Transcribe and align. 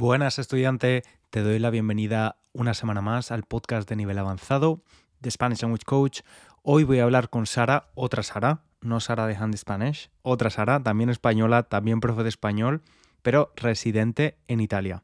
Buenas 0.00 0.38
estudiante, 0.38 1.02
te 1.28 1.42
doy 1.42 1.58
la 1.58 1.68
bienvenida 1.68 2.36
una 2.54 2.72
semana 2.72 3.02
más 3.02 3.30
al 3.30 3.42
podcast 3.42 3.86
de 3.86 3.96
nivel 3.96 4.16
avanzado 4.16 4.82
de 5.20 5.30
Spanish 5.30 5.60
Language 5.60 5.84
Coach. 5.84 6.20
Hoy 6.62 6.84
voy 6.84 7.00
a 7.00 7.02
hablar 7.02 7.28
con 7.28 7.44
Sara, 7.44 7.90
otra 7.94 8.22
Sara, 8.22 8.62
no 8.80 9.00
Sara 9.00 9.26
de 9.26 9.36
Handy 9.36 9.58
Spanish, 9.58 10.10
otra 10.22 10.48
Sara, 10.48 10.82
también 10.82 11.10
española, 11.10 11.64
también 11.64 12.00
profe 12.00 12.22
de 12.22 12.30
español, 12.30 12.80
pero 13.20 13.52
residente 13.56 14.38
en 14.48 14.60
Italia. 14.60 15.02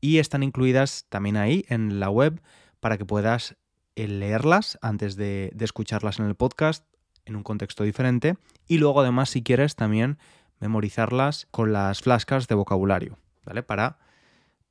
y 0.00 0.18
están 0.18 0.42
incluidas 0.42 1.06
también 1.08 1.36
ahí 1.36 1.64
en 1.68 2.00
la 2.00 2.08
web 2.08 2.40
para 2.78 2.98
que 2.98 3.04
puedas 3.04 3.56
eh, 3.96 4.06
leerlas 4.06 4.78
antes 4.80 5.16
de, 5.16 5.52
escucharlas 5.58 6.18
en 6.20 6.26
el 6.26 6.34
podcast 6.34 6.84
en 7.24 7.36
un 7.36 7.42
contexto 7.42 7.84
diferente 7.84 8.36
y 8.66 8.78
luego 8.78 9.00
además 9.00 9.30
si 9.30 9.42
quieres 9.42 9.74
también 9.74 10.18
memorizarlas 10.60 11.48
con 11.50 11.72
las 11.72 12.00
flascas 12.00 12.46
de 12.46 12.54
vocabulario, 12.54 13.18
¿vale? 13.44 13.62
Para 13.62 13.98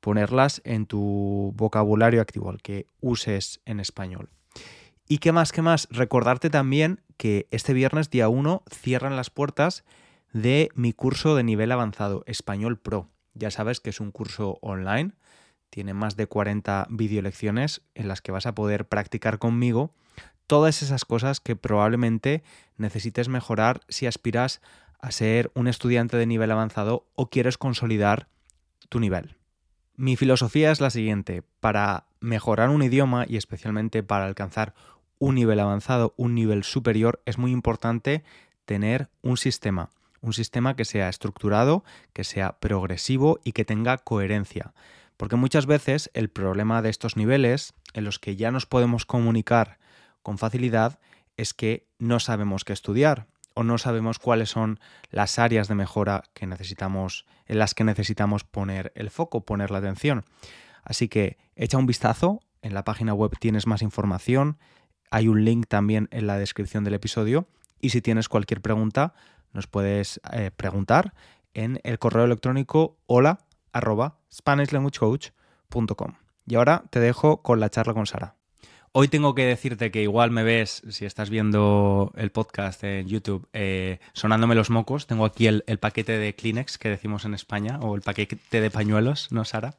ponerlas 0.00 0.62
en 0.64 0.86
tu 0.86 1.52
vocabulario 1.56 2.22
activo, 2.22 2.50
el 2.50 2.62
que 2.62 2.86
uses 3.00 3.60
en 3.66 3.80
español. 3.80 4.30
Y 5.12 5.18
qué 5.18 5.32
más, 5.32 5.50
qué 5.50 5.60
más, 5.60 5.88
recordarte 5.90 6.50
también 6.50 7.00
que 7.16 7.48
este 7.50 7.72
viernes 7.72 8.10
día 8.10 8.28
1 8.28 8.62
cierran 8.70 9.16
las 9.16 9.28
puertas 9.28 9.82
de 10.32 10.68
mi 10.76 10.92
curso 10.92 11.34
de 11.34 11.42
nivel 11.42 11.72
avanzado, 11.72 12.22
Español 12.26 12.78
Pro. 12.78 13.08
Ya 13.34 13.50
sabes 13.50 13.80
que 13.80 13.90
es 13.90 13.98
un 13.98 14.12
curso 14.12 14.58
online, 14.62 15.10
tiene 15.68 15.94
más 15.94 16.16
de 16.16 16.28
40 16.28 16.86
videolecciones 16.90 17.82
en 17.96 18.06
las 18.06 18.22
que 18.22 18.30
vas 18.30 18.46
a 18.46 18.54
poder 18.54 18.86
practicar 18.86 19.40
conmigo 19.40 19.92
todas 20.46 20.80
esas 20.80 21.04
cosas 21.04 21.40
que 21.40 21.56
probablemente 21.56 22.44
necesites 22.76 23.28
mejorar 23.28 23.80
si 23.88 24.06
aspiras 24.06 24.60
a 25.00 25.10
ser 25.10 25.50
un 25.56 25.66
estudiante 25.66 26.18
de 26.18 26.26
nivel 26.26 26.52
avanzado 26.52 27.08
o 27.16 27.30
quieres 27.30 27.58
consolidar 27.58 28.28
tu 28.88 29.00
nivel. 29.00 29.34
Mi 29.96 30.14
filosofía 30.14 30.70
es 30.70 30.80
la 30.80 30.90
siguiente, 30.90 31.42
para 31.58 32.06
mejorar 32.20 32.68
un 32.68 32.84
idioma 32.84 33.24
y 33.28 33.36
especialmente 33.36 34.04
para 34.04 34.26
alcanzar 34.26 34.72
un 35.20 35.36
nivel 35.36 35.60
avanzado, 35.60 36.14
un 36.16 36.34
nivel 36.34 36.64
superior, 36.64 37.22
es 37.26 37.38
muy 37.38 37.52
importante 37.52 38.24
tener 38.64 39.08
un 39.22 39.36
sistema, 39.36 39.90
un 40.20 40.32
sistema 40.32 40.74
que 40.74 40.84
sea 40.84 41.08
estructurado, 41.08 41.84
que 42.12 42.24
sea 42.24 42.58
progresivo 42.58 43.38
y 43.44 43.52
que 43.52 43.64
tenga 43.64 43.98
coherencia. 43.98 44.72
Porque 45.16 45.36
muchas 45.36 45.66
veces 45.66 46.10
el 46.14 46.30
problema 46.30 46.82
de 46.82 46.88
estos 46.88 47.16
niveles, 47.16 47.74
en 47.92 48.04
los 48.04 48.18
que 48.18 48.36
ya 48.36 48.50
nos 48.50 48.66
podemos 48.66 49.04
comunicar 49.04 49.78
con 50.22 50.38
facilidad, 50.38 50.98
es 51.36 51.52
que 51.54 51.86
no 51.98 52.18
sabemos 52.18 52.64
qué 52.64 52.72
estudiar 52.72 53.26
o 53.54 53.62
no 53.62 53.76
sabemos 53.76 54.18
cuáles 54.18 54.48
son 54.48 54.80
las 55.10 55.38
áreas 55.38 55.68
de 55.68 55.74
mejora 55.74 56.22
que 56.32 56.46
necesitamos, 56.46 57.26
en 57.46 57.58
las 57.58 57.74
que 57.74 57.84
necesitamos 57.84 58.44
poner 58.44 58.92
el 58.94 59.10
foco, 59.10 59.44
poner 59.44 59.70
la 59.70 59.78
atención. 59.78 60.24
Así 60.82 61.08
que 61.08 61.36
echa 61.56 61.76
un 61.76 61.86
vistazo, 61.86 62.40
en 62.62 62.72
la 62.72 62.84
página 62.84 63.12
web 63.12 63.32
tienes 63.38 63.66
más 63.66 63.82
información, 63.82 64.58
hay 65.10 65.28
un 65.28 65.44
link 65.44 65.66
también 65.68 66.08
en 66.10 66.26
la 66.26 66.38
descripción 66.38 66.84
del 66.84 66.94
episodio 66.94 67.46
y 67.80 67.90
si 67.90 68.00
tienes 68.00 68.28
cualquier 68.28 68.60
pregunta 68.60 69.14
nos 69.52 69.66
puedes 69.66 70.20
eh, 70.32 70.50
preguntar 70.54 71.12
en 71.54 71.80
el 71.82 71.98
correo 71.98 72.24
electrónico 72.24 72.96
hola. 73.06 73.40
Y 76.46 76.54
ahora 76.54 76.84
te 76.90 77.00
dejo 77.00 77.42
con 77.42 77.60
la 77.60 77.70
charla 77.70 77.94
con 77.94 78.06
Sara. 78.06 78.39
Hoy 78.92 79.06
tengo 79.06 79.36
que 79.36 79.46
decirte 79.46 79.92
que 79.92 80.02
igual 80.02 80.32
me 80.32 80.42
ves, 80.42 80.82
si 80.88 81.06
estás 81.06 81.30
viendo 81.30 82.12
el 82.16 82.32
podcast 82.32 82.82
en 82.82 83.06
YouTube, 83.06 83.48
eh, 83.52 84.00
sonándome 84.14 84.56
los 84.56 84.68
mocos. 84.68 85.06
Tengo 85.06 85.24
aquí 85.24 85.46
el, 85.46 85.62
paquete 85.78 86.18
de 86.18 86.34
Kleenex 86.34 86.76
que 86.76 86.88
decimos 86.88 87.24
en 87.24 87.34
España, 87.34 87.78
o 87.80 87.94
el 87.94 88.02
paquete 88.02 88.60
de 88.60 88.68
pañuelos, 88.68 89.30
¿no, 89.30 89.44
Sara? 89.44 89.76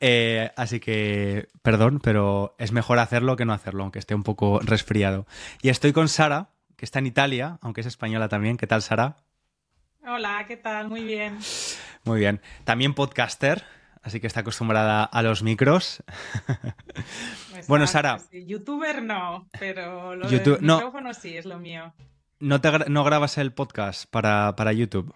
Eh, 0.00 0.50
así 0.54 0.80
que, 0.80 1.48
perdón, 1.62 1.98
pero 2.02 2.54
es 2.58 2.72
mejor 2.72 2.98
hacerlo 2.98 3.36
que 3.36 3.46
no 3.46 3.54
hacerlo, 3.54 3.84
aunque 3.84 3.98
esté 3.98 4.14
un 4.14 4.22
poco 4.22 4.60
resfriado. 4.60 5.26
Y 5.62 5.70
estoy 5.70 5.94
con 5.94 6.10
Sara, 6.10 6.50
que 6.76 6.84
está 6.84 6.98
en 6.98 7.06
Italia, 7.06 7.56
aunque 7.62 7.80
es 7.80 7.86
española 7.86 8.28
también. 8.28 8.58
¿Qué 8.58 8.66
tal, 8.66 8.82
Sara? 8.82 9.16
Hola, 10.06 10.44
¿qué 10.46 10.58
tal? 10.58 10.90
Muy 10.90 11.04
bien. 11.04 11.38
Muy 12.04 12.20
bien. 12.20 12.42
También 12.64 12.92
podcaster 12.92 13.64
así 14.02 14.20
que 14.20 14.26
está 14.26 14.40
acostumbrada 14.40 15.04
a 15.04 15.22
los 15.22 15.42
micros. 15.42 16.02
bueno, 17.68 17.86
Sara. 17.86 18.18
Youtuber 18.32 19.02
no, 19.02 19.48
pero 19.58 20.14
lo 20.16 20.28
YouTube, 20.28 20.60
micrófono 20.60 21.14
sí, 21.14 21.36
es 21.36 21.46
lo 21.46 21.58
mío. 21.58 21.94
¿No, 22.40 22.60
¿No 22.88 23.04
grabas 23.04 23.38
el 23.38 23.52
podcast 23.52 24.10
para, 24.10 24.56
para 24.56 24.72
YouTube? 24.72 25.14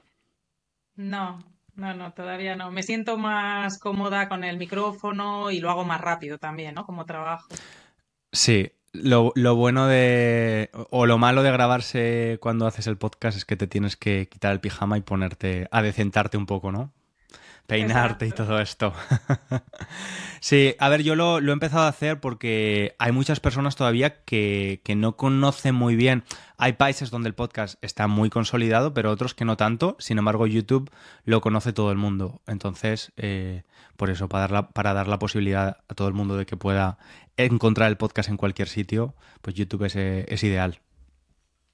No, 0.95 1.45
no, 1.75 1.93
no, 1.95 2.13
todavía 2.13 2.57
no. 2.57 2.71
Me 2.71 2.83
siento 2.83 3.19
más 3.19 3.79
cómoda 3.79 4.29
con 4.29 4.45
el 4.45 4.57
micrófono 4.59 5.51
y 5.51 5.61
lo 5.61 5.71
hago 5.71 5.85
más 5.85 6.01
rápido 6.01 6.39
también, 6.39 6.75
¿no? 6.75 6.87
Como 6.87 7.05
trabajo. 7.05 7.49
Sí, 8.33 8.71
lo, 8.93 9.33
lo, 9.35 9.57
bueno 9.57 9.87
de. 9.87 10.71
o 10.91 11.07
lo 11.07 11.19
malo 11.19 11.43
de 11.43 11.51
grabarse 11.51 12.39
cuando 12.41 12.67
haces 12.67 12.87
el 12.87 12.97
podcast 12.97 13.37
es 13.37 13.45
que 13.45 13.57
te 13.57 13.67
tienes 13.67 13.97
que 13.97 14.29
quitar 14.29 14.53
el 14.53 14.61
pijama 14.61 14.97
y 14.97 15.03
ponerte. 15.03 15.69
a 15.71 15.83
decentarte 15.83 16.37
un 16.37 16.47
poco, 16.47 16.73
¿no? 16.73 16.93
Peinarte 17.67 18.27
y 18.27 18.33
todo 18.33 18.61
esto. 18.61 18.93
sí, 20.41 20.75
a 20.79 20.89
ver, 20.89 21.03
yo 21.03 21.15
lo, 21.15 21.39
he 21.39 21.53
empezado 21.53 21.85
a 21.85 21.89
hacer 21.89 22.21
porque 22.21 22.95
hay 22.99 23.13
muchas 23.13 23.41
personas 23.41 23.77
todavía 23.77 24.23
que, 24.25 24.81
no 24.97 25.17
conocen 25.17 25.75
muy 25.75 25.97
bien. 25.97 26.25
Hay 26.59 26.75
países 26.75 27.11
donde 27.11 27.29
el 27.29 27.35
podcast 27.35 27.83
está 27.83 28.07
muy 28.07 28.31
consolidado, 28.31 28.95
pero 28.95 29.11
otros 29.11 29.35
que 29.35 29.45
no 29.45 29.57
tanto. 29.57 29.97
Sin 29.99 30.19
embargo, 30.19 30.47
YouTube 30.47 30.91
lo 31.25 31.41
conoce 31.41 31.73
todo 31.73 31.91
el 31.91 31.99
mundo. 31.99 32.41
Entonces, 32.47 33.13
eh, 33.17 33.65
por 33.97 34.11
eso, 34.11 34.29
para 34.29 34.43
dar, 34.43 34.51
la, 34.53 34.69
para 34.71 34.95
dar 34.95 35.09
la 35.09 35.19
posibilidad 35.19 35.79
a 35.89 35.95
todo 35.95 36.09
el 36.09 36.15
mundo 36.15 36.37
de 36.37 36.47
que 36.47 36.57
pueda 36.57 36.99
encontrar 37.37 37.89
el 37.89 37.97
podcast 37.97 38.29
en 38.29 38.37
cualquier 38.37 38.69
sitio, 38.69 39.15
pues 39.43 39.57
YouTube 39.57 39.85
es, 39.85 39.97
es 39.97 40.43
ideal. 40.45 40.81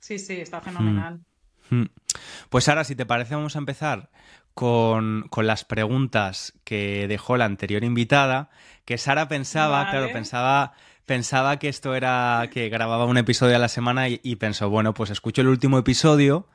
Sí, 0.01 0.19
sí, 0.19 0.41
está 0.41 0.61
fenomenal. 0.61 1.21
Mm. 1.71 1.77
Mm. 1.83 1.89
Pues 2.51 2.69
ahora, 2.69 2.85
si 2.85 2.97
te 2.97 3.07
parece, 3.07 3.35
vamos 3.35 3.57
a 3.57 3.59
empezar 3.59 4.11
con, 4.55 5.29
las 5.37 5.65
preguntas 5.65 6.55
que 6.65 7.07
dejó 7.09 7.37
la 7.37 7.45
anterior 7.45 7.85
invitada, 7.85 8.51
que 8.85 8.99
Sara 8.99 9.29
pensaba, 9.29 9.91
claro, 9.91 10.13
pensaba, 10.13 10.73
pensaba 11.07 11.59
que 11.59 11.69
esto 11.69 11.95
era 11.95 12.49
que 12.53 12.69
grababa 12.69 13.07
un 13.07 13.19
episodio 13.19 13.57
a 13.57 13.59
la 13.59 13.69
semana 13.69 14.09
y, 14.09 14.37
pensó, 14.37 14.71
bueno, 14.71 14.95
pues 14.95 15.11
escucho 15.11 15.41
el 15.41 15.49
último 15.49 15.79
episodio, 15.79 16.49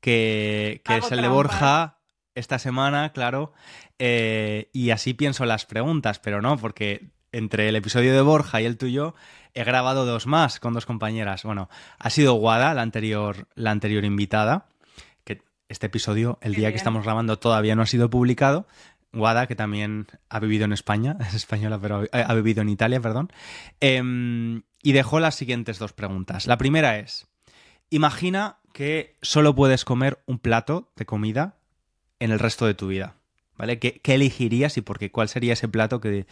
que, 0.00 0.82
es 0.88 1.12
el 1.12 1.22
de 1.22 1.28
Borja, 1.28 1.98
esta 2.34 2.58
semana, 2.58 3.12
claro, 3.12 3.52
eh, 3.98 4.70
y 4.72 4.90
así 4.90 5.14
pienso 5.14 5.44
las 5.44 5.66
preguntas, 5.66 6.18
pero 6.20 6.40
no, 6.40 6.56
porque 6.56 7.10
entre 7.32 7.68
el 7.68 7.76
episodio 7.76 8.14
de 8.14 8.20
Borja 8.22 8.60
y 8.60 8.64
el 8.64 8.76
tuyo 8.76 9.14
he 9.54 9.64
grabado 9.64 10.06
dos 10.06 10.26
más 10.26 10.60
con 10.60 10.74
dos 10.74 10.86
compañeras. 10.86 11.42
Bueno, 11.42 11.68
ha 11.98 12.10
sido 12.10 12.34
Guada, 12.34 12.74
la 12.74 12.82
anterior, 12.82 13.48
la 13.54 13.70
anterior 13.70 14.04
invitada. 14.04 14.66
Este 15.70 15.86
episodio, 15.86 16.36
el 16.42 16.56
día 16.56 16.72
que 16.72 16.76
estamos 16.76 17.04
grabando, 17.04 17.38
todavía 17.38 17.76
no 17.76 17.82
ha 17.82 17.86
sido 17.86 18.10
publicado. 18.10 18.66
Guada, 19.12 19.46
que 19.46 19.54
también 19.54 20.08
ha 20.28 20.40
vivido 20.40 20.64
en 20.64 20.72
España, 20.72 21.16
es 21.28 21.32
española, 21.32 21.78
pero 21.80 22.02
ha 22.10 22.34
vivido 22.34 22.60
en 22.60 22.68
Italia, 22.68 23.00
perdón. 23.00 23.30
Em, 23.78 24.62
y 24.82 24.90
dejó 24.90 25.20
las 25.20 25.36
siguientes 25.36 25.78
dos 25.78 25.92
preguntas. 25.92 26.48
La 26.48 26.58
primera 26.58 26.98
es, 26.98 27.28
imagina 27.88 28.56
que 28.72 29.16
solo 29.22 29.54
puedes 29.54 29.84
comer 29.84 30.20
un 30.26 30.40
plato 30.40 30.90
de 30.96 31.06
comida 31.06 31.54
en 32.18 32.32
el 32.32 32.40
resto 32.40 32.66
de 32.66 32.74
tu 32.74 32.88
vida, 32.88 33.14
¿vale? 33.56 33.78
¿Qué, 33.78 34.00
elegirías 34.04 34.76
y 34.76 34.80
por 34.80 34.98
qué? 34.98 35.12
¿Cuál 35.12 35.28
sería 35.28 35.52
ese 35.52 35.68
plato 35.68 36.00
que, 36.00 36.26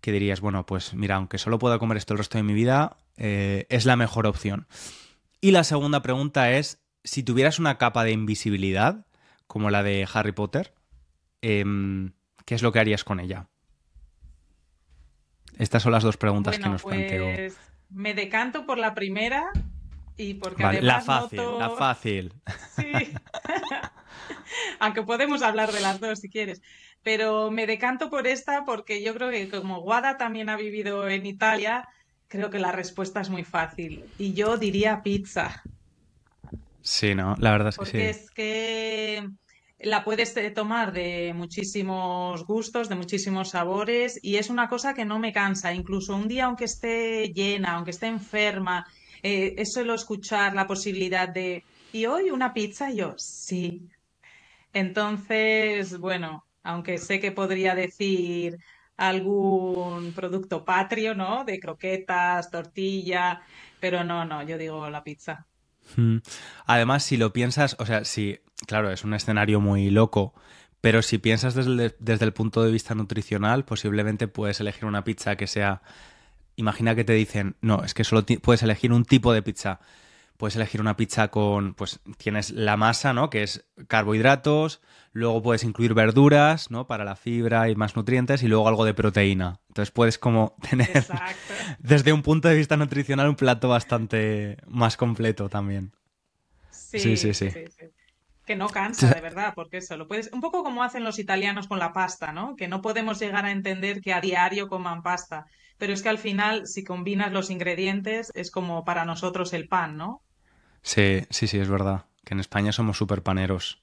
dirías, 0.00 0.40
bueno, 0.40 0.64
pues 0.64 0.94
mira, 0.94 1.16
aunque 1.16 1.36
solo 1.36 1.58
pueda 1.58 1.78
comer 1.78 1.98
esto 1.98 2.14
el 2.14 2.18
resto 2.18 2.38
de 2.38 2.44
mi 2.44 2.54
vida, 2.54 2.96
eh, 3.18 3.66
es 3.68 3.84
la 3.84 3.96
mejor 3.96 4.26
opción? 4.26 4.66
Y 5.42 5.50
la 5.50 5.64
segunda 5.64 6.00
pregunta 6.00 6.52
es, 6.52 6.81
si 7.04 7.22
tuvieras 7.22 7.58
una 7.58 7.78
capa 7.78 8.04
de 8.04 8.12
invisibilidad, 8.12 9.06
como 9.46 9.70
la 9.70 9.82
de 9.82 10.06
Harry 10.12 10.32
Potter, 10.32 10.74
em, 11.40 12.12
¿qué 12.44 12.54
es 12.54 12.62
lo 12.62 12.72
que 12.72 12.78
harías 12.78 13.04
con 13.04 13.20
ella? 13.20 13.48
Estas 15.58 15.82
son 15.82 15.92
las 15.92 16.02
dos 16.02 16.16
preguntas 16.16 16.58
que 16.58 16.68
nos 16.68 16.82
pues, 16.82 17.56
Me 17.90 18.14
decanto 18.14 18.64
por 18.64 18.78
la 18.78 18.94
primera 18.94 19.50
y 20.16 20.34
porque 20.34 20.64
además 20.64 20.84
la 20.84 21.00
fácil, 21.00 21.40
la 21.58 21.70
fácil. 21.78 22.32
Sí. 22.76 22.92
Aunque 24.80 25.02
podemos 25.02 25.42
hablar 25.42 25.72
de 25.72 25.80
las 25.80 26.00
dos 26.00 26.20
si 26.20 26.28
quieres. 26.28 26.62
Pero 27.02 27.50
me 27.50 27.66
decanto 27.66 28.10
por 28.10 28.26
esta 28.26 28.64
porque 28.64 29.02
yo 29.02 29.14
creo 29.14 29.30
que 29.30 29.48
como 29.48 29.80
Guada 29.80 30.16
también 30.16 30.48
ha 30.48 30.56
vivido 30.56 31.08
en 31.08 31.26
Italia, 31.26 31.88
creo 32.28 32.48
que 32.50 32.58
la 32.58 32.72
respuesta 32.72 33.20
es 33.20 33.28
muy 33.28 33.44
fácil. 33.44 34.04
Y 34.18 34.34
yo 34.34 34.56
diría 34.56 35.02
pizza. 35.02 35.62
Sí, 36.82 37.14
no, 37.14 37.34
la 37.38 37.52
verdad 37.52 37.68
es 37.70 37.78
que 37.78 37.86
Porque 37.86 38.10
sí. 38.10 38.10
es 38.10 38.30
que 38.30 39.28
la 39.78 40.04
puedes 40.04 40.34
tomar 40.54 40.92
de 40.92 41.32
muchísimos 41.34 42.44
gustos, 42.46 42.88
de 42.88 42.94
muchísimos 42.94 43.50
sabores 43.50 44.18
y 44.22 44.36
es 44.36 44.50
una 44.50 44.68
cosa 44.68 44.94
que 44.94 45.04
no 45.04 45.18
me 45.18 45.32
cansa. 45.32 45.74
Incluso 45.74 46.14
un 46.14 46.28
día, 46.28 46.44
aunque 46.46 46.64
esté 46.66 47.32
llena, 47.32 47.72
aunque 47.74 47.90
esté 47.92 48.06
enferma, 48.06 48.84
eh, 49.22 49.54
es 49.58 49.72
solo 49.72 49.94
escuchar 49.94 50.54
la 50.54 50.66
posibilidad 50.66 51.28
de, 51.28 51.64
¿y 51.90 52.06
hoy 52.06 52.30
una 52.30 52.52
pizza? 52.54 52.90
Y 52.90 52.96
yo, 52.98 53.14
sí. 53.18 53.88
Entonces, 54.72 55.98
bueno, 55.98 56.44
aunque 56.62 56.98
sé 56.98 57.20
que 57.20 57.32
podría 57.32 57.74
decir 57.74 58.58
algún 58.96 60.14
producto 60.14 60.64
patrio, 60.64 61.14
¿no? 61.14 61.44
De 61.44 61.58
croquetas, 61.60 62.50
tortilla, 62.50 63.42
pero 63.80 64.04
no, 64.04 64.24
no, 64.24 64.42
yo 64.44 64.58
digo 64.58 64.88
la 64.90 65.02
pizza. 65.04 65.46
Además, 66.66 67.02
si 67.02 67.16
lo 67.16 67.32
piensas, 67.32 67.76
o 67.78 67.86
sea, 67.86 68.04
si, 68.04 68.40
claro, 68.66 68.90
es 68.90 69.04
un 69.04 69.14
escenario 69.14 69.60
muy 69.60 69.90
loco, 69.90 70.34
pero 70.80 71.02
si 71.02 71.18
piensas 71.18 71.54
desde 71.54 71.70
el, 71.70 71.94
desde 71.98 72.24
el 72.24 72.32
punto 72.32 72.62
de 72.62 72.72
vista 72.72 72.94
nutricional, 72.94 73.64
posiblemente 73.64 74.28
puedes 74.28 74.60
elegir 74.60 74.84
una 74.84 75.04
pizza 75.04 75.36
que 75.36 75.46
sea, 75.46 75.82
imagina 76.56 76.94
que 76.94 77.04
te 77.04 77.12
dicen, 77.12 77.56
no, 77.60 77.84
es 77.84 77.94
que 77.94 78.04
solo 78.04 78.24
puedes 78.42 78.62
elegir 78.62 78.92
un 78.92 79.04
tipo 79.04 79.32
de 79.32 79.42
pizza. 79.42 79.80
Puedes 80.36 80.56
elegir 80.56 80.80
una 80.80 80.96
pizza 80.96 81.28
con, 81.28 81.74
pues 81.74 82.00
tienes 82.16 82.50
la 82.50 82.76
masa, 82.76 83.12
¿no? 83.12 83.30
Que 83.30 83.42
es 83.42 83.64
carbohidratos, 83.88 84.80
luego 85.12 85.42
puedes 85.42 85.62
incluir 85.64 85.94
verduras, 85.94 86.70
¿no? 86.70 86.86
Para 86.86 87.04
la 87.04 87.16
fibra 87.16 87.68
y 87.70 87.76
más 87.76 87.94
nutrientes, 87.96 88.42
y 88.42 88.48
luego 88.48 88.66
algo 88.68 88.84
de 88.84 88.94
proteína. 88.94 89.60
Entonces 89.68 89.92
puedes 89.92 90.18
como 90.18 90.56
tener, 90.70 90.90
Exacto. 90.96 91.54
desde 91.78 92.12
un 92.12 92.22
punto 92.22 92.48
de 92.48 92.56
vista 92.56 92.76
nutricional, 92.76 93.28
un 93.28 93.36
plato 93.36 93.68
bastante 93.68 94.56
más 94.66 94.96
completo 94.96 95.48
también. 95.48 95.92
Sí, 96.70 96.98
sí, 96.98 97.16
Sí, 97.16 97.34
sí. 97.34 97.50
sí, 97.50 97.64
sí. 97.78 97.86
Que 98.44 98.56
no 98.56 98.68
cansa, 98.68 99.08
de 99.14 99.20
verdad, 99.20 99.52
porque 99.54 99.76
eso 99.78 99.96
lo 99.96 100.08
puedes. 100.08 100.30
Un 100.32 100.40
poco 100.40 100.64
como 100.64 100.82
hacen 100.82 101.04
los 101.04 101.20
italianos 101.20 101.68
con 101.68 101.78
la 101.78 101.92
pasta, 101.92 102.32
¿no? 102.32 102.56
Que 102.56 102.66
no 102.66 102.82
podemos 102.82 103.20
llegar 103.20 103.44
a 103.44 103.52
entender 103.52 104.00
que 104.00 104.12
a 104.12 104.20
diario 104.20 104.68
coman 104.68 105.02
pasta. 105.02 105.46
Pero 105.82 105.94
es 105.94 106.02
que 106.04 106.10
al 106.10 106.18
final, 106.18 106.68
si 106.68 106.84
combinas 106.84 107.32
los 107.32 107.50
ingredientes, 107.50 108.30
es 108.36 108.52
como 108.52 108.84
para 108.84 109.04
nosotros 109.04 109.52
el 109.52 109.66
pan, 109.66 109.96
¿no? 109.96 110.22
Sí, 110.82 111.26
sí, 111.28 111.48
sí, 111.48 111.58
es 111.58 111.68
verdad. 111.68 112.04
Que 112.24 112.34
en 112.34 112.38
España 112.38 112.70
somos 112.70 112.96
súper 112.96 113.24
paneros. 113.24 113.82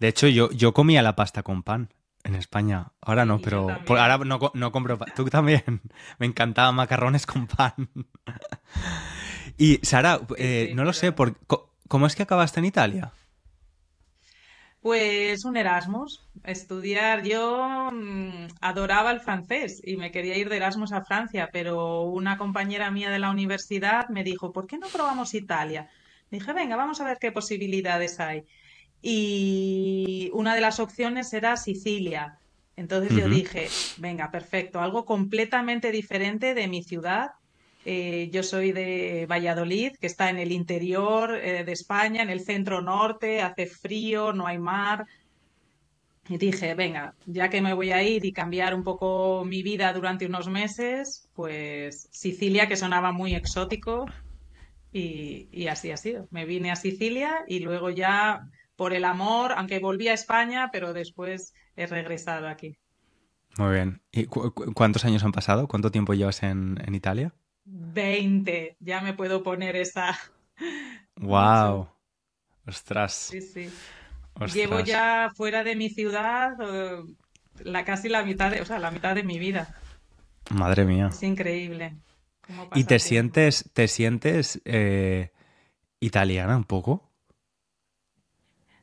De 0.00 0.08
hecho, 0.08 0.26
yo, 0.26 0.50
yo 0.50 0.74
comía 0.74 1.02
la 1.02 1.14
pasta 1.14 1.44
con 1.44 1.62
pan 1.62 1.94
en 2.24 2.34
España. 2.34 2.88
Ahora 3.00 3.24
no, 3.24 3.38
pero 3.38 3.68
por- 3.86 4.00
ahora 4.00 4.18
no, 4.18 4.40
no 4.54 4.72
compro 4.72 4.98
pan. 4.98 5.12
Tú 5.14 5.24
también. 5.26 5.82
Me 6.18 6.26
encantaban 6.26 6.74
macarrones 6.74 7.26
con 7.26 7.46
pan. 7.46 7.74
Y 9.56 9.78
Sara, 9.84 10.20
eh, 10.36 10.66
sí, 10.70 10.74
no 10.74 10.82
lo 10.84 10.92
sé, 10.92 11.12
por, 11.12 11.38
¿cómo 11.86 12.08
es 12.08 12.16
que 12.16 12.24
acabaste 12.24 12.58
en 12.58 12.66
Italia? 12.66 13.12
Pues 14.84 15.46
un 15.46 15.56
Erasmus, 15.56 16.28
estudiar. 16.44 17.22
Yo 17.22 17.88
mm, 17.90 18.48
adoraba 18.60 19.12
el 19.12 19.20
francés 19.20 19.80
y 19.82 19.96
me 19.96 20.10
quería 20.10 20.36
ir 20.36 20.50
de 20.50 20.58
Erasmus 20.58 20.92
a 20.92 21.02
Francia, 21.02 21.48
pero 21.50 22.02
una 22.02 22.36
compañera 22.36 22.90
mía 22.90 23.08
de 23.08 23.18
la 23.18 23.30
universidad 23.30 24.10
me 24.10 24.22
dijo, 24.24 24.52
¿por 24.52 24.66
qué 24.66 24.76
no 24.76 24.88
probamos 24.88 25.32
Italia? 25.32 25.88
Dije, 26.30 26.52
venga, 26.52 26.76
vamos 26.76 27.00
a 27.00 27.06
ver 27.06 27.16
qué 27.18 27.32
posibilidades 27.32 28.20
hay. 28.20 28.44
Y 29.00 30.28
una 30.34 30.54
de 30.54 30.60
las 30.60 30.78
opciones 30.78 31.32
era 31.32 31.56
Sicilia. 31.56 32.38
Entonces 32.76 33.16
yo 33.16 33.26
dije, 33.26 33.68
venga, 33.96 34.30
perfecto, 34.30 34.82
algo 34.82 35.06
completamente 35.06 35.92
diferente 35.92 36.52
de 36.52 36.68
mi 36.68 36.82
ciudad. 36.82 37.30
Eh, 37.84 38.30
yo 38.32 38.42
soy 38.42 38.72
de 38.72 39.26
Valladolid, 39.30 39.92
que 40.00 40.06
está 40.06 40.30
en 40.30 40.38
el 40.38 40.52
interior, 40.52 41.34
eh, 41.36 41.64
de 41.64 41.72
España, 41.72 42.22
en 42.22 42.30
el 42.30 42.40
centro 42.40 42.80
norte, 42.80 43.42
hace 43.42 43.66
frío, 43.66 44.32
no 44.32 44.46
hay 44.46 44.58
mar. 44.58 45.06
Y 46.28 46.38
dije, 46.38 46.74
venga, 46.74 47.14
ya 47.26 47.50
que 47.50 47.60
me 47.60 47.74
voy 47.74 47.92
a 47.92 48.02
ir 48.02 48.24
y 48.24 48.32
cambiar 48.32 48.74
un 48.74 48.82
poco 48.82 49.44
mi 49.44 49.62
vida 49.62 49.92
durante 49.92 50.24
unos 50.24 50.48
meses, 50.48 51.28
pues 51.34 52.08
Sicilia, 52.10 52.66
que 52.66 52.76
sonaba 52.76 53.12
muy 53.12 53.34
exótico, 53.34 54.06
y, 54.90 55.66
así 55.66 55.90
ha 55.90 55.96
sido. 55.96 56.28
Me 56.30 56.46
vine 56.46 56.70
a 56.70 56.76
Sicilia 56.76 57.44
y 57.48 57.58
luego 57.58 57.90
ya 57.90 58.48
por 58.76 58.94
el 58.94 59.04
amor, 59.04 59.52
aunque 59.56 59.80
volví 59.80 60.08
a 60.08 60.14
España, 60.14 60.70
pero 60.72 60.92
después 60.92 61.52
he 61.76 61.86
regresado 61.86 62.48
aquí. 62.48 62.78
Muy 63.58 63.74
bien. 63.74 64.00
¿Y 64.10 64.24
cu- 64.24 64.52
cu- 64.54 64.72
cuántos 64.72 65.04
años 65.04 65.24
han 65.24 65.32
pasado? 65.32 65.68
¿Cuánto 65.68 65.90
tiempo 65.90 66.14
llevas 66.14 66.42
en 66.42 66.78
Italia? 66.94 67.34
20, 67.64 68.76
ya 68.80 69.00
me 69.00 69.14
puedo 69.14 69.42
poner 69.42 69.76
esa. 69.76 70.16
¡Wow! 71.20 71.88
Ostras, 72.66 73.16
Sí, 73.30 73.40
sí. 73.40 73.80
Llevo 74.44 74.80
ya 74.80 75.30
fuera 75.36 75.64
de 75.64 75.76
mi 75.76 75.90
ciudad 75.90 76.52
eh, 76.60 77.02
la 77.60 77.84
casi 77.84 78.08
la 78.08 78.24
mitad 78.24 78.50
de, 78.50 78.60
o 78.62 78.64
sea, 78.66 78.78
la 78.78 78.90
mitad 78.90 79.14
de 79.14 79.24
mi 79.24 79.38
vida. 79.38 79.74
Madre 80.50 80.84
mía. 80.86 81.08
Es 81.08 81.22
increíble 81.22 81.96
¿Y 82.74 82.84
te 82.84 82.98
tiempo. 82.98 82.98
sientes, 82.98 83.70
te 83.72 83.88
sientes 83.88 84.60
eh, 84.64 85.32
italiana 86.00 86.56
un 86.56 86.64
poco? 86.64 87.12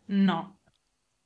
No. 0.08 0.60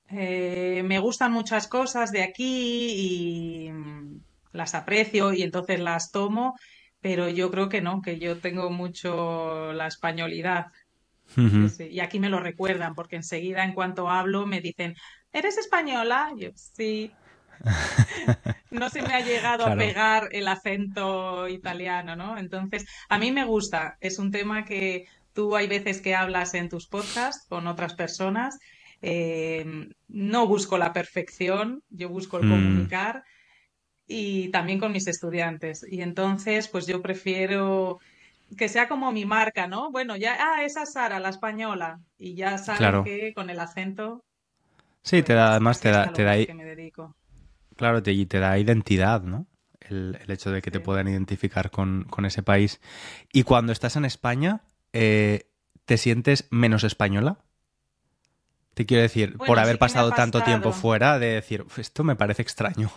Eh, 0.10 0.84
me 0.86 1.00
gustan 1.00 1.32
muchas 1.34 1.68
cosas 1.68 2.12
de 2.12 2.24
aquí 2.24 3.66
y 3.68 3.72
mm, 3.72 4.22
las 4.54 4.76
aprecio 4.76 5.34
y 5.34 5.44
entonces 5.44 5.80
las 5.80 6.12
tomo, 6.12 6.56
pero 7.06 7.30
yo 7.30 7.52
creo 7.52 7.70
que 7.70 7.82
no, 7.82 8.02
que 8.02 8.18
yo 8.18 8.40
tengo 8.40 8.72
mucho 8.72 9.72
la 9.74 9.86
españolidad. 9.86 10.72
Sí. 11.28 11.90
Y 11.92 12.00
aquí 12.00 12.20
me 12.20 12.30
lo 12.30 12.40
recuerdan 12.40 12.96
porque 12.96 13.16
enseguida 13.16 13.64
en 13.64 13.76
cuanto 13.76 14.10
hablo 14.10 14.48
me 14.48 14.60
dicen, 14.60 14.96
¿eres 15.32 15.60
española? 15.60 16.32
Yo, 16.36 16.50
sí. 16.56 17.12
No 18.72 18.90
se 18.90 19.04
me 19.04 19.14
ha 19.14 19.20
llegado 19.20 19.68
a 19.68 19.76
pegar 19.76 20.30
el 20.32 20.48
acento 20.48 21.48
italiano, 21.48 22.16
¿no? 22.16 22.40
Entonces, 22.40 22.88
a 23.08 23.20
mí 23.20 23.32
me 23.32 23.46
gusta. 23.46 23.98
Es 24.02 24.18
un 24.18 24.32
tema 24.32 24.66
que 24.66 25.06
tú 25.32 25.56
hay 25.56 25.68
veces 25.68 26.02
que 26.02 26.16
hablas 26.16 26.56
en 26.56 26.70
tus 26.70 26.88
podcasts 26.88 27.46
con 27.48 27.68
otras 27.68 27.94
personas. 27.94 28.58
Eh, 29.04 29.64
no 30.08 30.48
busco 30.48 30.80
la 30.80 30.92
perfección, 30.92 31.84
yo 31.92 32.10
busco 32.10 32.40
el 32.40 32.46
Mm, 32.46 32.50
comunicar 32.50 33.24
y 34.08 34.50
también 34.52 34.80
con 34.80 34.92
mis 34.92 35.08
estudiantes. 35.08 35.86
Y 35.90 36.02
entonces, 36.02 36.68
pues 36.68 36.88
yo 36.88 37.02
prefiero 37.02 38.00
que 38.58 38.70
sea 38.70 38.88
como 38.88 39.12
mi 39.12 39.26
marca, 39.26 39.68
¿no? 39.68 39.92
Bueno, 39.92 40.16
ya, 40.16 40.38
ah, 40.40 40.64
esa 40.64 40.84
es 40.84 40.94
Sara, 40.94 41.20
la 41.20 41.30
española. 41.30 42.00
Y 42.18 42.36
ya 42.36 42.58
claro. 42.78 43.04
que 43.04 43.34
con 43.34 43.50
el 43.50 43.60
acento, 43.60 44.24
Sí, 45.04 45.22
te 45.24 45.34
da, 45.34 45.44
pues 45.46 45.52
además 45.52 45.80
te 45.80 45.92
da, 45.92 46.12
te 46.14 46.24
da, 46.24 46.46
que 46.46 46.54
me 46.54 46.66
dedico. 46.66 47.16
claro, 47.76 48.02
te, 48.02 48.12
y 48.14 48.26
te 48.26 48.40
da 48.40 48.58
identidad, 48.58 49.22
¿no? 49.22 49.46
El, 49.82 50.18
el 50.22 50.32
hecho 50.32 50.52
de 50.52 50.62
que 50.62 50.72
te 50.72 50.80
puedan 50.80 51.08
identificar 51.08 51.70
con, 51.70 52.06
con 52.06 52.26
ese 52.26 52.42
país. 52.42 52.82
Y 53.32 53.44
cuando 53.44 53.72
estás 53.72 53.96
en 53.96 54.06
España, 54.06 54.62
eh, 54.94 55.48
¿te 55.86 55.98
sientes 55.98 56.48
menos 56.50 56.84
española? 56.84 57.38
Te 58.76 58.86
quiero 58.86 59.02
decir, 59.04 59.38
por 59.38 59.58
haber 59.58 59.76
sí 59.76 59.80
pasado 59.80 60.12
tanto 60.12 60.44
tiempo 60.44 60.72
fuera, 60.72 61.18
de 61.18 61.28
decir, 61.28 61.62
"Uf, 61.64 61.80
esto 61.80 62.04
me 62.04 62.16
parece 62.16 62.42
extraño. 62.42 62.92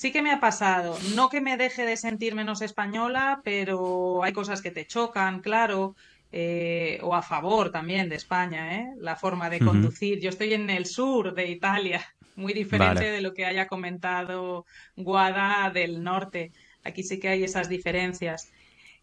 Sí 0.00 0.12
que 0.12 0.22
me 0.22 0.32
ha 0.32 0.40
pasado. 0.40 0.96
No 1.14 1.28
que 1.28 1.42
me 1.42 1.58
deje 1.58 1.84
de 1.84 1.98
sentir 1.98 2.34
menos 2.34 2.62
española, 2.62 3.42
pero 3.44 4.22
hay 4.22 4.32
cosas 4.32 4.62
que 4.62 4.70
te 4.70 4.86
chocan, 4.86 5.40
claro, 5.40 5.94
eh, 6.32 6.98
o 7.02 7.14
a 7.14 7.20
favor 7.20 7.70
también 7.70 8.08
de 8.08 8.16
España, 8.16 8.78
¿eh? 8.78 8.94
La 8.96 9.14
forma 9.16 9.50
de 9.50 9.58
conducir. 9.58 10.18
Yo 10.18 10.30
estoy 10.30 10.54
en 10.54 10.70
el 10.70 10.86
sur 10.86 11.34
de 11.34 11.50
Italia, 11.50 12.00
muy 12.34 12.54
diferente 12.54 12.94
Vale. 12.94 13.10
de 13.10 13.20
lo 13.20 13.34
que 13.34 13.44
haya 13.44 13.66
comentado 13.66 14.64
Guada 14.96 15.68
del 15.68 16.02
norte. 16.02 16.50
Aquí 16.82 17.02
sí 17.02 17.20
que 17.20 17.28
hay 17.28 17.44
esas 17.44 17.68
diferencias. 17.68 18.50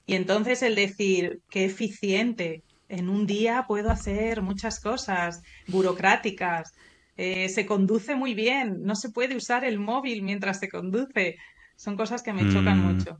Y 0.07 0.15
entonces 0.15 0.63
el 0.63 0.73
decir, 0.73 1.41
qué 1.51 1.65
eficiente, 1.65 2.63
en 2.89 3.09
un 3.09 3.27
día 3.27 3.65
puedo 3.67 3.91
hacer 3.91 4.41
muchas 4.41 4.79
cosas 4.79 5.43
burocráticas, 5.67 6.73
eh, 7.17 7.49
se 7.49 7.65
conduce 7.65 8.15
muy 8.15 8.33
bien, 8.35 8.81
no 8.83 8.95
se 8.95 9.09
puede 9.11 9.35
usar 9.35 9.65
el 9.65 9.79
móvil 9.79 10.23
mientras 10.23 10.59
se 10.59 10.69
conduce. 10.69 11.35
Son 11.75 11.95
cosas 11.97 12.23
que 12.23 12.33
me 12.33 12.47
chocan 12.47 12.79
Mm, 12.79 12.81
mucho. 12.81 13.17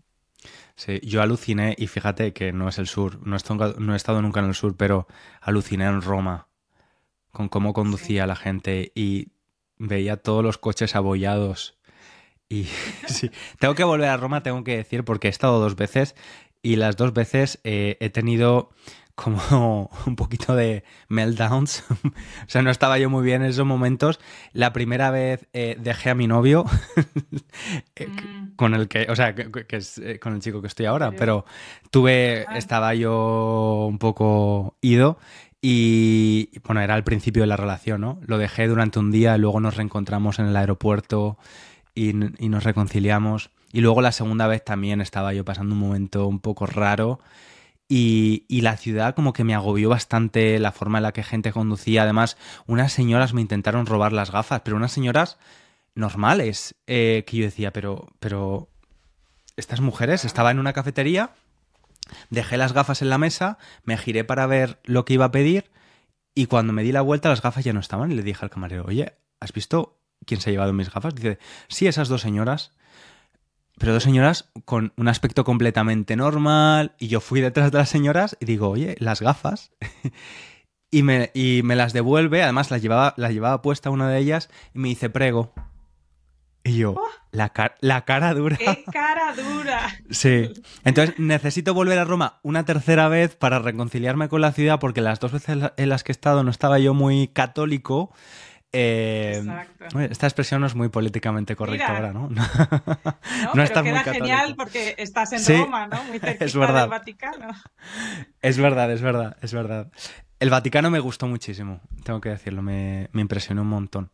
sí, 0.75 0.99
yo 1.03 1.21
aluciné, 1.21 1.75
y 1.77 1.87
fíjate 1.87 2.33
que 2.33 2.53
no 2.53 2.69
es 2.69 2.77
el 2.79 2.87
sur, 2.87 3.25
no 3.27 3.35
he 3.35 3.37
estado, 3.37 3.75
no 3.79 3.93
he 3.93 3.97
estado 3.97 4.21
nunca 4.21 4.39
en 4.41 4.47
el 4.47 4.55
sur, 4.55 4.75
pero 4.77 5.07
aluciné 5.41 5.85
en 5.85 6.01
Roma 6.01 6.47
con 7.31 7.49
cómo 7.49 7.73
Sí. 7.73 7.73
conducía 7.73 8.27
la 8.27 8.35
gente 8.37 8.91
y 8.95 9.29
veía 9.77 10.17
todos 10.17 10.43
los 10.43 10.57
coches 10.59 10.95
abollados. 10.95 11.77
Y 12.49 12.65
sí, 13.07 13.31
tengo 13.59 13.75
que 13.75 13.83
volver 13.85 14.09
a 14.09 14.17
Roma, 14.17 14.43
tengo 14.43 14.63
que 14.63 14.77
decir, 14.77 15.03
porque 15.05 15.27
he 15.27 15.31
estado 15.31 15.59
dos 15.59 15.75
veces 15.75 16.15
y 16.63 16.77
las 16.77 16.97
dos 16.97 17.13
veces 17.13 17.59
eh, 17.63 17.97
he 18.01 18.09
tenido 18.09 18.71
como 19.17 19.89
un 20.05 20.15
poquito 20.15 20.55
de 20.55 20.83
meltdowns. 21.09 21.83
o 21.89 22.11
sea, 22.49 22.61
no 22.61 22.69
estaba 22.69 22.99
yo 22.99 23.09
muy 23.09 23.25
bien 23.25 23.41
en 23.41 23.49
esos 23.49 23.65
momentos. 23.65 24.19
La 24.53 24.71
primera 24.71 25.09
vez 25.09 25.47
eh, 25.53 25.75
dejé 25.79 26.11
a 26.11 26.15
mi 26.15 26.27
novio, 26.27 26.65
eh, 27.95 28.07
mm. 28.07 28.55
con 28.55 28.75
el 28.75 28.87
que, 28.87 29.07
o 29.09 29.15
sea, 29.15 29.33
que, 29.33 29.65
es 29.75 29.97
eh, 29.97 30.19
con 30.19 30.35
el 30.35 30.41
chico 30.41 30.61
que 30.61 30.67
estoy 30.67 30.85
ahora, 30.85 31.11
pero 31.11 31.45
tuve, 31.89 32.45
estaba 32.55 32.93
yo 32.93 33.87
un 33.89 33.97
poco 33.97 34.77
ido. 34.81 35.17
Y 35.59 36.51
bueno, 36.63 36.81
era 36.81 36.95
el 36.95 37.03
principio 37.03 37.41
de 37.41 37.47
la 37.47 37.57
relación, 37.57 37.99
¿no? 37.99 38.19
Lo 38.23 38.37
dejé 38.37 38.67
durante 38.67 38.99
un 38.99 39.09
día, 39.09 39.35
luego 39.39 39.59
nos 39.59 39.75
reencontramos 39.75 40.37
en 40.37 40.45
el 40.45 40.55
aeropuerto 40.55 41.39
y, 41.95 42.09
y 42.37 42.49
nos 42.49 42.63
reconciliamos. 42.63 43.49
Y 43.73 43.81
luego 43.81 44.03
la 44.03 44.11
segunda 44.11 44.45
vez 44.45 44.63
también 44.63 45.01
estaba 45.01 45.33
yo 45.33 45.43
pasando 45.43 45.73
un 45.73 45.81
momento 45.81 46.27
un 46.27 46.39
poco 46.39 46.67
raro 46.67 47.19
y, 47.89 48.61
la 48.61 48.75
ciudad 48.77 49.15
como 49.15 49.33
que 49.33 49.43
me 49.43 49.55
agobió 49.55 49.89
bastante 49.89 50.59
la 50.59 50.71
forma 50.71 50.99
en 50.99 51.03
la 51.03 51.13
que 51.13 51.23
gente 51.23 51.51
conducía. 51.51 52.03
Además, 52.03 52.37
unas 52.65 52.91
señoras 52.91 53.33
me 53.33 53.41
intentaron 53.41 53.85
robar 53.85 54.13
las 54.13 54.31
gafas, 54.31 54.61
pero 54.63 54.75
unas 54.75 54.91
señoras 54.91 55.37
normales, 55.95 56.75
eh, 56.85 57.23
que 57.25 57.37
yo 57.37 57.45
decía, 57.45 57.71
pero, 57.71 58.09
pero, 58.19 58.69
estas 59.55 59.81
mujeres, 59.81 60.25
estaba 60.25 60.51
en 60.51 60.59
una 60.59 60.73
cafetería, 60.73 61.31
dejé 62.29 62.57
las 62.57 62.73
gafas 62.73 63.01
en 63.01 63.09
la 63.09 63.17
mesa, 63.17 63.57
me 63.83 63.97
giré 63.97 64.23
para 64.23 64.45
ver 64.47 64.79
lo 64.83 65.05
que 65.05 65.13
iba 65.13 65.25
a 65.25 65.31
pedir 65.31 65.71
y 66.35 66.45
cuando 66.45 66.73
me 66.73 66.83
di 66.83 66.91
la 66.91 67.01
vuelta 67.01 67.29
las 67.29 67.41
gafas 67.41 67.63
ya 67.63 67.73
no 67.73 67.79
estaban 67.79 68.11
y 68.11 68.15
le 68.15 68.21
dije 68.21 68.43
al 68.43 68.51
camarero, 68.51 68.85
oye, 68.85 69.17
¿has 69.39 69.53
visto 69.53 69.99
quién 70.25 70.39
se 70.39 70.49
ha 70.49 70.53
llevado 70.53 70.73
mis 70.73 70.91
gafas? 70.91 71.15
Dice, 71.15 71.39
sí, 71.67 71.87
esas 71.87 72.09
dos 72.09 72.21
señoras 72.21 72.73
pero 73.77 73.93
dos 73.93 74.03
señoras 74.03 74.49
con 74.65 74.93
un 74.97 75.07
aspecto 75.07 75.43
completamente 75.43 76.15
normal. 76.15 76.95
Y 76.99 77.07
yo 77.07 77.21
fui 77.21 77.41
detrás 77.41 77.71
de 77.71 77.77
las 77.77 77.89
señoras 77.89 78.37
y 78.39 78.45
digo, 78.45 78.69
oye, 78.69 78.95
las 78.99 79.21
gafas. 79.21 79.71
y, 80.91 81.03
me, 81.03 81.31
y 81.33 81.61
me 81.63 81.75
las 81.75 81.93
devuelve. 81.93 82.43
Además, 82.43 82.71
las 82.71 82.81
llevaba, 82.81 83.13
las 83.17 83.31
llevaba 83.31 83.61
puesta 83.61 83.89
una 83.89 84.09
de 84.09 84.19
ellas 84.19 84.49
y 84.73 84.79
me 84.79 84.89
dice, 84.89 85.09
prego. 85.09 85.53
Y 86.63 86.79
yo, 86.79 86.95
oh. 86.97 87.07
la, 87.31 87.53
la 87.79 88.03
cara 88.03 88.33
dura. 88.33 88.57
¡Qué 88.57 88.83
cara 88.91 89.33
dura! 89.33 89.95
Sí. 90.09 90.51
Entonces, 90.83 91.17
necesito 91.17 91.73
volver 91.73 91.99
a 91.99 92.03
Roma 92.03 92.39
una 92.43 92.65
tercera 92.65 93.07
vez 93.07 93.35
para 93.35 93.59
reconciliarme 93.59 94.27
con 94.27 94.41
la 94.41 94.51
ciudad, 94.51 94.79
porque 94.79 95.01
las 95.01 95.19
dos 95.19 95.31
veces 95.31 95.71
en 95.77 95.89
las 95.89 96.03
que 96.03 96.11
he 96.11 96.13
estado 96.13 96.43
no 96.43 96.51
estaba 96.51 96.79
yo 96.79 96.93
muy 96.93 97.29
católico. 97.29 98.11
Eh, 98.73 99.41
esta 100.09 100.27
expresión 100.27 100.59
no 100.59 100.67
es 100.67 100.75
muy 100.75 100.89
políticamente 100.89 101.55
correcta 101.55 101.95
ahora, 101.95 102.13
¿no? 102.13 102.29
No, 102.29 103.53
no 103.53 103.63
pero 103.67 103.83
queda 103.83 104.03
genial 104.03 104.55
porque 104.57 104.95
estás 104.97 105.31
en 105.31 105.61
Roma, 105.61 105.87
¿no? 105.87 106.03
Muy 106.05 106.19
cerca 106.19 106.45
del 106.45 106.89
Vaticano. 106.89 107.49
Es 108.41 108.57
verdad, 108.57 108.91
es 108.91 109.01
verdad, 109.01 109.37
es 109.41 109.53
verdad. 109.53 109.89
El 110.39 110.49
Vaticano 110.49 110.91
me 110.91 110.99
gustó 110.99 111.27
muchísimo, 111.27 111.81
tengo 112.03 112.21
que 112.21 112.29
decirlo, 112.29 112.61
me, 112.61 113.09
impresionó 113.13 113.63
un 113.63 113.69
montón. 113.69 114.11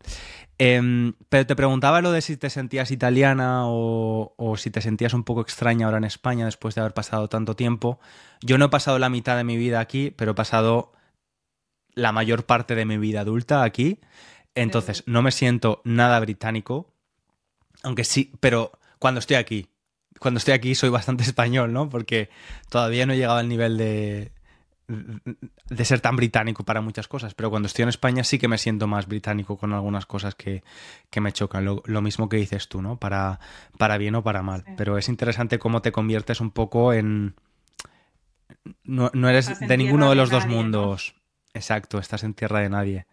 Em, 0.56 1.14
pero 1.28 1.46
te 1.46 1.56
preguntaba 1.56 2.00
lo 2.00 2.12
de 2.12 2.22
si 2.22 2.36
te 2.36 2.48
sentías 2.48 2.90
italiana 2.90 3.66
o, 3.66 4.34
o, 4.38 4.56
si 4.56 4.70
te 4.70 4.80
sentías 4.80 5.12
un 5.12 5.24
poco 5.24 5.42
extraña 5.42 5.86
ahora 5.86 5.98
en 5.98 6.04
España 6.04 6.46
después 6.46 6.74
de 6.74 6.80
haber 6.80 6.94
pasado 6.94 7.28
tanto 7.28 7.56
tiempo. 7.56 7.98
Yo 8.40 8.56
no 8.56 8.66
he 8.66 8.70
pasado 8.70 8.98
la 8.98 9.10
mitad 9.10 9.36
de 9.36 9.44
mi 9.44 9.56
vida 9.56 9.80
aquí, 9.80 10.12
pero 10.16 10.32
he 10.32 10.34
pasado 10.34 10.92
la 11.94 12.12
mayor 12.12 12.44
parte 12.46 12.74
de 12.74 12.84
mi 12.84 12.98
vida 12.98 13.20
adulta 13.20 13.62
aquí. 13.62 14.00
Entonces, 14.54 15.02
no 15.06 15.22
me 15.22 15.32
siento 15.32 15.80
nada 15.84 16.20
británico, 16.20 16.92
aunque 17.82 18.04
sí, 18.04 18.32
pero 18.40 18.72
cuando 18.98 19.18
estoy 19.18 19.36
aquí, 19.36 19.68
cuando 20.18 20.38
estoy 20.38 20.54
aquí 20.54 20.74
soy 20.74 20.90
bastante 20.90 21.22
español, 21.24 21.72
¿no? 21.72 21.88
Porque 21.88 22.30
todavía 22.68 23.06
no 23.06 23.12
he 23.12 23.16
llegado 23.16 23.38
al 23.38 23.48
nivel 23.48 23.76
de, 23.76 24.32
de 24.86 25.84
ser 25.84 26.00
tan 26.00 26.16
británico 26.16 26.64
para 26.64 26.80
muchas 26.80 27.08
cosas, 27.08 27.34
pero 27.34 27.50
cuando 27.50 27.66
estoy 27.66 27.84
en 27.84 27.88
España 27.88 28.22
sí 28.22 28.38
que 28.38 28.48
me 28.48 28.58
siento 28.58 28.86
más 28.86 29.06
británico 29.06 29.56
con 29.56 29.72
algunas 29.72 30.06
cosas 30.06 30.34
que, 30.34 30.62
me 31.20 31.32
chocan, 31.32 31.64
lo, 31.64 32.02
mismo 32.02 32.28
que 32.28 32.36
dices 32.36 32.68
tú, 32.68 32.82
¿no? 32.82 32.98
Para, 32.98 33.40
para 33.78 33.98
bien 33.98 34.14
o 34.14 34.22
para 34.22 34.42
mal. 34.42 34.64
Pero 34.76 34.98
es 34.98 35.08
interesante 35.08 35.58
cómo 35.58 35.82
te 35.82 35.92
conviertes 35.92 36.40
un 36.40 36.50
poco 36.50 36.92
en... 36.92 37.34
No, 38.84 39.10
eres 39.28 39.58
de 39.58 39.76
ninguno 39.76 40.10
de 40.10 40.16
los 40.16 40.30
dos 40.30 40.46
mundos. 40.46 41.14
Exacto, 41.54 41.98
estás 41.98 42.24
en 42.24 42.34
tierra 42.34 42.60
de 42.60 42.68
nadie. 42.68 43.06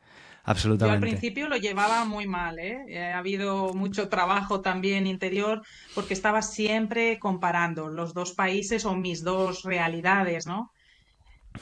Absolutamente. 0.43 0.99
Yo 0.99 1.05
al 1.05 1.09
principio 1.19 1.49
lo 1.49 1.57
llevaba 1.57 2.03
muy 2.05 2.27
mal, 2.27 2.57
¿eh? 2.59 2.85
¿eh? 2.87 3.11
Ha 3.13 3.19
habido 3.19 3.73
mucho 3.73 4.09
trabajo 4.09 4.61
también 4.61 5.05
interior 5.05 5.61
porque 5.93 6.13
estaba 6.13 6.41
siempre 6.41 7.19
comparando 7.19 7.89
los 7.89 8.13
dos 8.13 8.33
países 8.33 8.85
o 8.85 8.95
mis 8.95 9.23
dos 9.23 9.63
realidades, 9.63 10.47
¿no? 10.47 10.71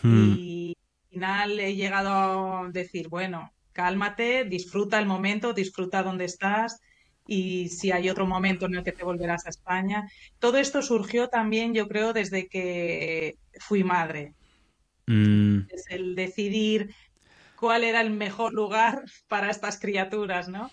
Hmm. 0.02 0.36
Y 0.38 0.78
al 0.78 1.10
final 1.10 1.60
he 1.60 1.76
llegado 1.76 2.64
a 2.64 2.70
decir, 2.70 3.10
bueno, 3.10 3.52
cálmate, 3.74 4.46
disfruta 4.46 4.98
el 5.00 5.06
momento, 5.06 5.54
disfruta 5.54 6.04
donde 6.04 6.26
estás 6.26 6.80
y 7.28 7.70
si 7.70 7.92
hay 7.92 8.10
otro 8.10 8.26
momento 8.26 8.66
en 8.66 8.76
el 8.76 8.84
que 8.84 8.92
te 8.92 9.04
volverás 9.04 9.46
a 9.46 9.50
España. 9.50 10.10
Todo 10.40 10.58
esto 10.58 10.82
surgió 10.82 11.28
también, 11.28 11.74
yo 11.74 11.88
creo, 11.88 12.12
desde 12.12 12.48
que 12.48 13.38
fui 13.60 13.84
madre. 13.84 14.34
Mm. 15.06 15.68
Es 15.70 15.86
el 15.90 16.16
decidir 16.16 16.94
cuál 17.60 17.84
era 17.84 18.02
el 18.02 18.12
mejor 18.12 18.54
lugar 18.54 19.04
para 19.28 19.50
estas 19.50 19.80
criaturas, 19.80 20.48
¿no? 20.48 20.72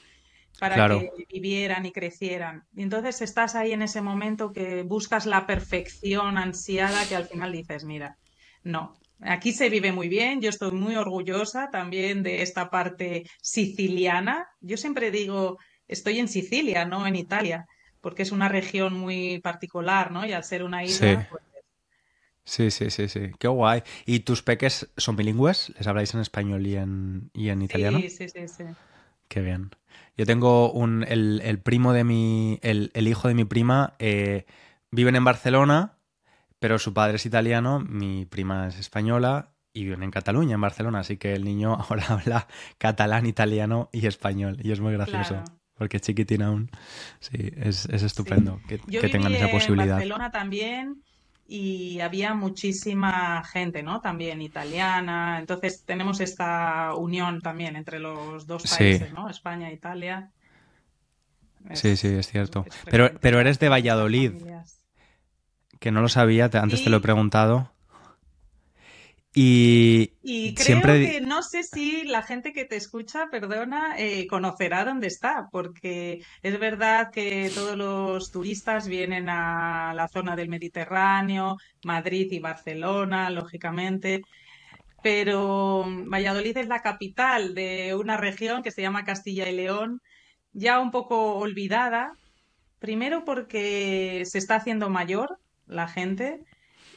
Para 0.61 0.89
que 0.89 1.11
vivieran 1.29 1.85
y 1.85 1.93
crecieran. 1.93 2.65
Y 2.75 2.83
entonces 2.83 3.21
estás 3.21 3.55
ahí 3.55 3.73
en 3.73 3.83
ese 3.83 4.01
momento 4.01 4.53
que 4.53 4.83
buscas 4.85 5.27
la 5.27 5.47
perfección 5.47 6.39
ansiada 6.39 7.07
que 7.07 7.17
al 7.17 7.27
final 7.27 7.53
dices, 7.53 7.85
mira, 7.85 8.17
no, 8.63 8.97
aquí 9.21 9.53
se 9.53 9.69
vive 9.69 9.93
muy 9.93 10.09
bien, 10.09 10.41
yo 10.41 10.49
estoy 10.49 10.73
muy 10.73 10.95
orgullosa 10.95 11.69
también 11.71 12.23
de 12.23 12.43
esta 12.43 12.71
parte 12.71 13.29
siciliana. 13.43 14.49
Yo 14.61 14.77
siempre 14.77 15.11
digo, 15.11 15.59
estoy 15.89 16.21
en 16.21 16.29
Sicilia, 16.29 16.85
no 16.85 17.07
en 17.07 17.17
Italia, 17.17 17.67
porque 18.01 18.23
es 18.23 18.33
una 18.33 18.49
región 18.49 18.95
muy 18.95 19.41
particular, 19.41 20.11
¿no? 20.11 20.25
Y 20.25 20.33
al 20.33 20.45
ser 20.45 20.63
una 20.63 20.85
isla, 20.85 21.27
pues 21.29 21.43
Sí, 22.47 22.71
sí, 22.71 22.91
sí, 22.91 23.09
sí. 23.09 23.33
Qué 23.41 23.49
guay. 23.49 23.83
¿Y 24.07 24.21
tus 24.21 24.43
peques 24.43 24.89
son 24.97 25.17
bilingües? 25.17 25.73
¿Les 25.77 25.87
habláis 25.89 26.15
en 26.15 26.21
español 26.21 26.65
y 26.65 26.77
en, 26.77 27.31
y 27.35 27.49
en 27.49 27.61
italiano? 27.61 27.99
Sí, 27.99 28.09
sí, 28.09 28.29
sí, 28.29 28.47
sí. 28.47 28.65
Qué 29.29 29.41
bien. 29.41 29.71
Yo 30.17 30.27
tengo 30.27 30.71
un, 30.71 31.05
el, 31.09 31.59
primo 31.59 31.93
de 31.93 32.05
mi, 32.05 32.61
el, 32.63 32.91
hijo 33.09 33.27
de 33.27 33.35
mi 33.35 33.45
prima, 33.45 33.95
eh, 33.99 34.47
viven 34.93 35.17
en 35.17 35.25
Barcelona, 35.25 35.99
pero 36.61 36.79
su 36.79 36.95
padre 36.95 37.17
es 37.17 37.27
italiano, 37.27 37.81
mi 37.81 38.27
prima 38.27 38.69
es 38.69 38.79
española 38.79 39.53
y 39.73 39.83
viven 39.83 40.05
en 40.05 40.13
Cataluña, 40.13 40.55
en 40.55 40.61
Barcelona, 40.61 41.01
así 41.01 41.17
que 41.17 41.35
el 41.35 41.45
niño 41.45 41.75
ahora 41.91 42.07
habla 42.09 42.47
catalán, 42.79 43.27
italiano 43.27 43.91
y 43.93 44.07
español 44.07 44.59
y 44.63 44.71
es 44.71 44.79
muy 44.79 44.93
gracioso. 44.93 45.43
Porque 45.75 45.99
es 45.99 46.05
chiquitina 46.05 46.47
aún. 46.47 46.71
Sí, 47.21 47.53
es, 47.57 47.85
estupendo 47.87 48.63
que, 48.67 48.79
que 48.79 49.11
tengan 49.11 49.35
esa 49.35 49.51
posibilidad. 49.51 49.89
En 49.89 50.09
Barcelona 50.09 50.31
también 50.31 51.03
y 51.49 52.01
había 52.01 52.35
muchísima 52.35 53.45
gente, 53.45 53.83
¿no? 53.83 54.01
También 54.01 54.43
italiana. 54.43 55.39
Entonces 55.39 55.85
tenemos 55.85 56.21
esta 56.21 56.95
unión 56.95 57.41
también 57.41 57.77
entre 57.77 58.01
los 58.01 58.47
dos 58.47 58.65
países, 58.65 59.13
¿no? 59.13 59.29
España 59.29 59.71
e 59.71 59.75
Italia. 59.75 60.31
sí, 61.73 61.97
sí, 61.97 62.09
es 62.09 62.29
cierto. 62.29 62.65
pero, 62.91 63.11
pero 63.21 63.41
eres 63.41 63.59
de 63.59 63.69
Valladolid. 63.69 64.33
Que 65.79 65.91
no 65.91 66.01
lo 66.01 66.09
sabía, 66.09 66.51
antes 66.53 66.83
te 66.83 66.91
lo 66.91 66.97
he 66.97 67.01
preguntado. 67.01 67.71
Y, 69.39 70.55
creo 70.55 70.81
que 70.81 71.21
no 71.21 71.43
sé 71.43 71.63
si 71.63 72.05
la 72.05 72.23
gente 72.23 72.55
que 72.55 72.65
te 72.65 72.77
escucha, 72.77 73.29
perdona, 73.31 73.95
eh, 73.99 74.27
conocerá 74.27 74.87
dónde 74.87 75.09
está, 75.09 75.51
porque 75.53 76.23
es 76.41 76.59
verdad 76.59 77.11
que 77.11 77.51
todos 77.55 77.77
los 77.77 78.33
turistas 78.33 78.89
vienen 78.89 79.29
a 79.29 79.93
la 79.95 80.09
zona 80.09 80.37
del 80.37 80.49
Mediterráneo, 80.49 81.59
Madrid 81.85 82.29
y 82.33 82.39
Barcelona, 82.39 83.29
lógicamente, 83.29 84.23
pero 85.03 85.85
Valladolid 85.87 86.57
es 86.57 86.69
la 86.69 86.81
capital 86.81 87.55
de 87.55 87.95
una 87.95 88.17
región 88.17 88.63
que 88.63 88.71
se 88.71 88.81
llama 88.81 89.05
Castilla 89.05 89.51
y 89.51 89.55
León, 89.55 90.01
ya 90.55 90.81
un 90.81 90.91
poco 90.91 91.35
olvidada, 91.35 92.15
primero 92.79 93.27
porque 93.27 94.23
se 94.25 94.39
está 94.39 94.55
haciendo 94.55 94.89
mayor 94.89 95.39
la 95.67 95.89
gente 95.89 96.41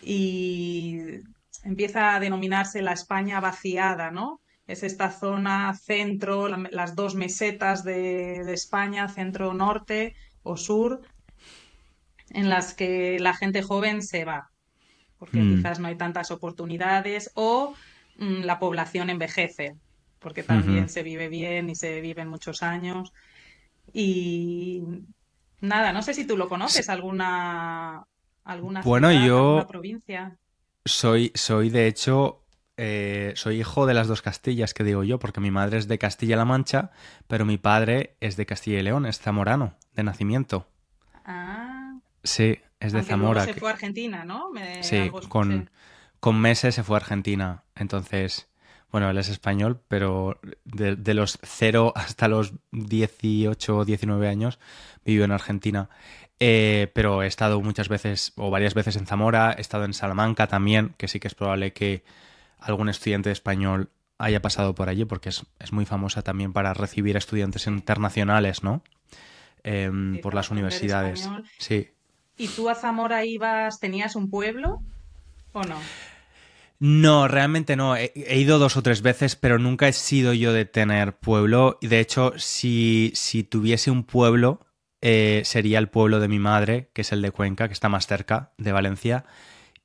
y 0.02 1.20
empieza 1.64 2.16
a 2.16 2.20
denominarse 2.20 2.82
la 2.82 2.94
España 2.94 3.40
vaciada, 3.40 4.12
¿no? 4.12 4.42
Es 4.68 4.84
esta 4.84 5.12
zona 5.12 5.74
centro, 5.74 6.48
las 6.48 6.96
dos 6.96 7.16
mesetas 7.16 7.84
de, 7.84 8.42
España, 8.54 9.08
centro-norte 9.08 10.16
o 10.44 10.58
sur, 10.58 11.02
en 12.30 12.50
las 12.50 12.76
que 12.76 13.18
la 13.20 13.34
gente 13.34 13.64
joven 13.64 14.04
se 14.04 14.26
va, 14.26 14.52
porque 15.18 15.40
mm. 15.40 15.56
quizás 15.56 15.80
no 15.80 15.88
hay 15.88 15.96
tantas 15.96 16.30
oportunidades 16.30 17.32
o 17.34 17.74
mm, 18.18 18.42
la 18.44 18.60
población 18.60 19.10
envejece, 19.10 19.76
porque 20.20 20.44
también 20.44 20.88
se 20.88 21.02
vive 21.02 21.30
bien 21.30 21.70
y 21.70 21.76
se 21.76 22.00
viven 22.02 22.28
muchos 22.28 22.62
años. 22.62 23.12
Y 23.92 24.84
nada, 25.62 25.94
no 25.94 26.04
sé 26.04 26.14
si 26.14 26.28
tú 26.28 26.38
lo 26.38 26.48
conoces, 26.48 26.90
alguna, 26.90 28.06
alguna 28.44 28.82
bueno, 28.84 29.10
ciudad, 29.10 29.26
alguna 29.26 29.68
provincia. 29.68 30.38
Soy, 30.90 31.32
soy 31.36 31.70
de 31.70 31.88
hecho 31.88 32.44
eh, 32.82 33.34
soy 33.36 33.60
hijo 33.60 33.86
de 33.86 33.94
las 33.94 34.08
dos 34.08 34.22
Castillas, 34.22 34.74
que 34.74 34.86
digo 34.86 35.04
yo, 35.04 35.20
porque 35.20 35.42
mi 35.42 35.52
madre 35.52 35.78
es 35.78 35.90
de 35.90 35.98
Castilla-La 35.98 36.46
Mancha, 36.46 36.92
pero 37.28 37.46
mi 37.46 37.58
padre 37.58 38.16
es 38.22 38.38
de 38.38 38.46
Castilla 38.46 38.80
y 38.80 38.84
León, 38.84 39.06
es 39.06 39.20
zamorano, 39.20 39.76
de 39.94 40.04
nacimiento. 40.04 40.66
Ah. 41.26 42.00
Sí, 42.24 42.60
es 42.80 42.94
de 42.94 43.04
Zamora. 43.04 43.44
se 43.44 43.54
fue 43.54 43.70
a 43.70 43.74
Argentina, 43.74 44.24
¿no? 44.24 44.52
sí, 44.82 45.12
con, 45.28 45.70
con 46.20 46.40
meses 46.40 46.76
se 46.76 46.84
fue 46.84 46.96
a 46.96 47.00
Argentina. 47.02 47.64
Entonces, 47.76 48.48
bueno, 48.92 49.10
él 49.10 49.18
es 49.18 49.30
español, 49.30 49.82
pero 49.88 50.40
de, 50.64 51.14
los 51.14 51.38
0 51.44 51.94
hasta 51.96 52.28
los 52.28 52.54
18 52.72 53.78
o 53.78 53.86
19 53.86 54.28
años 54.28 54.60
vivió 55.06 55.26
en 55.26 55.32
Argentina. 55.32 55.90
Eh, 56.40 56.90
pero 56.94 57.22
he 57.22 57.28
estado 57.28 57.60
muchas 57.62 57.90
veces 57.90 58.32
o 58.38 58.50
varias 58.50 58.74
veces 58.74 58.96
en 58.96 59.06
Zamora, 59.06 59.54
he 59.58 59.62
estado 59.62 59.84
en 59.84 59.94
Salamanca 59.94 60.48
también, 60.48 60.96
que 60.98 61.08
sí 61.08 61.20
que 61.20 61.28
es 61.28 61.36
probable 61.36 61.74
que 61.74 62.04
algún 62.60 62.90
estudiante 62.90 63.32
español 63.32 63.90
haya 64.18 64.42
pasado 64.42 64.76
por 64.76 64.90
allí, 64.90 65.06
porque 65.06 65.30
es, 65.30 65.46
muy 65.72 65.86
famosa 65.86 66.22
también 66.22 66.54
para 66.54 66.74
recibir 66.74 67.18
estudiantes 67.18 67.68
internacionales, 67.68 68.64
¿no? 68.64 68.84
Em, 69.64 70.20
por 70.22 70.34
las 70.34 70.52
universidades. 70.52 71.30
Sí. 71.58 71.90
¿Y 72.38 72.48
tú 72.48 72.70
a 72.70 72.76
Zamora 72.76 73.26
ibas, 73.26 73.80
tenías 73.80 74.16
un 74.16 74.30
pueblo 74.30 74.82
o 75.52 75.64
no? 75.64 75.78
No, 76.80 77.28
realmente 77.28 77.76
no. 77.76 77.98
He, 77.98 78.14
ido 78.40 78.58
dos 78.58 78.78
o 78.78 78.82
tres 78.82 79.02
veces, 79.02 79.36
pero 79.36 79.60
nunca 79.60 79.90
he 79.90 79.94
sido 79.94 80.34
yo 80.34 80.54
de 80.54 80.64
tener 80.64 81.18
pueblo. 81.18 81.78
Y 81.82 81.88
de 81.88 82.00
hecho, 82.00 82.34
si, 82.38 83.12
si 83.16 83.44
tuviese 83.44 83.92
un 83.92 84.04
pueblo, 84.04 84.62
eh, 85.02 85.42
sería 85.46 85.80
el 85.80 85.90
pueblo 85.90 86.20
de 86.20 86.28
mi 86.28 86.40
madre, 86.40 86.90
que 86.94 87.02
es 87.02 87.12
el 87.12 87.22
de 87.22 87.32
Cuenca, 87.32 87.68
que 87.68 87.74
está 87.74 87.90
más 87.90 88.08
cerca 88.08 88.52
de 88.58 88.72
Valencia. 88.72 89.26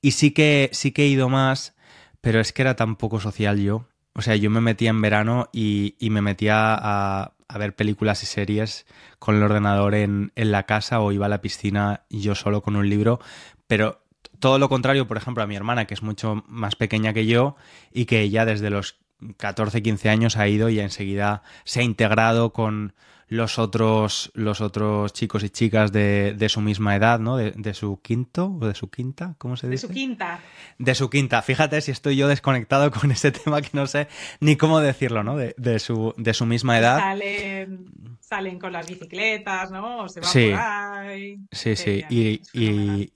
Y 0.01 0.13
sí 0.13 0.33
que, 0.33 0.71
sí 0.73 0.93
que 0.93 1.05
he 1.05 1.09
ido 1.09 1.29
más, 1.29 1.75
pero 2.21 2.41
es 2.41 2.53
que 2.53 2.63
era 2.63 2.77
tan 2.77 2.97
poco 2.97 3.21
social 3.21 3.61
yo. 3.61 3.87
O 4.15 4.23
sea, 4.23 4.37
yo 4.37 4.51
me 4.51 4.61
metía 4.61 4.91
en 4.91 5.01
verano 5.01 5.49
y, 5.53 5.97
me 6.01 6.23
metía 6.23 6.75
a, 6.75 7.33
a, 7.49 7.59
ver 7.59 7.75
películas 7.75 8.23
y 8.23 8.27
series 8.27 8.87
con 9.19 9.37
el 9.37 9.43
ordenador 9.43 9.95
en, 9.95 10.33
en 10.37 10.53
la 10.53 10.65
casa 10.65 11.01
o 11.01 11.11
iba 11.11 11.27
a 11.27 11.29
la 11.29 11.41
piscina 11.41 12.05
yo 12.11 12.35
solo 12.35 12.63
con 12.63 12.77
un 12.77 12.89
libro, 12.89 13.19
pero 13.67 14.05
todo 14.39 14.59
lo 14.59 14.69
contrario, 14.69 15.09
por 15.09 15.17
ejemplo, 15.17 15.43
a 15.43 15.47
mi 15.47 15.57
hermana, 15.57 15.87
que 15.87 15.95
es 15.95 16.03
mucho 16.03 16.45
más 16.47 16.77
pequeña 16.77 17.13
que 17.13 17.27
yo 17.27 17.57
y 17.93 18.05
que 18.05 18.21
ella 18.21 18.45
desde 18.45 18.71
los 18.71 18.99
14, 19.37 19.83
15 19.83 20.11
años 20.11 20.37
ha 20.37 20.49
ido 20.49 20.69
y 20.69 20.81
enseguida 20.81 21.43
se 21.65 21.81
ha 21.81 21.83
integrado 21.83 22.53
con 22.53 22.95
los 23.35 23.59
otros, 23.59 24.31
los 24.35 24.61
otros 24.61 25.13
chicos 25.13 25.43
y 25.43 25.51
chicas 25.51 25.93
de, 25.93 26.47
su 26.49 26.61
misma 26.61 26.97
edad, 26.97 27.19
¿no? 27.19 27.37
De, 27.37 27.75
su 27.75 28.01
quinto 28.01 28.57
o 28.61 28.67
de 28.67 28.75
su 28.75 28.91
quinta, 28.91 29.35
¿cómo 29.39 29.57
se 29.57 29.69
dice? 29.69 29.87
De 29.87 29.89
su 29.89 29.95
quinta. 29.95 30.41
De 30.79 30.95
su 30.95 31.11
quinta. 31.11 31.43
Fíjate 31.43 31.81
si 31.81 31.91
estoy 31.91 32.17
yo 32.17 32.29
desconectado 32.29 32.91
con 32.91 33.11
ese 33.11 33.33
tema 33.45 33.61
que 33.61 33.71
no 33.73 33.87
sé 33.87 34.09
ni 34.41 34.57
cómo 34.57 34.81
decirlo, 34.81 35.25
¿no? 35.25 35.37
De, 35.37 35.79
su, 35.79 36.15
de 36.17 36.33
su 36.33 36.47
misma 36.47 36.79
edad. 36.79 36.99
Salen, 36.99 38.17
salen 38.21 38.59
con 38.59 38.73
las 38.73 38.89
bicicletas, 38.89 39.71
¿no? 39.71 40.09
se 40.09 40.21
van 40.21 40.31
sí. 40.31 40.51
por 40.51 40.61
ahí. 40.61 41.39
Sí, 41.51 41.77
sí. 41.77 42.05
y, 42.09 42.41
y 42.53 43.13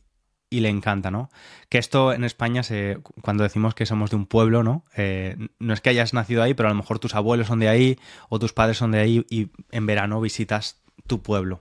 le 0.50 0.68
encanta, 0.68 1.10
¿no? 1.10 1.30
Que 1.68 1.78
esto 1.78 2.12
en 2.12 2.24
España, 2.24 2.62
se, 2.62 2.98
cuando 3.22 3.42
decimos 3.42 3.74
que 3.74 3.86
somos 3.86 4.10
de 4.10 4.16
un 4.16 4.26
pueblo, 4.26 4.62
¿no? 4.62 4.84
Eh, 4.96 5.36
no 5.58 5.74
es 5.74 5.80
que 5.80 5.90
hayas 5.90 6.14
nacido 6.14 6.42
ahí, 6.42 6.54
pero 6.54 6.68
a 6.68 6.72
lo 6.72 6.76
mejor 6.76 6.98
tus 6.98 7.14
abuelos 7.14 7.48
son 7.48 7.58
de 7.58 7.68
ahí 7.68 7.98
o 8.28 8.38
tus 8.38 8.52
padres 8.52 8.78
son 8.78 8.92
de 8.92 9.00
ahí 9.00 9.26
y 9.28 9.48
en 9.70 9.86
verano 9.86 10.20
visitas 10.20 10.82
tu 11.06 11.22
pueblo. 11.22 11.60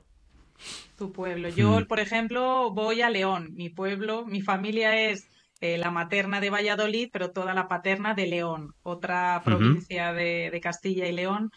Tu 0.98 1.12
pueblo. 1.12 1.50
Yo, 1.50 1.82
mm. 1.82 1.86
por 1.86 2.00
ejemplo, 2.00 2.72
voy 2.72 3.02
a 3.02 3.10
León, 3.10 3.54
mi 3.56 3.70
pueblo, 3.70 4.26
mi 4.26 4.42
familia 4.42 5.10
es 5.10 5.28
eh, 5.60 5.78
la 5.78 5.92
materna 5.92 6.40
de 6.40 6.50
Valladolid, 6.50 7.10
pero 7.12 7.32
toda 7.32 7.54
la 7.54 7.68
paterna 7.68 8.14
de 8.14 8.28
León, 8.28 8.74
otra 8.84 9.42
provincia 9.44 10.14
de, 10.14 10.50
de 10.52 10.62
Castilla 10.62 11.08
y 11.08 11.12
León. 11.12 11.52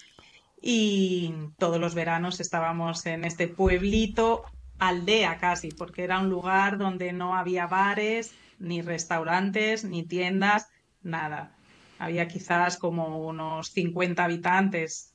Y 0.63 1.33
todos 1.59 1.81
los 1.81 1.95
veranos 1.95 2.41
estábamos 2.41 3.07
en 3.07 3.25
este 3.25 3.49
pueblito 3.49 4.45
aldea 4.81 5.39
casi, 5.39 5.69
porque 5.69 6.03
era 6.03 6.19
un 6.19 6.29
lugar 6.29 6.79
donde 6.79 7.13
no 7.13 7.37
había 7.37 7.67
bares, 7.67 8.35
ni 8.59 8.83
restaurantes, 8.83 9.85
ni 9.85 10.03
tiendas, 10.03 10.69
nada. 11.03 11.57
Había 11.99 12.27
quizás 12.27 12.77
como 12.79 13.27
unos 13.27 13.69
50 13.69 14.25
habitantes, 14.25 15.15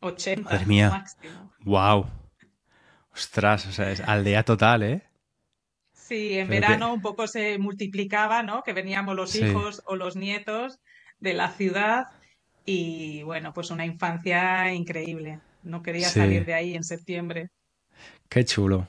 80 0.00 0.50
Madre 0.50 0.66
mía. 0.66 0.90
máximo. 0.90 1.52
¡Wow! 1.64 2.06
Ostras, 3.12 3.66
o 3.66 3.72
sea, 3.72 3.90
es 3.90 4.00
aldea 4.00 4.44
total, 4.44 4.82
¿eh? 4.82 5.02
Sí, 5.92 6.38
en 6.38 6.48
verano 6.48 6.92
un 6.92 7.00
poco 7.00 7.26
se 7.26 7.58
multiplicaba, 7.58 8.42
¿no? 8.42 8.62
Que 8.62 8.72
veníamos 8.72 9.16
los 9.16 9.34
hijos 9.34 9.82
o 9.86 9.96
los 9.96 10.14
nietos 10.14 10.78
de 11.18 11.34
la 11.34 11.48
ciudad 11.48 12.04
y 12.64 13.22
bueno, 13.22 13.52
pues 13.52 13.70
una 13.70 13.86
infancia 13.86 14.72
increíble. 14.72 15.40
No 15.62 15.82
quería 15.82 16.08
salir 16.08 16.44
de 16.44 16.54
ahí 16.54 16.74
en 16.74 16.84
septiembre. 16.84 17.48
Qué 18.28 18.44
chulo. 18.44 18.88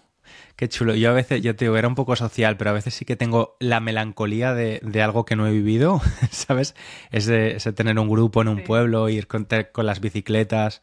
Qué 0.55 0.67
chulo. 0.69 0.95
Yo 0.95 1.09
a 1.09 1.13
veces, 1.13 1.41
yo 1.41 1.55
te 1.55 1.65
digo, 1.65 1.77
era 1.77 1.87
un 1.87 1.95
poco 1.95 2.15
social, 2.15 2.57
pero 2.57 2.71
a 2.71 2.73
veces 2.73 2.93
sí 2.93 3.05
que 3.05 3.15
tengo 3.15 3.55
la 3.59 3.79
melancolía 3.79 4.53
de, 4.53 5.01
algo 5.01 5.25
que 5.25 5.35
no 5.35 5.47
he 5.47 5.51
vivido, 5.51 6.01
¿sabes? 6.31 6.75
Ese, 7.11 7.59
tener 7.73 7.99
un 7.99 8.09
grupo 8.09 8.41
en 8.41 8.47
un 8.47 8.63
pueblo, 8.63 9.09
ir 9.09 9.27
con, 9.27 9.47
las 9.75 9.99
bicicletas. 9.99 10.81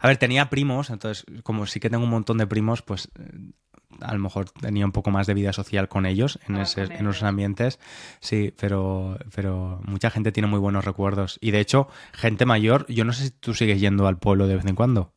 A 0.00 0.08
ver, 0.08 0.16
tenía 0.16 0.48
primos, 0.48 0.90
entonces, 0.90 1.26
como 1.42 1.66
sí 1.66 1.80
que 1.80 1.90
tengo 1.90 2.04
un 2.04 2.10
montón 2.10 2.38
de 2.38 2.46
primos, 2.46 2.80
pues 2.80 3.10
eh, 3.18 3.52
a 4.00 4.14
lo 4.14 4.20
mejor 4.20 4.50
tenía 4.50 4.86
un 4.86 4.92
poco 4.92 5.10
más 5.10 5.26
de 5.26 5.34
vida 5.34 5.52
social 5.52 5.88
con 5.88 6.06
ellos 6.06 6.38
en, 6.48 6.56
ah, 6.56 6.62
ese, 6.62 6.84
en 6.84 7.06
esos 7.06 7.22
ambientes. 7.22 7.78
Sí, 8.20 8.54
pero, 8.58 9.18
pero 9.34 9.80
mucha 9.84 10.10
gente 10.10 10.32
tiene 10.32 10.46
muy 10.46 10.58
buenos 10.58 10.84
recuerdos. 10.84 11.38
Y 11.42 11.50
de 11.50 11.60
hecho, 11.60 11.88
gente 12.12 12.46
mayor, 12.46 12.86
yo 12.88 13.04
no 13.04 13.12
sé 13.12 13.24
si 13.24 13.30
tú 13.30 13.54
sigues 13.54 13.80
yendo 13.80 14.06
al 14.06 14.18
pueblo 14.18 14.46
de 14.46 14.56
vez 14.56 14.64
en 14.66 14.74
cuando. 14.74 15.12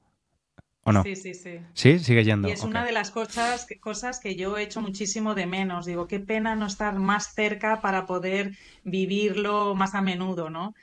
¿O 0.85 0.91
no? 0.91 1.03
Sí, 1.03 1.15
sí, 1.15 1.33
sí. 1.33 1.59
Sí, 1.73 1.99
sigue 1.99 2.23
yendo. 2.23 2.49
Y 2.49 2.51
es 2.51 2.63
una 2.63 2.83
de 2.83 2.91
las 2.91 3.09
cosas, 3.09 3.65
cosas 3.79 4.19
que 4.19 4.35
yo 4.35 4.57
he 4.57 4.63
hecho 4.63 4.81
muchísimo 4.81 5.33
de 5.33 5.45
menos. 5.45 5.85
Digo, 5.85 6.07
qué 6.07 6.19
pena 6.19 6.55
no 6.55 6.65
estar 6.65 6.99
más 6.99 7.33
cerca 7.33 7.79
para 7.79 8.05
poder 8.05 8.51
vivirlo 8.83 9.75
más 9.75 9.95
a 9.95 10.01
menudo, 10.01 10.49
¿no? 10.49 10.73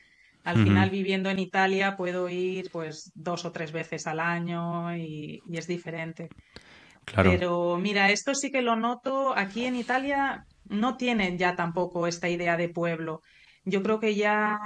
Al 0.42 0.64
final, 0.64 0.88
viviendo 0.88 1.28
en 1.28 1.38
Italia, 1.38 1.98
puedo 1.98 2.30
ir 2.30 2.70
pues 2.70 3.12
dos 3.14 3.44
o 3.44 3.52
tres 3.52 3.72
veces 3.72 4.06
al 4.06 4.20
año 4.20 4.96
y, 4.96 5.42
es 5.52 5.66
diferente. 5.66 6.30
Claro. 7.04 7.30
Pero 7.30 7.76
mira, 7.76 8.10
esto 8.10 8.34
sí 8.34 8.50
que 8.50 8.62
lo 8.62 8.74
noto. 8.74 9.36
Aquí 9.36 9.66
en 9.66 9.76
Italia 9.76 10.46
no 10.64 10.96
tienen 10.96 11.36
ya 11.36 11.56
tampoco 11.56 12.06
esta 12.06 12.30
idea 12.30 12.56
de 12.56 12.70
pueblo. 12.70 13.20
Yo 13.66 13.82
creo 13.82 14.00
que 14.00 14.14
ya 14.14 14.58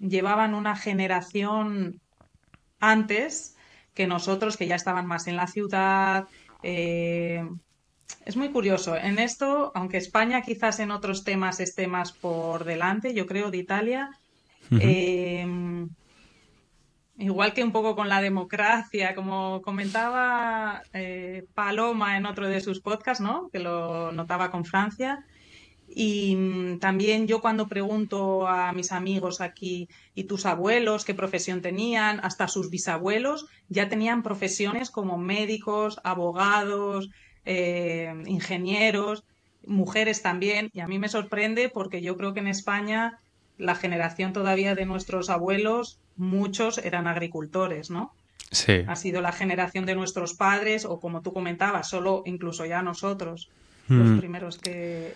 llevaban 0.00 0.54
una 0.54 0.74
generación 0.74 2.00
antes 2.80 3.56
que 3.94 4.06
nosotros, 4.06 4.56
que 4.56 4.66
ya 4.66 4.76
estaban 4.76 5.06
más 5.06 5.26
en 5.26 5.36
la 5.36 5.46
ciudad. 5.46 6.26
Eh, 6.62 7.44
es 8.24 8.36
muy 8.36 8.50
curioso. 8.50 8.96
En 8.96 9.18
esto, 9.18 9.72
aunque 9.74 9.96
España 9.96 10.42
quizás 10.42 10.80
en 10.80 10.90
otros 10.90 11.24
temas 11.24 11.60
esté 11.60 11.86
más 11.86 12.12
por 12.12 12.64
delante, 12.64 13.14
yo 13.14 13.26
creo, 13.26 13.50
de 13.50 13.58
Italia, 13.58 14.10
eh, 14.70 15.46
igual 17.20 17.52
que 17.52 17.62
un 17.62 17.72
poco 17.72 17.94
con 17.94 18.08
la 18.08 18.20
democracia, 18.20 19.14
como 19.14 19.60
comentaba 19.62 20.82
eh, 20.92 21.44
Paloma 21.54 22.16
en 22.16 22.26
otro 22.26 22.48
de 22.48 22.60
sus 22.60 22.80
podcasts, 22.80 23.22
¿no? 23.22 23.50
que 23.50 23.58
lo 23.58 24.10
notaba 24.12 24.50
con 24.50 24.64
Francia, 24.64 25.24
y 25.92 26.36
mm, 26.36 26.78
también 26.78 27.26
yo 27.26 27.40
cuando 27.40 27.66
pregunto 27.66 28.46
a 28.46 28.72
mis 28.72 28.92
amigos 28.92 29.40
aquí, 29.40 29.88
¿y 30.14 30.24
tus 30.24 30.46
abuelos 30.46 31.04
qué 31.04 31.14
profesión 31.14 31.62
tenían? 31.62 32.20
Hasta 32.22 32.46
sus 32.46 32.70
bisabuelos 32.70 33.46
ya 33.68 33.88
tenían 33.88 34.22
profesiones 34.22 34.90
como 34.90 35.18
médicos, 35.18 36.00
abogados, 36.04 37.10
eh, 37.44 38.14
ingenieros, 38.26 39.24
mujeres 39.66 40.22
también. 40.22 40.70
Y 40.72 40.80
a 40.80 40.86
mí 40.86 40.98
me 41.00 41.08
sorprende 41.08 41.68
porque 41.68 42.02
yo 42.02 42.16
creo 42.16 42.34
que 42.34 42.40
en 42.40 42.48
España 42.48 43.18
la 43.58 43.74
generación 43.74 44.32
todavía 44.32 44.76
de 44.76 44.86
nuestros 44.86 45.28
abuelos, 45.28 45.98
muchos 46.16 46.78
eran 46.78 47.08
agricultores, 47.08 47.90
¿no? 47.90 48.14
Sí. 48.52 48.84
Ha 48.86 48.96
sido 48.96 49.20
la 49.20 49.32
generación 49.32 49.86
de 49.86 49.94
nuestros 49.96 50.34
padres 50.34 50.84
o 50.84 51.00
como 51.00 51.20
tú 51.20 51.32
comentabas, 51.32 51.88
solo 51.88 52.22
incluso 52.26 52.64
ya 52.64 52.82
nosotros, 52.82 53.50
los 53.88 54.08
mm. 54.08 54.18
primeros 54.18 54.58
que 54.58 55.14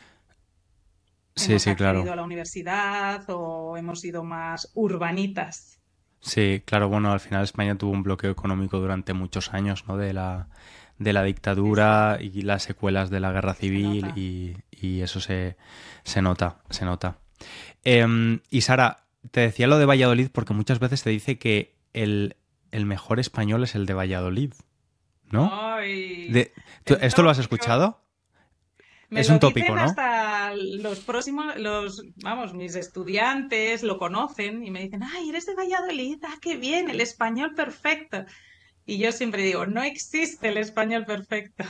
sí, 1.37 1.53
hemos 1.53 1.63
sí, 1.63 1.75
claro. 1.75 2.11
a 2.11 2.17
la 2.17 2.23
universidad 2.23 3.25
o 3.29 3.77
hemos 3.77 4.01
sido 4.01 4.25
más 4.25 4.71
urbanitas. 4.75 5.81
Sí, 6.21 6.63
claro, 6.65 6.89
bueno, 6.89 7.13
al 7.13 7.21
final 7.21 7.45
España 7.45 7.77
tuvo 7.77 7.93
un 7.93 8.03
bloqueo 8.03 8.31
económico 8.31 8.79
durante 8.79 9.13
muchos 9.13 9.53
años, 9.53 9.85
¿no? 9.87 9.99
De 9.99 10.15
la, 10.15 10.49
de 10.99 11.13
la 11.13 11.23
dictadura 11.23 12.19
y 12.21 12.43
las 12.43 12.63
secuelas 12.63 13.11
de 13.11 13.21
la 13.21 13.33
guerra 13.33 13.55
civil 13.55 14.13
y, 14.17 14.57
eso 15.01 15.19
se, 15.19 15.57
se, 16.03 16.21
nota, 16.21 16.59
se 16.69 16.85
nota. 16.85 17.17
Em, 17.85 18.41
y 18.51 18.61
Sara, 18.61 19.05
te 19.31 19.41
decía 19.41 19.67
lo 19.67 19.79
de 19.79 19.87
Valladolid 19.87 20.29
porque 20.31 20.53
muchas 20.53 20.79
veces 20.79 21.03
te 21.03 21.09
dice 21.09 21.39
que 21.39 21.75
el, 21.95 22.37
mejor 22.71 23.19
español 23.19 23.65
es 23.65 23.75
el 23.75 23.87
de 23.87 23.95
Valladolid, 23.95 24.53
¿no? 25.31 25.79
¿Esto 25.81 27.23
lo 27.23 27.31
has 27.31 27.39
escuchado? 27.39 28.03
es 29.11 29.31
un 29.31 29.39
tópico, 29.39 29.75
¿no? 29.75 29.83
Hasta 29.83 30.34
los 30.83 31.01
próximos, 31.01 31.57
los, 31.57 32.03
vamos, 32.23 32.55
mis 32.55 32.75
estudiantes 32.75 33.83
lo 33.83 33.99
conocen 33.99 34.65
y 34.65 34.71
me 34.71 34.83
dicen, 34.83 35.03
ay, 35.03 35.31
eres 35.31 35.47
de 35.47 35.55
Valladolid, 35.55 36.19
ah, 36.25 36.37
qué 36.41 36.57
bien, 36.57 36.91
el 36.91 37.01
español 37.01 37.55
perfecto. 37.55 38.25
Y 38.87 38.99
yo 38.99 39.13
siempre 39.13 39.43
digo, 39.43 39.67
no 39.67 39.83
existe 39.83 40.49
el 40.49 40.59
español 40.59 41.05
perfecto. 41.05 41.65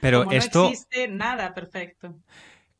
Pero 0.00 0.30
esto... 0.30 0.64
No 0.64 0.68
existe 0.70 1.08
nada 1.08 1.54
perfecto. 1.54 2.16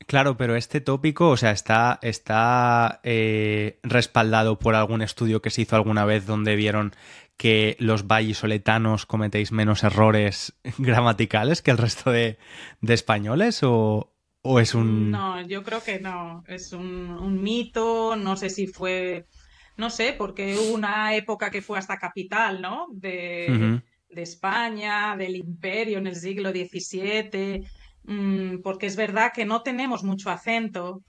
Claro, 0.07 0.37
pero 0.37 0.55
este 0.55 0.81
tópico, 0.81 1.31
o 1.31 1.37
sea, 1.37 1.51
está, 1.51 1.99
está 2.01 3.01
eh, 3.03 3.81
respaldado 3.83 4.59
por 4.59 4.77
algún 4.77 5.03
estudio 5.03 5.43
que 5.43 5.51
se 5.51 5.63
hizo 5.63 5.75
alguna 5.75 6.05
vez 6.05 6.27
donde 6.27 6.55
vieron 6.55 6.95
que 7.37 7.77
los 7.81 8.07
vallisoletanos 8.07 9.05
cometéis 9.05 9.51
menos 9.51 9.83
errores 9.83 10.59
gramaticales 10.79 11.61
que 11.61 11.73
el 11.73 11.79
resto 11.79 12.11
de, 12.11 12.39
españoles 12.83 13.61
o, 13.63 14.16
es 14.61 14.75
un... 14.75 15.11
No, 15.11 15.41
yo 15.43 15.63
creo 15.63 15.83
que 15.83 15.99
no, 16.01 16.43
es 16.47 16.73
un, 16.73 17.43
mito, 17.43 18.17
no 18.17 18.37
sé 18.37 18.51
si 18.51 18.67
fue, 18.67 19.27
no 19.77 19.91
sé, 19.91 20.15
porque 20.17 20.57
hubo 20.57 20.75
una 20.75 21.15
época 21.15 21.51
que 21.51 21.63
fue 21.63 21.79
hasta 21.79 21.99
capital, 21.99 22.61
¿no? 22.63 22.87
De, 22.93 23.81
de 24.11 24.23
España, 24.23 25.17
del 25.17 25.37
imperio 25.37 25.99
en 25.99 26.07
el 26.07 26.17
siglo 26.17 26.51
XVII, 26.51 27.67
mm, 28.05 28.63
porque 28.63 28.87
es 28.87 28.97
verdad 28.97 29.33
que 29.35 29.45
no 29.45 29.63
tenemos 29.63 30.05
mucho 30.05 30.31
acento, 30.31 31.03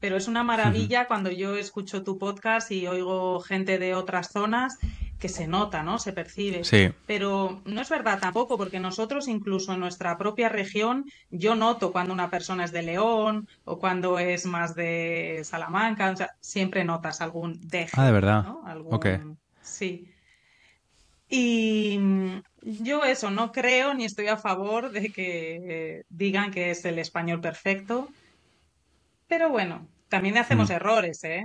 pero 0.00 0.16
es 0.16 0.28
una 0.28 0.44
maravilla 0.44 1.06
cuando 1.06 1.30
yo 1.30 1.56
escucho 1.56 2.04
tu 2.04 2.18
podcast 2.18 2.70
y 2.70 2.86
oigo 2.86 3.40
gente 3.40 3.78
de 3.78 3.94
otras 3.94 4.30
zonas 4.30 4.78
que 5.18 5.28
se 5.28 5.46
nota, 5.48 5.82
¿no? 5.82 5.98
Se 5.98 6.12
percibe. 6.12 6.64
Sí. 6.64 6.90
Pero 7.06 7.60
no 7.64 7.80
es 7.80 7.88
verdad 7.88 8.20
tampoco, 8.20 8.56
porque 8.56 8.78
nosotros 8.78 9.28
incluso 9.28 9.72
en 9.72 9.80
nuestra 9.80 10.16
propia 10.16 10.48
región, 10.48 11.04
yo 11.30 11.54
noto 11.54 11.92
cuando 11.92 12.12
una 12.14 12.30
persona 12.30 12.64
es 12.64 12.72
de 12.72 12.82
León 12.82 13.48
o 13.64 13.78
cuando 13.78 14.18
es 14.18 14.46
más 14.46 14.74
de 14.74 15.40
Salamanca, 15.44 16.10
o 16.10 16.16
sea, 16.16 16.30
siempre 16.40 16.84
notas 16.84 17.20
algún 17.20 17.58
deje. 17.60 17.92
Ah, 17.94 18.06
de 18.06 18.12
verdad. 18.12 18.44
¿no? 18.44 19.36
Sí. 19.60 20.08
Y 21.28 22.00
yo 22.62 23.04
eso, 23.04 23.30
no 23.30 23.52
creo 23.52 23.94
ni 23.94 24.04
estoy 24.04 24.28
a 24.28 24.36
favor 24.36 24.90
de 24.90 25.10
que 25.10 26.04
digan 26.08 26.50
que 26.50 26.70
es 26.70 26.84
el 26.84 26.98
español 26.98 27.40
perfecto. 27.40 28.08
Pero 29.26 29.50
bueno, 29.50 29.86
también 30.08 30.38
hacemos 30.38 30.70
mm. 30.70 30.72
errores, 30.72 31.24
¿eh? 31.24 31.44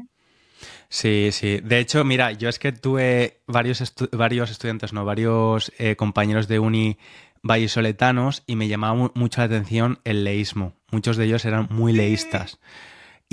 Sí, 0.90 1.30
sí. 1.32 1.60
De 1.64 1.80
hecho, 1.80 2.04
mira, 2.04 2.32
yo 2.32 2.50
es 2.50 2.60
que 2.60 2.72
tuve 2.72 3.42
varios, 3.48 3.94
varios 4.12 4.52
estudiantes, 4.52 4.94
no, 4.94 5.06
varios 5.06 5.72
eh, 5.78 5.96
compañeros 5.96 6.48
de 6.48 6.60
uni 6.60 6.98
vallisoletanos 7.42 8.44
y 8.48 8.56
me 8.56 8.68
llamaba 8.68 9.12
mucho 9.14 9.42
la 9.42 9.46
atención 9.46 10.00
el 10.04 10.24
leísmo. 10.24 10.74
Muchos 10.92 11.18
de 11.18 11.26
ellos 11.26 11.46
eran 11.46 11.68
muy 11.70 11.94
leístas. 11.94 12.60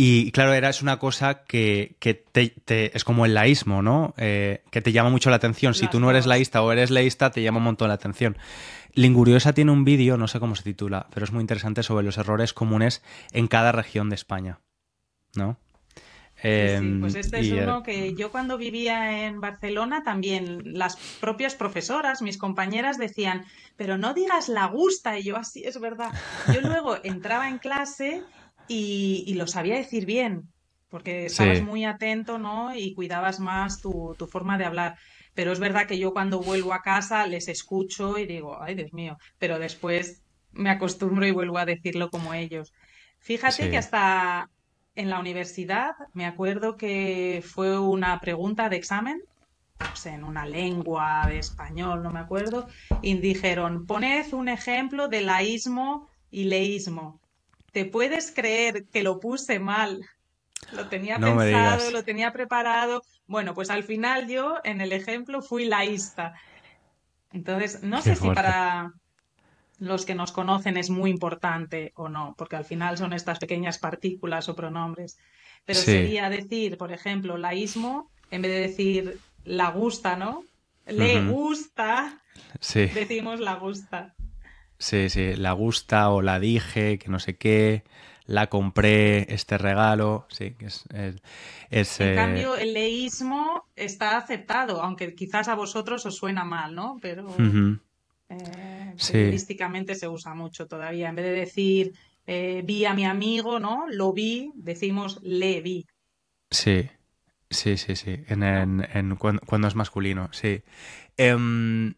Y 0.02 0.32
claro, 0.32 0.54
era, 0.54 0.70
es 0.70 0.80
una 0.80 0.98
cosa 0.98 1.44
que, 1.44 1.96
te, 2.00 2.96
es 2.96 3.04
como 3.04 3.26
el 3.26 3.34
laísmo, 3.34 3.82
¿no? 3.82 4.14
Eh, 4.16 4.62
que 4.70 4.80
te 4.80 4.92
llama 4.92 5.10
mucho 5.10 5.28
la 5.28 5.36
atención. 5.36 5.74
Si 5.74 5.88
tú 5.88 6.00
no 6.00 6.10
eres 6.10 6.26
laísta 6.26 6.62
o 6.62 6.72
eres 6.72 6.90
leísta, 6.90 7.30
te 7.30 7.42
llama 7.42 7.58
un 7.58 7.64
montón 7.64 7.88
la 7.88 7.94
atención. 7.94 8.38
Linguriosa 8.94 9.52
tiene 9.52 9.72
un 9.72 9.84
vídeo, 9.84 10.16
no 10.16 10.26
sé 10.26 10.40
cómo 10.40 10.56
se 10.56 10.62
titula, 10.62 11.06
pero 11.12 11.24
es 11.24 11.32
muy 11.32 11.42
interesante 11.42 11.82
sobre 11.82 12.04
los 12.04 12.18
errores 12.18 12.54
comunes 12.54 13.02
en 13.32 13.46
cada 13.46 13.72
región 13.72 14.08
de 14.08 14.14
España, 14.14 14.60
¿no? 15.34 15.58
Em, 16.42 17.00
pues 17.00 17.14
este 17.14 17.40
es 17.40 17.50
uno 17.50 17.82
que 17.82 18.14
yo 18.14 18.30
cuando 18.30 18.56
vivía 18.56 19.26
en 19.26 19.40
Barcelona 19.40 20.02
también 20.02 20.60
las 20.64 20.96
propias 21.20 21.54
profesoras, 21.54 22.22
mis 22.22 22.38
compañeras 22.38 22.98
decían, 22.98 23.44
pero 23.76 23.98
no 23.98 24.14
digas 24.14 24.48
la 24.48 24.66
gusta, 24.66 25.18
y 25.18 25.24
yo 25.24 25.36
así 25.36 25.62
es 25.64 25.78
verdad. 25.78 26.12
Yo 26.52 26.60
luego 26.62 26.96
entraba 27.04 27.48
en 27.48 27.58
clase 27.58 28.22
y, 28.68 29.34
lo 29.34 29.46
sabía 29.46 29.76
decir 29.76 30.06
bien, 30.06 30.48
porque 30.88 31.26
estabas 31.26 31.62
muy 31.62 31.84
atento, 31.84 32.38
¿no? 32.38 32.74
Y 32.74 32.94
cuidabas 32.94 33.38
más 33.40 33.80
tu, 33.80 34.14
tu 34.18 34.26
forma 34.26 34.56
de 34.56 34.64
hablar. 34.64 34.96
Pero 35.34 35.52
es 35.52 35.60
verdad 35.60 35.86
que 35.86 35.98
yo 35.98 36.12
cuando 36.12 36.40
vuelvo 36.40 36.72
a 36.72 36.82
casa 36.82 37.26
les 37.26 37.48
escucho 37.48 38.18
y 38.18 38.26
digo, 38.26 38.60
ay 38.60 38.74
Dios 38.74 38.92
mío, 38.92 39.16
pero 39.38 39.58
después 39.58 40.22
me 40.52 40.70
acostumbro 40.70 41.26
y 41.26 41.30
vuelvo 41.30 41.58
a 41.58 41.66
decirlo 41.66 42.10
como 42.10 42.34
ellos. 42.34 42.72
Fíjate 43.18 43.70
que 43.70 43.76
hasta 43.76 44.48
en 45.00 45.10
la 45.10 45.18
universidad 45.18 45.92
me 46.12 46.26
acuerdo 46.26 46.76
que 46.76 47.42
fue 47.46 47.78
una 47.78 48.20
pregunta 48.20 48.68
de 48.68 48.76
examen, 48.76 49.22
en 50.04 50.24
una 50.24 50.44
lengua 50.46 51.24
de 51.26 51.38
español, 51.38 52.02
no 52.02 52.10
me 52.10 52.20
acuerdo, 52.20 52.68
y 53.00 53.14
dijeron, 53.14 53.86
poned 53.86 54.32
un 54.32 54.48
ejemplo 54.48 55.08
de 55.08 55.22
laísmo 55.22 56.08
y 56.30 56.44
leísmo. 56.44 57.18
¿Te 57.72 57.86
puedes 57.86 58.30
creer 58.30 58.86
que 58.92 59.02
lo 59.02 59.20
puse 59.20 59.58
mal? 59.58 60.04
Lo 60.72 60.88
tenía 60.88 61.18
pensado, 61.18 61.90
lo 61.90 62.04
tenía 62.04 62.32
preparado. 62.32 63.02
Bueno, 63.26 63.54
pues 63.54 63.70
al 63.70 63.82
final 63.82 64.28
yo 64.28 64.56
en 64.64 64.80
el 64.80 64.92
ejemplo 64.92 65.40
fui 65.40 65.64
laísta. 65.64 66.34
Entonces, 67.32 67.82
no 67.82 68.02
sé 68.02 68.16
si 68.16 68.28
para 68.28 68.92
los 69.80 70.04
que 70.04 70.14
nos 70.14 70.30
conocen 70.30 70.76
es 70.76 70.90
muy 70.90 71.10
importante 71.10 71.92
o 71.96 72.08
no, 72.08 72.34
porque 72.38 72.56
al 72.56 72.64
final 72.64 72.98
son 72.98 73.12
estas 73.12 73.38
pequeñas 73.38 73.78
partículas 73.78 74.48
o 74.48 74.54
pronombres. 74.54 75.18
Pero 75.64 75.80
sería 75.80 76.30
decir, 76.30 76.76
por 76.76 76.92
ejemplo, 76.92 77.36
laísmo, 77.38 78.10
en 78.30 78.42
vez 78.42 78.52
de 78.52 78.60
decir 78.60 79.18
la 79.44 79.70
gusta, 79.70 80.16
¿no? 80.16 80.44
Le 80.86 81.22
gusta, 81.24 82.20
sí. 82.60 82.86
decimos 82.86 83.40
la 83.40 83.54
gusta. 83.54 84.14
Sí, 84.78 85.08
sí, 85.08 85.34
la 85.34 85.52
gusta 85.52 86.10
o 86.10 86.22
la 86.22 86.40
dije, 86.40 86.98
que 86.98 87.08
no 87.08 87.18
sé 87.18 87.36
qué, 87.36 87.84
la 88.26 88.48
compré, 88.48 89.32
este 89.32 89.58
regalo, 89.58 90.26
sí, 90.28 90.56
es... 90.60 90.84
es, 91.70 92.00
en 92.00 92.12
eh, 92.12 92.14
cambio, 92.14 92.56
el 92.56 92.74
leísmo 92.74 93.64
está 93.76 94.16
aceptado, 94.16 94.82
aunque 94.82 95.14
quizás 95.14 95.48
a 95.48 95.54
vosotros 95.54 96.04
os 96.06 96.16
suena 96.16 96.44
mal, 96.44 96.74
¿no? 96.74 96.98
Pero... 97.00 97.34
Eh, 98.30 98.94
se 98.96 100.08
usa 100.08 100.34
mucho 100.34 100.66
todavía. 100.66 101.08
En 101.08 101.16
vez 101.16 101.24
de 101.24 101.32
decir 101.32 101.92
eh, 102.26 102.62
vi 102.64 102.84
a 102.84 102.94
mi 102.94 103.04
amigo, 103.04 103.58
¿no? 103.58 103.86
Lo 103.90 104.12
vi, 104.12 104.52
decimos 104.54 105.20
le 105.22 105.60
vi. 105.60 105.86
Sí, 106.50 106.88
sí, 107.50 107.76
sí, 107.76 107.96
sí. 107.96 108.22
En, 108.28 109.16
cuando, 109.16 109.68
es 109.68 109.74
masculino, 109.74 110.28
sí. 110.32 110.62
Em, 111.16 111.94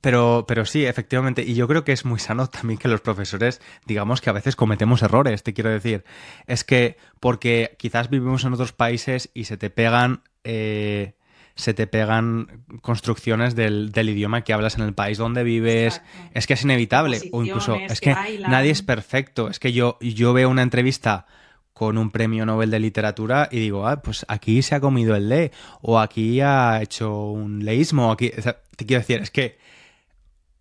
pero, 0.00 0.44
pero 0.46 0.64
sí, 0.64 0.84
efectivamente, 0.86 1.42
y 1.42 1.54
yo 1.54 1.66
creo 1.66 1.82
que 1.82 1.92
es 1.92 2.04
muy 2.04 2.20
sano 2.20 2.46
también 2.48 2.78
que 2.78 2.86
los 2.86 3.00
profesores, 3.00 3.60
digamos 3.84 4.20
que 4.20 4.30
a 4.30 4.34
veces 4.34 4.54
cometemos 4.54 5.02
errores, 5.02 5.42
te 5.42 5.54
quiero 5.54 5.70
decir. 5.70 6.04
Es 6.46 6.62
que 6.62 6.96
porque 7.18 7.76
quizás 7.78 8.10
vivimos 8.10 8.44
en 8.44 8.52
otros 8.52 8.72
países 8.72 9.30
y 9.34 9.44
se 9.44 9.56
te 9.56 9.70
pegan 9.70 10.22
eh, 10.44 11.14
se 11.58 11.74
te 11.74 11.88
pegan 11.88 12.64
construcciones 12.82 13.56
del, 13.56 13.90
idioma 13.94 14.42
que 14.42 14.52
hablas 14.52 14.76
en 14.76 14.82
el 14.82 14.94
país 14.94 15.18
donde 15.18 15.42
vives. 15.42 16.00
Es 16.32 16.46
que 16.46 16.54
es 16.54 16.62
inevitable. 16.62 17.20
O 17.32 17.42
incluso, 17.42 17.74
es 17.74 18.00
que, 18.00 18.14
nadie 18.48 18.70
es 18.70 18.82
perfecto. 18.82 19.48
Es 19.48 19.58
que 19.58 19.72
yo, 19.72 19.98
yo 20.00 20.32
veo 20.32 20.48
una 20.48 20.62
entrevista 20.62 21.26
con 21.72 21.98
un 21.98 22.12
premio 22.12 22.46
Nobel 22.46 22.70
de 22.70 22.78
literatura 22.78 23.48
y 23.50 23.58
digo, 23.58 23.88
ah, 23.88 24.00
pues 24.02 24.24
aquí 24.28 24.62
se 24.62 24.76
ha 24.76 24.80
comido 24.80 25.16
el 25.16 25.28
le, 25.28 25.50
o 25.82 25.98
aquí 25.98 26.40
ha 26.40 26.80
hecho 26.80 27.26
un 27.26 27.64
leísmo, 27.64 28.12
aquí. 28.12 28.30
te 28.30 28.86
quiero 28.86 29.00
decir, 29.00 29.20
es 29.20 29.32
que 29.32 29.58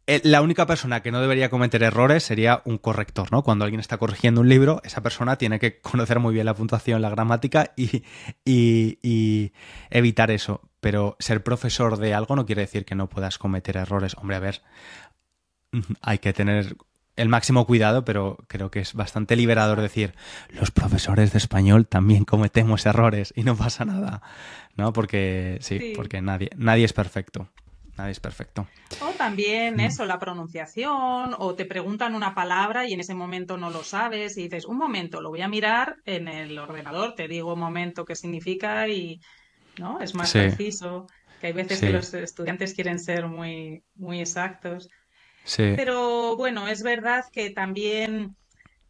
eh, 0.10 0.22
la 0.24 0.42
única 0.42 0.66
persona 0.66 1.02
que 1.02 1.12
no 1.12 1.20
debería 1.20 1.50
cometer 1.50 1.84
errores 1.84 2.24
sería 2.24 2.62
un 2.64 2.78
corrector, 2.78 3.30
¿no? 3.30 3.44
Cuando 3.44 3.66
alguien 3.66 3.82
está 3.82 3.98
corrigiendo 3.98 4.40
un 4.40 4.48
libro, 4.48 4.82
esa 4.86 5.04
persona 5.04 5.38
tiene 5.38 5.60
que 5.60 5.80
conocer 5.82 6.20
muy 6.20 6.34
bien 6.34 6.46
la 6.46 6.56
puntuación, 6.56 7.02
la 7.02 7.10
gramática 7.10 7.74
y, 7.76 8.04
y, 8.46 9.52
evitar 9.90 10.32
eso. 10.32 10.62
Pero 10.80 11.16
ser 11.20 11.44
profesor 11.44 11.98
de 11.98 12.14
algo 12.14 12.36
no 12.36 12.46
quiere 12.46 12.62
decir 12.62 12.86
que 12.86 12.96
no 12.96 13.10
puedas 13.10 13.38
cometer 13.38 13.78
errores. 13.78 14.16
Hombre, 14.18 14.36
a 14.36 14.40
ver, 14.40 14.62
hay 16.02 16.20
que 16.20 16.34
tener 16.34 16.78
el 17.18 17.30
máximo 17.30 17.66
cuidado, 17.66 18.06
pero 18.06 18.38
creo 18.48 18.70
que 18.72 18.80
es 18.80 18.94
bastante 18.94 19.36
liberador 19.36 19.82
decir, 19.82 20.14
los 20.50 20.72
profesores 20.72 21.34
de 21.34 21.40
español 21.40 21.88
también 21.88 22.26
cometemos 22.26 22.86
errores 22.86 23.34
y 23.36 23.44
no 23.44 23.56
pasa 23.58 23.86
nada, 23.86 24.22
¿no? 24.76 24.94
Porque 24.94 25.58
sí. 25.62 25.94
porque 25.96 26.22
nadie, 26.22 26.52
nadie 26.56 26.86
es 26.86 26.94
perfecto. 26.94 27.50
Nadie 27.98 28.12
es 28.12 28.20
perfecto. 28.20 28.68
O 29.02 29.10
también 29.18 29.78
mm. 29.78 29.80
eso, 29.80 30.06
la 30.06 30.20
pronunciación, 30.20 31.36
o 31.36 31.56
te 31.56 31.66
preguntan 31.66 32.14
una 32.14 32.36
palabra 32.36 32.88
y 32.88 32.94
en 32.94 33.00
ese 33.00 33.16
momento 33.16 33.58
no 33.58 33.72
lo 33.72 33.84
sabes 33.84 34.38
y 34.38 34.44
dices, 34.44 34.66
un 34.66 34.78
momento, 34.78 35.20
lo 35.20 35.30
voy 35.30 35.42
a 35.42 35.48
mirar 35.48 35.96
en 36.06 36.28
el 36.28 36.60
ordenador, 36.60 37.16
te 37.16 37.28
digo 37.28 37.54
un 37.54 37.60
momento 37.60 38.06
qué 38.06 38.16
significa 38.16 38.88
y 38.88 39.20
no, 39.80 40.00
es 40.00 40.16
más 40.16 40.32
preciso. 40.32 41.08
Que 41.40 41.48
hay 41.48 41.54
veces 41.54 41.80
que 41.80 41.92
los 41.92 42.14
estudiantes 42.14 42.74
quieren 42.74 43.00
ser 43.00 43.28
muy, 43.28 43.84
muy 43.96 44.22
exactos. 44.22 44.90
Sí. 45.44 45.74
Pero 45.76 46.36
bueno, 46.36 46.68
es 46.68 46.82
verdad 46.82 47.26
que 47.32 47.52
también 47.52 48.36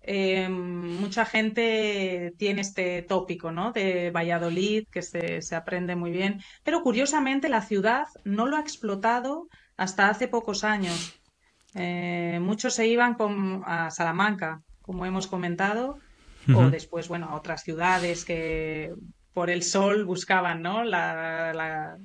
eh, 0.10 0.47
mucha 0.47 1.26
gente 1.26 2.34
tiene 2.38 2.62
este 2.62 3.02
tópico, 3.02 3.52
¿no? 3.52 3.73
De 3.73 4.10
Valladolid, 4.10 4.88
que 4.89 5.02
se, 5.02 5.41
aprende 5.54 5.97
muy 5.97 6.12
bien. 6.12 6.41
Pero 6.63 6.82
curiosamente 6.82 7.50
la 7.50 7.62
ciudad 7.62 8.06
no 8.23 8.45
lo 8.45 8.56
ha 8.56 8.62
explotado 8.62 9.50
hasta 9.76 10.08
hace 10.08 10.30
pocos 10.30 10.63
años. 10.63 11.19
Eh, 11.76 12.39
muchos 12.41 12.76
se 12.76 12.88
iban 12.88 13.17
a 13.65 13.91
Salamanca, 13.91 14.62
como 14.82 15.06
hemos 15.06 15.28
comentado, 15.28 16.00
o 16.56 16.69
después, 16.69 17.10
bueno, 17.10 17.28
a 17.28 17.36
otras 17.36 17.63
ciudades 17.63 18.23
que 18.23 18.93
por 19.38 19.52
el 19.52 19.62
sol 19.62 20.04
buscaban, 20.04 20.63
¿no? 20.63 20.84
La, 20.84 22.00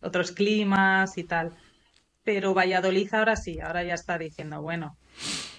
otros 0.00 0.32
climas 0.32 1.16
y 1.16 1.22
tal. 1.22 1.52
Pero 2.24 2.54
Valladolid 2.54 3.14
ahora 3.14 3.36
sí, 3.36 3.60
ahora 3.60 3.84
ya 3.84 3.94
está 3.94 4.18
diciendo, 4.18 4.60
bueno, 4.62 4.98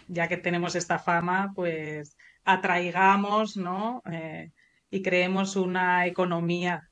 ya 0.09 0.27
que 0.27 0.35
tenemos 0.35 0.75
esta 0.75 0.99
fama, 0.99 1.53
pues 1.55 2.17
atraigamos, 2.43 3.55
¿no? 3.55 4.03
Eh, 4.11 4.51
y 4.91 5.01
creemos 5.01 5.55
una 5.55 6.07
economía, 6.07 6.89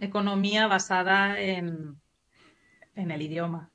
economía 0.00 0.66
basada 0.66 1.38
en, 1.38 2.00
en 2.94 3.10
el 3.10 3.20
idioma. 3.20 3.70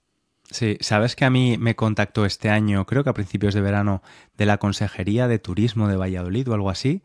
Sí, 0.50 0.78
sabes 0.82 1.16
que 1.16 1.26
a 1.26 1.30
mí 1.30 1.60
me 1.60 1.76
contactó 1.76 2.26
este 2.26 2.50
año, 2.50 2.88
creo 2.88 3.04
que 3.04 3.12
a 3.12 3.14
principios 3.14 3.54
de 3.54 3.62
verano, 3.62 4.02
de 4.38 4.48
la 4.48 4.58
Consejería 4.58 5.28
de 5.28 5.38
Turismo 5.38 5.88
de 5.88 5.98
Valladolid 5.98 6.50
o 6.50 6.56
algo 6.56 6.72
así, 6.72 7.04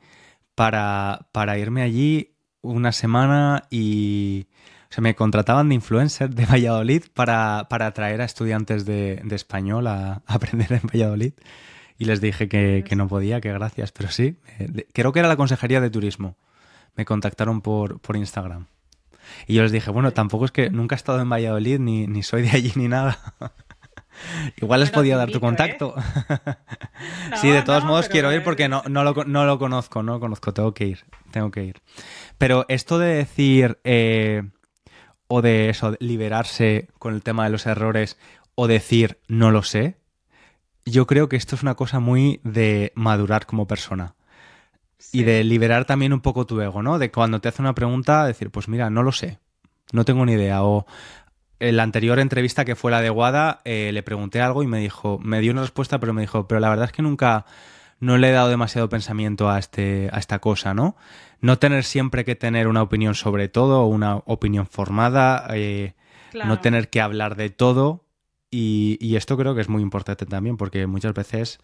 para, 0.54 1.28
para 1.32 1.58
irme 1.58 1.82
allí 1.82 2.37
una 2.62 2.92
semana 2.92 3.64
y 3.70 4.46
se 4.90 5.00
me 5.00 5.14
contrataban 5.14 5.68
de 5.68 5.74
influencer 5.74 6.34
de 6.34 6.46
Valladolid 6.46 7.04
para, 7.12 7.66
para 7.68 7.86
atraer 7.86 8.20
a 8.20 8.24
estudiantes 8.24 8.84
de, 8.84 9.22
español 9.30 9.86
a, 9.86 10.22
aprender 10.26 10.72
en 10.72 10.88
Valladolid. 10.88 11.32
Y 11.98 12.04
les 12.04 12.20
dije 12.20 12.48
que, 12.48 12.84
no 12.96 13.08
podía, 13.08 13.40
que 13.40 13.52
gracias, 13.52 13.90
pero 13.92 14.10
sí. 14.10 14.36
Eh, 14.58 14.86
creo 14.92 15.12
que 15.12 15.18
era 15.18 15.28
la 15.28 15.36
Consejería 15.36 15.80
de 15.80 15.90
Turismo. 15.90 16.36
Me 16.94 17.04
contactaron 17.04 17.60
por, 17.60 18.00
por 18.00 18.16
Instagram. 18.16 18.66
Y 19.46 19.54
yo 19.54 19.62
les 19.62 19.72
dije, 19.72 19.90
bueno, 19.90 20.12
tampoco 20.12 20.44
es 20.44 20.52
que 20.52 20.70
nunca 20.70 20.94
he 20.94 20.96
estado 20.98 21.20
en 21.20 21.28
Valladolid, 21.28 21.80
ni, 21.80 22.06
ni 22.06 22.22
soy 22.22 22.42
de 22.42 22.50
allí, 22.50 22.72
ni 22.76 22.88
nada. 22.88 23.18
Igual 24.56 24.80
les 24.80 24.90
podía 24.90 25.16
dar 25.16 25.30
tu 25.30 25.38
¿eh? 25.38 25.40
contacto. 25.40 25.94
sí, 27.40 27.48
de 27.48 27.62
todos 27.62 27.84
modos 27.84 28.08
quiero 28.08 28.32
ir 28.32 28.42
porque 28.42 28.68
no, 28.68 28.82
no, 28.88 29.04
lo, 29.04 29.24
no 29.24 29.44
lo 29.44 29.58
conozco, 29.58 30.02
no 30.02 30.14
lo 30.14 30.20
conozco, 30.20 30.52
tengo 30.52 30.74
que 30.74 30.86
ir, 30.86 31.04
tengo 31.30 31.50
que 31.50 31.64
ir. 31.64 31.82
Pero 32.38 32.64
esto 32.68 32.98
de 32.98 33.14
decir, 33.14 33.78
eh, 33.84 34.42
o 35.26 35.42
de 35.42 35.70
eso, 35.70 35.96
liberarse 36.00 36.88
con 36.98 37.14
el 37.14 37.22
tema 37.22 37.44
de 37.44 37.50
los 37.50 37.66
errores, 37.66 38.18
o 38.54 38.66
decir 38.66 39.20
no 39.28 39.50
lo 39.50 39.62
sé, 39.62 39.98
yo 40.84 41.06
creo 41.06 41.28
que 41.28 41.36
esto 41.36 41.54
es 41.54 41.62
una 41.62 41.74
cosa 41.74 42.00
muy 42.00 42.40
de 42.44 42.92
madurar 42.94 43.46
como 43.46 43.66
persona. 43.66 44.14
Y 45.12 45.22
de 45.22 45.44
liberar 45.44 45.84
también 45.84 46.12
un 46.12 46.20
poco 46.20 46.44
tu 46.44 46.60
ego, 46.60 46.82
¿no? 46.82 46.98
De 46.98 47.10
cuando 47.10 47.40
te 47.40 47.48
hace 47.48 47.62
una 47.62 47.74
pregunta, 47.74 48.26
decir, 48.26 48.50
pues 48.50 48.68
mira, 48.68 48.90
no 48.90 49.02
lo 49.02 49.12
sé, 49.12 49.38
no 49.92 50.04
tengo 50.04 50.26
ni 50.26 50.32
idea. 50.32 50.64
O 50.64 50.86
en 51.60 51.76
la 51.76 51.82
anterior 51.82 52.18
entrevista 52.18 52.64
que 52.64 52.76
fue 52.76 52.90
la 52.90 53.00
de 53.00 53.10
Guada, 53.10 53.60
eh, 53.64 53.90
le 53.92 54.02
pregunté 54.02 54.40
algo 54.40 54.62
y 54.62 54.66
me 54.66 54.78
dijo, 54.78 55.18
me 55.22 55.40
dio 55.40 55.52
una 55.52 55.62
respuesta, 55.62 55.98
pero 55.98 56.12
me 56.12 56.22
dijo, 56.22 56.46
pero 56.46 56.60
la 56.60 56.68
verdad 56.68 56.86
es 56.86 56.92
que 56.92 57.02
nunca, 57.02 57.46
no 58.00 58.16
le 58.18 58.28
he 58.28 58.32
dado 58.32 58.48
demasiado 58.48 58.88
pensamiento 58.88 59.50
a, 59.50 59.58
este, 59.58 60.08
a 60.12 60.18
esta 60.18 60.38
cosa, 60.38 60.74
¿no? 60.74 60.96
No 61.40 61.58
tener 61.58 61.84
siempre 61.84 62.24
que 62.24 62.36
tener 62.36 62.68
una 62.68 62.82
opinión 62.82 63.14
sobre 63.14 63.48
todo, 63.48 63.86
una 63.86 64.16
opinión 64.26 64.66
formada, 64.66 65.46
eh, 65.52 65.94
no 66.32 66.60
tener 66.60 66.90
que 66.90 67.00
hablar 67.00 67.36
de 67.36 67.50
todo. 67.50 68.04
Y, 68.50 68.96
y, 69.00 69.16
esto 69.16 69.36
creo 69.36 69.54
que 69.54 69.60
es 69.60 69.68
muy 69.68 69.82
importante 69.82 70.24
también, 70.24 70.56
porque 70.56 70.86
muchas 70.86 71.12
veces 71.12 71.60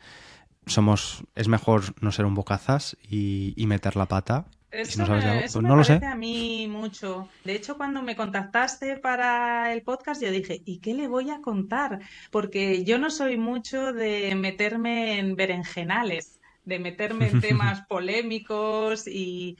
somos, 0.66 1.24
es 1.34 1.48
mejor 1.48 1.82
no 2.00 2.12
ser 2.12 2.26
un 2.26 2.34
bocazas 2.34 2.96
y, 3.08 3.54
meter 3.66 3.96
la 3.96 4.06
pata. 4.06 4.46
Eso, 4.74 5.06
no, 5.06 5.16
me, 5.16 5.40
pues 5.40 5.56
no 5.56 5.76
lo 5.76 5.84
sé. 5.84 6.00
a 6.04 6.14
mí 6.14 6.66
mucho. 6.68 7.28
De 7.44 7.54
hecho, 7.54 7.76
cuando 7.76 8.02
me 8.02 8.16
contactaste 8.16 8.96
para 8.96 9.72
el 9.72 9.82
podcast, 9.82 10.20
yo 10.20 10.30
dije, 10.30 10.62
¿y 10.64 10.78
qué 10.78 10.94
le 10.94 11.06
voy 11.06 11.30
a 11.30 11.40
contar? 11.40 12.00
Porque 12.30 12.84
yo 12.84 12.98
no 12.98 13.10
soy 13.10 13.36
mucho 13.36 13.92
de 13.92 14.34
meterme 14.34 15.18
en 15.18 15.36
berenjenales, 15.36 16.40
de 16.64 16.78
meterme 16.78 17.28
en 17.28 17.40
temas 17.40 17.82
polémicos 17.88 19.06
y 19.06 19.56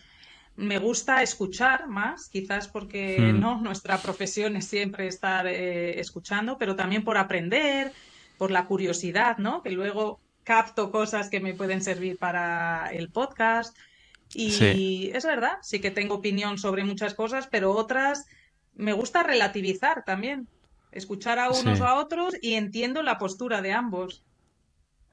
me 0.56 0.78
gusta 0.78 1.22
escuchar 1.22 1.88
más, 1.88 2.28
quizás 2.28 2.68
porque 2.68 3.18
hmm. 3.18 3.40
no 3.40 3.60
nuestra 3.60 3.98
profesión 3.98 4.56
es 4.56 4.66
siempre 4.66 5.06
estar 5.06 5.46
eh, 5.46 6.00
escuchando, 6.00 6.58
pero 6.58 6.76
también 6.76 7.04
por 7.04 7.18
aprender, 7.18 7.92
por 8.38 8.50
la 8.50 8.66
curiosidad, 8.66 9.38
¿no? 9.38 9.62
Que 9.62 9.70
luego 9.70 10.20
capto 10.44 10.90
cosas 10.90 11.30
que 11.30 11.40
me 11.40 11.54
pueden 11.54 11.82
servir 11.82 12.18
para 12.18 12.90
el 12.92 13.10
podcast. 13.10 13.76
Y 14.34 15.10
es 15.14 15.24
verdad, 15.24 15.58
sí 15.62 15.80
que 15.80 15.90
tengo 15.90 16.16
opinión 16.16 16.58
sobre 16.58 16.84
muchas 16.84 17.14
cosas, 17.14 17.48
pero 17.50 17.72
otras 17.72 18.26
me 18.74 18.92
gusta 18.92 19.22
relativizar 19.22 20.04
también. 20.04 20.48
Escuchar 20.90 21.38
a 21.38 21.50
unos 21.50 21.80
o 21.80 21.86
a 21.86 21.94
otros 22.00 22.34
y 22.42 22.54
entiendo 22.54 23.02
la 23.02 23.18
postura 23.18 23.62
de 23.62 23.72
ambos. 23.72 24.24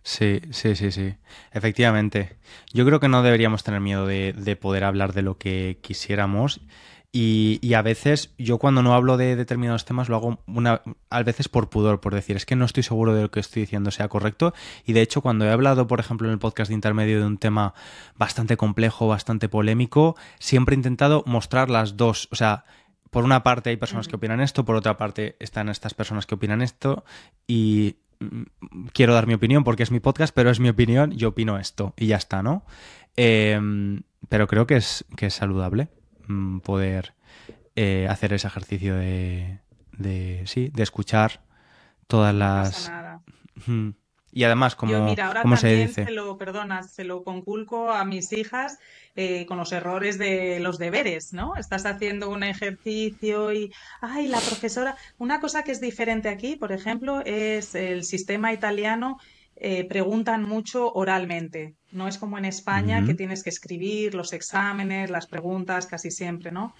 Sí, 0.03 0.41
sí, 0.51 0.75
sí, 0.75 0.91
sí. 0.91 1.15
Efectivamente. 1.51 2.37
Yo 2.73 2.85
creo 2.85 2.99
que 2.99 3.07
no 3.07 3.21
deberíamos 3.23 3.63
tener 3.63 3.81
miedo 3.81 4.07
de, 4.07 4.33
de 4.33 4.55
poder 4.55 4.83
hablar 4.83 5.13
de 5.13 5.21
lo 5.21 5.37
que 5.37 5.79
quisiéramos 5.81 6.61
y, 7.13 7.73
a 7.73 7.81
veces 7.81 8.33
yo 8.37 8.57
cuando 8.57 8.81
no 8.81 8.93
hablo 8.93 9.17
de 9.17 9.35
determinados 9.35 9.83
temas 9.83 10.07
lo 10.07 10.15
hago 10.15 10.39
una, 10.47 10.81
a 11.09 11.23
veces 11.23 11.49
por 11.49 11.69
pudor, 11.69 11.99
por 11.99 12.15
decir, 12.15 12.37
es 12.37 12.45
que 12.45 12.55
no 12.55 12.63
estoy 12.63 12.83
seguro 12.83 13.13
de 13.13 13.23
lo 13.23 13.31
que 13.31 13.41
estoy 13.41 13.63
diciendo 13.63 13.91
sea 13.91 14.07
correcto. 14.07 14.53
Y 14.85 14.93
de 14.93 15.01
hecho 15.01 15.21
cuando 15.21 15.43
he 15.43 15.51
hablado, 15.51 15.87
por 15.87 15.99
ejemplo, 15.99 16.27
en 16.27 16.33
el 16.33 16.39
podcast 16.39 16.69
de 16.69 16.75
intermedio 16.75 17.19
de 17.19 17.25
un 17.25 17.37
tema 17.37 17.73
bastante 18.15 18.55
complejo, 18.55 19.09
bastante 19.09 19.49
polémico, 19.49 20.15
siempre 20.39 20.73
he 20.73 20.77
intentado 20.77 21.23
mostrar 21.27 21.69
las 21.69 21.97
dos. 21.97 22.29
O 22.31 22.37
sea, 22.37 22.63
por 23.09 23.25
una 23.25 23.43
parte 23.43 23.71
hay 23.71 23.77
personas 23.77 24.07
que 24.07 24.15
opinan 24.15 24.39
esto, 24.39 24.63
por 24.63 24.77
otra 24.77 24.95
parte 24.95 25.35
están 25.41 25.67
estas 25.67 25.93
personas 25.93 26.25
que 26.25 26.35
opinan 26.35 26.61
esto 26.61 27.03
y 27.45 27.97
mm, 28.21 28.43
quiero 28.93 29.13
dar 29.13 29.27
mi 29.27 29.33
opinión 29.33 29.65
porque 29.65 29.83
es 29.83 29.91
mi 29.91 29.99
podcast, 29.99 30.33
pero 30.33 30.49
es 30.49 30.61
mi 30.61 30.69
opinión, 30.69 31.11
yo 31.11 31.29
opino 31.29 31.59
esto 31.59 31.93
y 31.97 32.07
ya 32.07 32.15
está, 32.15 32.41
¿no? 32.41 32.65
Em, 33.17 34.03
pero 34.29 34.47
creo 34.47 34.65
que 34.65 34.77
es, 34.77 35.03
que 35.17 35.25
es 35.25 35.33
saludable. 35.33 35.89
Mm, 36.31 36.59
poder 36.61 37.13
eh, 37.75 38.07
hacer 38.09 38.33
ese 38.33 38.47
ejercicio 38.47 38.95
de, 38.95 39.59
de, 39.97 40.43
sí, 40.45 40.69
de 40.73 40.83
escuchar 40.83 41.41
todas 42.07 42.33
las... 42.33 42.91
Y 44.33 44.45
además, 44.45 44.77
como, 44.77 44.93
Yo, 44.93 45.03
mira, 45.03 45.27
ahora 45.27 45.57
se 45.57 45.75
dice? 45.75 46.05
Se 46.05 46.11
lo, 46.11 46.37
perdona, 46.37 46.83
se 46.83 47.03
lo 47.03 47.25
conculco 47.25 47.91
a 47.91 48.05
mis 48.05 48.31
hijas 48.31 48.79
eh, 49.17 49.45
con 49.45 49.57
los 49.57 49.73
errores 49.73 50.17
de 50.17 50.61
los 50.61 50.77
deberes, 50.77 51.33
¿no? 51.33 51.57
Estás 51.57 51.85
haciendo 51.85 52.29
un 52.29 52.43
ejercicio 52.43 53.51
y, 53.51 53.73
ay, 53.99 54.29
la 54.29 54.39
profesora, 54.39 54.95
una 55.17 55.41
cosa 55.41 55.63
que 55.63 55.73
es 55.73 55.81
diferente 55.81 56.29
aquí, 56.29 56.55
por 56.55 56.71
ejemplo, 56.71 57.19
es 57.25 57.75
el 57.75 58.05
sistema 58.05 58.53
italiano 58.53 59.19
eh, 59.63 59.85
preguntan 59.85 60.41
mucho 60.41 60.91
oralmente. 60.91 61.75
No 61.91 62.07
es 62.07 62.17
como 62.17 62.39
en 62.39 62.45
España 62.45 63.05
que 63.05 63.13
tienes 63.13 63.43
que 63.43 63.51
escribir 63.51 64.15
los 64.15 64.33
exámenes, 64.33 65.11
las 65.11 65.27
preguntas 65.27 65.85
casi 65.85 66.09
siempre, 66.09 66.51
¿no? 66.51 66.73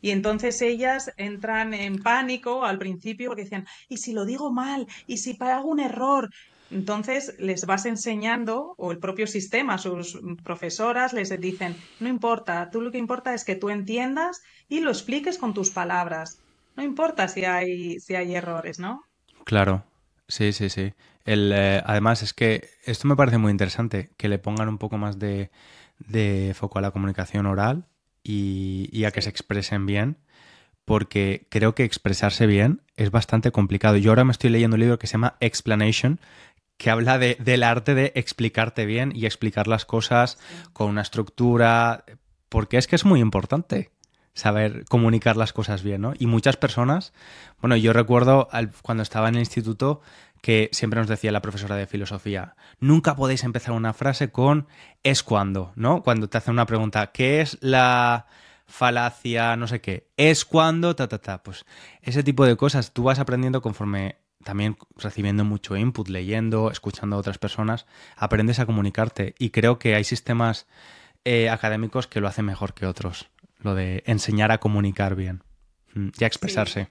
Y 0.00 0.10
entonces 0.10 0.62
ellas 0.62 1.12
entran 1.16 1.74
en 1.74 2.00
pánico 2.00 2.64
al 2.64 2.78
principio 2.78 3.30
porque 3.30 3.42
decían, 3.42 3.66
¿y 3.88 3.96
si 3.96 4.12
lo 4.12 4.24
digo 4.24 4.52
mal? 4.52 4.86
¿Y 5.08 5.16
si 5.16 5.36
hago 5.40 5.68
un 5.68 5.80
error? 5.80 6.30
Entonces 6.70 7.34
les 7.40 7.66
vas 7.66 7.86
enseñando, 7.86 8.74
o 8.76 8.92
el 8.92 8.98
propio 8.98 9.26
sistema, 9.26 9.76
sus 9.76 10.20
profesoras 10.44 11.12
les 11.14 11.40
dicen, 11.40 11.74
no 11.98 12.08
importa, 12.08 12.70
tú 12.70 12.82
lo 12.82 12.92
que 12.92 12.98
importa 12.98 13.34
es 13.34 13.44
que 13.44 13.56
tú 13.56 13.68
entiendas 13.68 14.42
y 14.68 14.78
lo 14.78 14.90
expliques 14.90 15.38
con 15.38 15.54
tus 15.54 15.70
palabras. 15.70 16.38
No 16.76 16.84
importa 16.84 17.26
si 17.26 17.44
hay, 17.44 17.98
si 17.98 18.14
hay 18.14 18.36
errores, 18.36 18.78
¿no? 18.78 19.02
Claro, 19.42 19.82
sí, 20.28 20.52
sí, 20.52 20.68
sí. 20.68 20.92
El, 21.28 21.52
eh, 21.54 21.82
además, 21.84 22.22
es 22.22 22.32
que 22.32 22.70
esto 22.86 23.06
me 23.06 23.14
parece 23.14 23.36
muy 23.36 23.50
interesante, 23.50 24.08
que 24.16 24.30
le 24.30 24.38
pongan 24.38 24.66
un 24.66 24.78
poco 24.78 24.96
más 24.96 25.18
de, 25.18 25.50
foco 26.54 26.78
a 26.78 26.80
la 26.80 26.90
comunicación 26.90 27.44
oral 27.44 27.84
y, 28.22 29.04
a 29.04 29.10
que 29.10 29.20
se 29.20 29.28
expresen 29.28 29.84
bien, 29.84 30.16
porque 30.86 31.46
creo 31.50 31.74
que 31.74 31.84
expresarse 31.84 32.46
bien 32.46 32.80
es 32.96 33.10
bastante 33.10 33.52
complicado. 33.52 33.98
Yo 33.98 34.10
ahora 34.10 34.24
me 34.24 34.32
estoy 34.32 34.48
leyendo 34.48 34.76
un 34.76 34.80
libro 34.80 34.98
que 34.98 35.06
se 35.06 35.12
llama 35.12 35.36
Explanation, 35.40 36.18
que 36.78 36.88
habla 36.88 37.18
de, 37.18 37.36
del 37.40 37.62
arte 37.62 37.94
de 37.94 38.10
explicarte 38.14 38.86
bien 38.86 39.12
y 39.14 39.26
explicar 39.26 39.68
las 39.68 39.84
cosas 39.84 40.38
con 40.72 40.88
una 40.88 41.02
estructura, 41.02 42.06
porque 42.48 42.78
es 42.78 42.86
que 42.86 42.96
es 42.96 43.04
muy 43.04 43.20
importante 43.20 43.90
saber 44.38 44.84
comunicar 44.86 45.36
las 45.36 45.52
cosas 45.52 45.82
bien, 45.82 46.00
¿no? 46.00 46.14
Y 46.18 46.26
muchas 46.26 46.56
personas, 46.56 47.12
bueno, 47.60 47.76
yo 47.76 47.92
recuerdo 47.92 48.48
cuando 48.82 49.02
estaba 49.02 49.28
en 49.28 49.34
el 49.34 49.40
instituto, 49.40 50.00
que 50.40 50.68
siempre 50.72 51.00
nos 51.00 51.08
decía 51.08 51.32
la 51.32 51.42
profesora 51.42 51.76
de 51.76 51.86
filosofía, 51.86 52.56
nunca 52.80 53.16
podéis 53.16 53.44
empezar 53.44 53.74
una 53.74 53.92
frase 53.92 54.30
con 54.30 54.66
es 55.02 55.22
cuando, 55.22 55.72
¿no? 55.76 56.02
Cuando 56.02 56.28
te 56.28 56.38
hacen 56.38 56.52
una 56.52 56.66
pregunta, 56.66 57.08
¿qué 57.12 57.40
es 57.40 57.58
la 57.60 58.26
falacia, 58.66 59.56
no 59.56 59.66
sé 59.66 59.80
qué? 59.80 60.08
Es 60.16 60.44
cuando, 60.44 60.94
ta, 60.94 61.08
ta, 61.08 61.18
ta. 61.18 61.42
Pues 61.42 61.64
ese 62.02 62.22
tipo 62.22 62.44
de 62.46 62.56
cosas 62.56 62.92
tú 62.92 63.04
vas 63.04 63.18
aprendiendo 63.18 63.62
conforme 63.62 64.16
también 64.44 64.76
recibiendo 64.96 65.44
mucho 65.44 65.76
input, 65.76 66.08
leyendo, 66.08 66.70
escuchando 66.70 67.16
a 67.16 67.18
otras 67.18 67.38
personas, 67.38 67.86
aprendes 68.16 68.58
a 68.60 68.66
comunicarte. 68.66 69.34
Y 69.38 69.50
creo 69.50 69.78
que 69.78 69.94
hay 69.94 70.04
sistemas 70.04 70.66
eh, 71.24 71.50
académicos 71.50 72.06
que 72.06 72.20
lo 72.20 72.28
hacen 72.28 72.46
mejor 72.46 72.74
que 72.74 72.86
otros, 72.86 73.28
lo 73.58 73.74
de 73.74 74.02
enseñar 74.06 74.52
a 74.52 74.58
comunicar 74.58 75.16
bien 75.16 75.42
mm, 75.94 76.08
y 76.18 76.24
a 76.24 76.26
expresarse. 76.26 76.90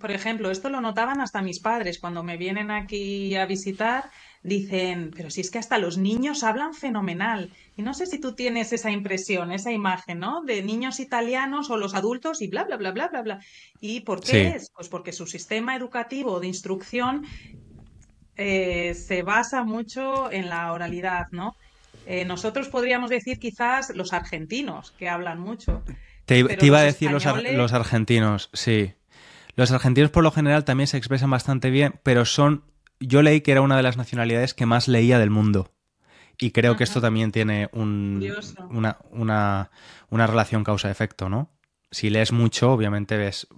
Por 0.00 0.10
ejemplo, 0.10 0.50
esto 0.50 0.70
lo 0.70 0.80
notaban 0.80 1.20
hasta 1.20 1.42
mis 1.42 1.60
padres 1.60 1.98
cuando 1.98 2.22
me 2.22 2.38
vienen 2.38 2.70
aquí 2.70 3.34
a 3.36 3.44
visitar. 3.44 4.10
Dicen, 4.42 5.10
pero 5.14 5.28
si 5.28 5.42
es 5.42 5.50
que 5.50 5.58
hasta 5.58 5.76
los 5.76 5.98
niños 5.98 6.42
hablan 6.42 6.72
fenomenal. 6.72 7.52
Y 7.76 7.82
no 7.82 7.92
sé 7.92 8.06
si 8.06 8.18
tú 8.18 8.34
tienes 8.34 8.72
esa 8.72 8.90
impresión, 8.90 9.52
esa 9.52 9.70
imagen, 9.70 10.18
¿no? 10.18 10.42
De 10.42 10.62
niños 10.62 10.98
italianos 10.98 11.68
o 11.68 11.76
los 11.76 11.94
adultos 11.94 12.40
y 12.40 12.48
bla, 12.48 12.64
bla, 12.64 12.78
bla, 12.78 12.92
bla, 12.92 13.08
bla, 13.08 13.20
bla. 13.20 13.40
¿Y 13.80 14.00
por 14.00 14.22
qué 14.22 14.48
es? 14.48 14.70
Pues 14.74 14.88
porque 14.88 15.12
su 15.12 15.26
sistema 15.26 15.76
educativo 15.76 16.40
de 16.40 16.46
instrucción 16.46 17.26
eh, 18.36 18.94
se 18.94 19.22
basa 19.22 19.62
mucho 19.64 20.32
en 20.32 20.48
la 20.48 20.72
oralidad, 20.72 21.26
¿no? 21.30 21.54
Eh, 22.06 22.24
nosotros 22.24 22.68
podríamos 22.68 23.10
decir 23.10 23.38
quizás 23.38 23.94
los 23.94 24.14
argentinos, 24.14 24.92
que 24.92 25.10
hablan 25.10 25.38
mucho. 25.38 25.82
Te, 26.24 26.38
iba 26.38 26.78
a 26.78 26.82
decir 26.82 27.10
los, 27.10 27.26
los 27.52 27.72
argentinos, 27.74 28.48
sí. 28.54 28.94
Los 29.60 29.72
argentinos 29.72 30.10
por 30.10 30.24
lo 30.24 30.30
general 30.30 30.64
también 30.64 30.86
se 30.86 30.96
expresan 30.96 31.28
bastante 31.28 31.68
bien, 31.68 32.00
pero 32.02 32.24
son... 32.24 32.64
Yo 32.98 33.20
leí 33.20 33.42
que 33.42 33.52
era 33.52 33.60
una 33.60 33.76
de 33.76 33.82
las 33.82 33.98
nacionalidades 33.98 34.54
que 34.54 34.64
más 34.64 34.88
leía 34.88 35.18
del 35.18 35.28
mundo. 35.28 35.70
Y 36.38 36.52
creo 36.52 36.78
que 36.78 36.84
esto 36.84 37.02
también 37.02 37.30
tiene 37.30 37.68
un, 37.72 38.26
una, 38.70 38.96
una, 39.10 39.70
una 40.08 40.26
relación 40.26 40.64
causa-efecto, 40.64 41.28
¿no? 41.28 41.50
Si 41.90 42.08
lees 42.08 42.32
mucho, 42.32 42.72
obviamente 42.72 43.18
ves 43.18 43.48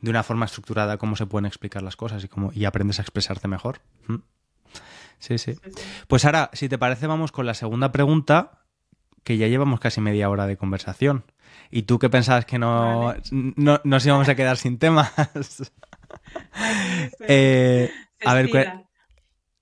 de 0.00 0.08
una 0.08 0.22
forma 0.22 0.46
estructurada 0.46 0.96
cómo 0.96 1.14
se 1.14 1.26
pueden 1.26 1.44
explicar 1.44 1.82
las 1.82 1.96
cosas 1.96 2.24
y, 2.24 2.28
cómo, 2.28 2.50
y 2.54 2.64
aprendes 2.64 2.98
a 2.98 3.02
expresarte 3.02 3.46
mejor. 3.46 3.82
¿Mm? 4.06 4.20
Sí, 5.18 5.36
sí. 5.36 5.58
Pues 6.08 6.24
ahora, 6.24 6.48
si 6.54 6.70
te 6.70 6.78
parece, 6.78 7.06
vamos 7.06 7.32
con 7.32 7.44
la 7.44 7.52
segunda 7.52 7.92
pregunta, 7.92 8.64
que 9.24 9.36
ya 9.36 9.48
llevamos 9.48 9.78
casi 9.78 10.00
media 10.00 10.30
hora 10.30 10.46
de 10.46 10.56
conversación. 10.56 11.26
¿Y 11.76 11.82
tú 11.82 11.98
qué 11.98 12.08
pensabas 12.08 12.44
que 12.44 12.56
no, 12.56 13.16
no 13.32 13.80
nos 13.82 14.06
íbamos 14.06 14.28
a 14.28 14.36
quedar 14.36 14.56
sin 14.56 14.78
temas? 14.78 15.12
Eh, 17.28 17.90
a 18.24 18.34
ver, 18.34 18.48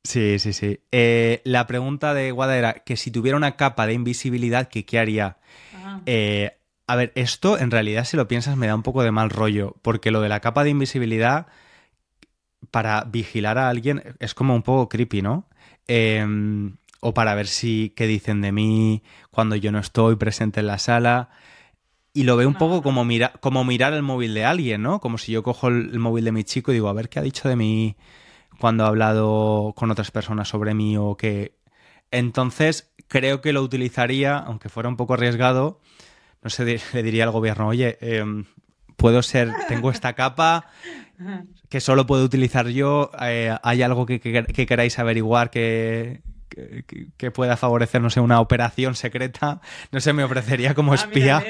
sí, 0.05 0.39
sí, 0.39 0.53
sí. 0.53 0.81
Eh, 0.93 1.41
la 1.45 1.67
pregunta 1.67 2.13
de 2.15 2.31
Guada 2.31 2.57
era 2.57 2.75
que 2.75 2.97
si 2.97 3.11
tuviera 3.11 3.37
una 3.37 3.57
capa 3.57 3.87
de 3.87 3.95
invisibilidad, 3.95 4.69
¿qué, 4.69 4.99
haría? 4.99 5.39
Ah. 5.75 6.01
Eh, 6.07 6.59
a 6.87 6.97
ver, 6.97 7.13
esto 7.15 7.59
en 7.59 7.71
realidad 7.71 8.05
si 8.05 8.17
lo 8.17 8.29
piensas 8.29 8.57
me 8.57 8.67
da 8.67 8.75
un 8.75 8.83
poco 8.83 9.03
de 9.03 9.11
mal 9.11 9.31
rollo, 9.31 9.77
porque 9.83 10.11
lo 10.11 10.21
de 10.21 10.29
la 10.29 10.41
capa 10.41 10.65
de 10.65 10.71
invisibilidad 10.71 11.47
para 12.71 13.05
vigilar 13.05 13.59
a 13.59 13.69
alguien 13.69 14.03
es 14.19 14.35
como 14.35 14.55
un 14.55 14.63
poco 14.63 14.89
creepy, 14.89 15.23
¿no? 15.23 15.49
Em, 15.89 16.77
o 17.01 17.15
para 17.15 17.35
ver 17.35 17.47
si 17.47 17.93
qué 17.97 18.07
dicen 18.07 18.43
de 18.43 18.53
mí 18.53 19.03
cuando 19.31 19.57
yo 19.57 19.73
no 19.73 19.79
estoy 19.79 20.17
presente 20.17 20.61
en 20.61 20.67
la 20.67 20.79
sala. 20.79 21.31
Y 22.15 22.25
lo 22.25 22.37
veo 22.37 22.47
un 22.47 22.55
poco 22.55 22.83
como, 22.83 23.05
mira, 23.05 23.33
como 23.41 23.65
mirar 23.65 23.95
el 23.95 24.03
móvil 24.03 24.35
de 24.35 24.45
alguien, 24.45 24.83
¿no? 24.83 25.01
Como 25.01 25.17
si 25.17 25.33
yo 25.33 25.43
cojo 25.43 25.69
el, 25.69 25.99
móvil 25.99 26.27
de 26.27 26.33
mi 26.33 26.45
chico 26.45 26.71
y 26.71 26.75
digo, 26.75 26.89
a 26.89 26.93
ver 26.93 27.09
qué 27.09 27.19
ha 27.19 27.23
dicho 27.23 27.49
de 27.49 27.57
mí 27.57 27.97
cuando 28.59 28.85
ha 28.85 28.89
hablado 28.89 29.73
con 29.75 29.91
otras 29.91 30.11
personas 30.11 30.49
sobre 30.49 30.75
mí 30.75 30.97
o 30.99 31.17
qué. 31.17 31.57
Entonces, 32.11 32.93
creo 33.09 33.41
que 33.41 33.55
lo 33.55 33.63
utilizaría, 33.63 34.37
aunque 34.37 34.69
fuera 34.69 34.91
un 34.91 34.97
poco 34.97 35.15
arriesgado, 35.15 35.81
no 36.43 36.51
sé, 36.51 36.81
le 36.93 37.03
diría 37.03 37.25
al 37.25 37.31
gobierno, 37.31 37.69
oye, 37.69 37.97
em, 38.01 38.45
puedo 38.97 39.23
ser, 39.23 39.51
tengo 39.69 39.91
esta 39.91 40.13
capa 40.15 40.67
que 41.71 41.81
solo 41.81 42.07
puedo 42.07 42.25
utilizar 42.25 42.69
yo, 42.69 43.11
eh, 43.23 43.57
¿hay 43.63 43.83
algo 43.83 44.05
que, 44.05 44.21
queráis 44.21 44.99
averiguar 44.99 45.51
que, 45.51 46.21
que, 47.17 47.31
pueda 47.31 47.57
favorecer, 47.57 48.03
no 48.03 48.11
sé, 48.11 48.21
una 48.21 48.41
operación 48.41 48.95
secreta? 48.97 49.61
No 49.91 50.01
sé, 50.01 50.13
me 50.13 50.25
ofrecería 50.25 50.75
como 50.75 50.93
ah, 50.93 50.97
espía. 50.97 51.43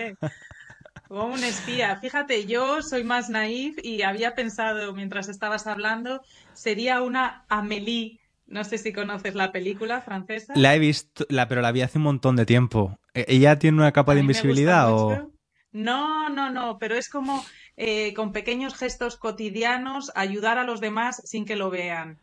Como 1.13 1.35
un 1.35 1.45
espía. 1.45 1.95
Fíjate, 1.97 2.47
yo 2.47 2.81
soy 2.81 3.05
más 3.05 3.29
naif 3.29 3.77
y 3.83 4.01
había 4.01 4.35
pensado 4.35 4.95
mientras 4.95 5.29
estabas 5.29 5.67
hablando, 5.67 6.23
sería 6.55 7.03
una 7.03 7.45
Amélie. 7.51 8.19
No 8.47 8.65
sé 8.65 8.79
si 8.79 8.95
conoces 8.95 9.35
la 9.35 9.53
película 9.53 10.01
francesa. 10.01 10.55
La 10.57 10.75
he 10.75 10.79
visto, 10.79 11.27
la, 11.29 11.49
pero 11.49 11.61
la 11.61 11.71
vi 11.71 11.83
hace 11.83 11.99
un 11.99 12.05
montón 12.05 12.37
de 12.37 12.47
tiempo. 12.47 12.99
¿E-, 13.13 13.27
¿Ella 13.29 13.59
tiene 13.59 13.77
una 13.77 13.93
capa 13.93 14.15
de 14.15 14.21
invisibilidad 14.21 14.91
o...? 14.91 15.31
No, 15.71 16.31
no, 16.31 16.49
no, 16.49 16.79
pero 16.79 16.95
es 16.95 17.11
como 17.11 17.45
eh, 17.77 18.15
con 18.15 18.33
pequeños 18.33 18.75
gestos 18.75 19.19
cotidianos 19.19 20.13
ayudar 20.15 20.57
a 20.57 20.65
los 20.65 20.81
demás 20.81 21.21
sin 21.27 21.45
que 21.45 21.57
lo 21.57 21.69
vean. 21.69 22.21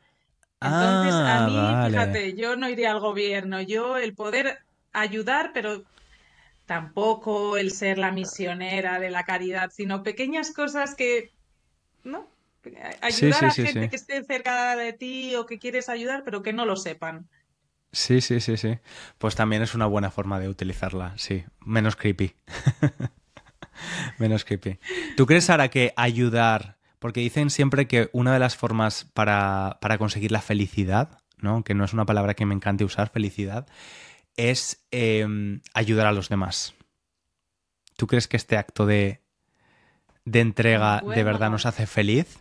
Entonces, 0.61 1.13
a 1.13 1.45
ah, 1.45 1.47
mí, 1.47 1.91
fíjate, 1.91 2.35
yo 2.35 2.55
no 2.55 2.67
iría 2.67 2.89
al 2.89 2.99
gobierno, 2.99 3.61
yo 3.61 3.97
el 3.97 4.15
poder 4.15 4.57
ayudar, 4.93 5.51
pero 5.53 5.83
tampoco 6.69 7.57
el 7.57 7.71
ser 7.71 7.97
la 7.97 8.11
misionera 8.11 8.99
de 8.99 9.09
la 9.09 9.23
caridad, 9.23 9.71
sino 9.73 10.03
pequeñas 10.03 10.51
cosas 10.51 10.93
que, 10.93 11.33
¿no? 12.03 12.29
Ayudar 13.01 13.45
a 13.45 13.51
gente 13.51 13.89
que 13.89 13.95
esté 13.95 14.23
cerca 14.23 14.75
de 14.75 14.93
ti 14.93 15.33
o 15.33 15.47
que 15.47 15.57
quieres 15.57 15.89
ayudar, 15.89 16.21
pero 16.23 16.43
que 16.43 16.53
no 16.53 16.67
lo 16.67 16.75
sepan. 16.75 17.27
Sí, 17.91 18.21
sí, 18.21 18.39
sí, 18.39 18.55
sí. 18.55 18.77
Pues 19.17 19.33
también 19.33 19.63
es 19.63 19.73
una 19.73 19.87
buena 19.87 20.11
forma 20.11 20.39
de 20.39 20.47
utilizarla, 20.47 21.15
sí. 21.17 21.43
Menos 21.65 21.95
creepy. 21.95 22.35
Menos 24.19 24.45
creepy. 24.45 24.77
¿Tú 25.17 25.25
crees, 25.25 25.49
ahora 25.49 25.69
que 25.69 25.91
ayudar, 25.95 26.77
porque 26.99 27.21
dicen 27.21 27.49
siempre 27.49 27.87
que 27.87 28.11
una 28.13 28.31
de 28.31 28.39
las 28.39 28.55
formas 28.55 29.05
para, 29.15 29.79
para 29.81 29.97
conseguir 29.97 30.31
la 30.31 30.41
felicidad, 30.41 31.17
¿no? 31.39 31.63
que 31.63 31.73
no 31.73 31.83
es 31.83 31.93
una 31.93 32.05
palabra 32.05 32.35
que 32.35 32.45
me 32.45 32.53
encante 32.53 32.83
usar, 32.83 33.09
felicidad, 33.09 33.65
es 34.39 34.85
em, 34.91 35.61
ayudar 35.73 36.07
a 36.07 36.13
los 36.13 36.29
demás. 36.29 36.73
¿Tú 37.97 38.07
crees 38.07 38.29
que 38.29 38.37
este 38.37 38.55
acto 38.55 38.85
de, 38.85 39.21
de 40.23 40.39
entrega 40.39 41.01
de 41.01 41.23
verdad 41.23 41.51
nos 41.51 41.65
hace 41.65 41.85
feliz? 41.85 42.39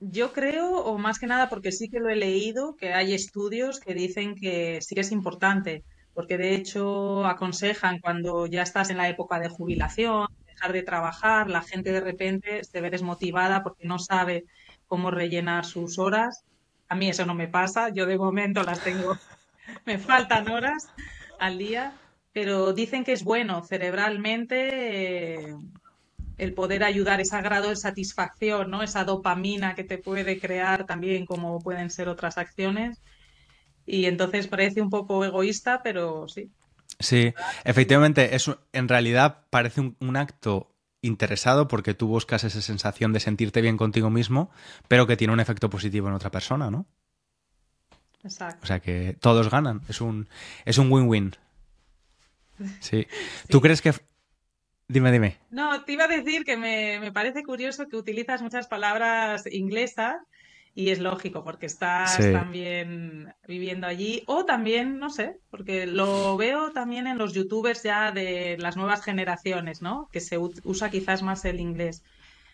Yo 0.00 0.32
creo, 0.32 0.78
o 0.78 0.96
más 0.96 1.18
que 1.18 1.26
nada 1.26 1.50
porque 1.50 1.72
sí 1.72 1.90
que 1.90 2.00
lo 2.00 2.08
he 2.08 2.16
leído, 2.16 2.74
que 2.76 2.94
hay 2.94 3.12
estudios 3.12 3.80
que 3.80 3.92
dicen 3.92 4.34
que 4.34 4.80
sí 4.80 4.94
que 4.94 5.02
es 5.02 5.12
importante, 5.12 5.84
porque 6.14 6.38
de 6.38 6.54
hecho 6.54 7.26
aconsejan 7.26 7.98
cuando 7.98 8.46
ya 8.46 8.62
estás 8.62 8.88
en 8.88 8.96
la 8.96 9.10
época 9.10 9.40
de 9.40 9.50
jubilación, 9.50 10.28
dejar 10.46 10.72
de 10.72 10.84
trabajar, 10.84 11.50
la 11.50 11.60
gente 11.60 11.92
de 11.92 12.00
repente 12.00 12.64
se 12.64 12.80
ve 12.80 12.88
desmotivada 12.88 13.62
porque 13.62 13.86
no 13.86 13.98
sabe 13.98 14.44
cómo 14.86 15.10
rellenar 15.10 15.66
sus 15.66 15.98
horas. 15.98 16.44
A 16.88 16.94
mí 16.94 17.10
eso 17.10 17.26
no 17.26 17.34
me 17.34 17.48
pasa, 17.48 17.90
yo 17.90 18.06
de 18.06 18.16
momento 18.16 18.62
las 18.62 18.82
tengo 18.82 19.18
me 19.86 19.98
faltan 19.98 20.48
horas 20.48 20.88
al 21.38 21.58
día, 21.58 21.92
pero 22.32 22.72
dicen 22.72 23.04
que 23.04 23.12
es 23.12 23.24
bueno 23.24 23.62
cerebralmente 23.62 25.34
eh, 25.34 25.56
el 26.36 26.54
poder 26.54 26.84
ayudar, 26.84 27.20
ese 27.20 27.40
grado 27.42 27.68
de 27.68 27.76
satisfacción, 27.76 28.70
¿no? 28.70 28.82
Esa 28.82 29.04
dopamina 29.04 29.74
que 29.74 29.84
te 29.84 29.98
puede 29.98 30.38
crear 30.38 30.86
también 30.86 31.26
como 31.26 31.58
pueden 31.60 31.90
ser 31.90 32.08
otras 32.08 32.38
acciones. 32.38 33.00
Y 33.84 34.04
entonces 34.04 34.46
parece 34.46 34.82
un 34.82 34.90
poco 34.90 35.24
egoísta, 35.24 35.80
pero 35.82 36.28
sí. 36.28 36.50
Sí, 37.00 37.32
efectivamente, 37.64 38.34
es, 38.34 38.50
en 38.72 38.88
realidad 38.88 39.44
parece 39.50 39.94
un, 39.98 40.16
acto 40.16 40.74
interesado 41.00 41.68
porque 41.68 41.94
tú 41.94 42.08
buscas 42.08 42.44
esa 42.44 42.60
sensación 42.60 43.12
de 43.12 43.20
sentirte 43.20 43.60
bien 43.60 43.76
contigo 43.76 44.10
mismo, 44.10 44.50
pero 44.88 45.06
que 45.06 45.16
tiene 45.16 45.32
un 45.32 45.40
efecto 45.40 45.70
positivo 45.70 46.08
en 46.08 46.14
otra 46.14 46.30
persona, 46.30 46.70
¿no? 46.70 46.86
Exacto. 48.24 48.60
O 48.62 48.66
sea 48.66 48.80
que 48.80 49.16
todos 49.20 49.50
ganan. 49.50 49.82
Es 49.88 50.00
un 50.00 50.28
es 50.64 50.78
un 50.78 50.90
win-win. 50.90 51.34
Sí. 52.80 53.06
¿Tú 53.48 53.60
crees 53.60 53.80
que... 53.80 53.92
Dime, 54.88 55.12
dime. 55.12 55.36
No, 55.50 55.84
te 55.84 55.92
iba 55.92 56.04
a 56.04 56.08
decir 56.08 56.44
que 56.44 56.56
me, 56.56 56.98
me, 56.98 57.12
parece 57.12 57.42
curioso 57.42 57.88
que 57.88 57.96
utilizas 57.96 58.42
muchas 58.42 58.66
palabras 58.66 59.44
inglesas 59.52 60.16
y 60.74 60.90
es 60.90 61.00
lógico 61.00 61.42
porque 61.42 61.66
estás 61.66 62.18
también 62.32 63.34
viviendo 63.48 63.86
allí 63.86 64.22
o 64.26 64.44
también, 64.44 64.98
no 64.98 65.10
sé, 65.10 65.40
porque 65.50 65.86
lo 65.86 66.36
veo 66.36 66.70
también 66.70 67.06
en 67.06 67.18
los 67.18 67.34
youtubers 67.34 67.82
ya 67.82 68.12
de 68.12 68.56
las 68.58 68.76
nuevas 68.76 69.02
generaciones, 69.02 69.82
¿no? 69.82 70.08
Que 70.12 70.20
se 70.20 70.38
usa 70.38 70.88
quizás 70.88 71.22
más 71.22 71.44
el 71.44 71.58
inglés. 71.58 72.04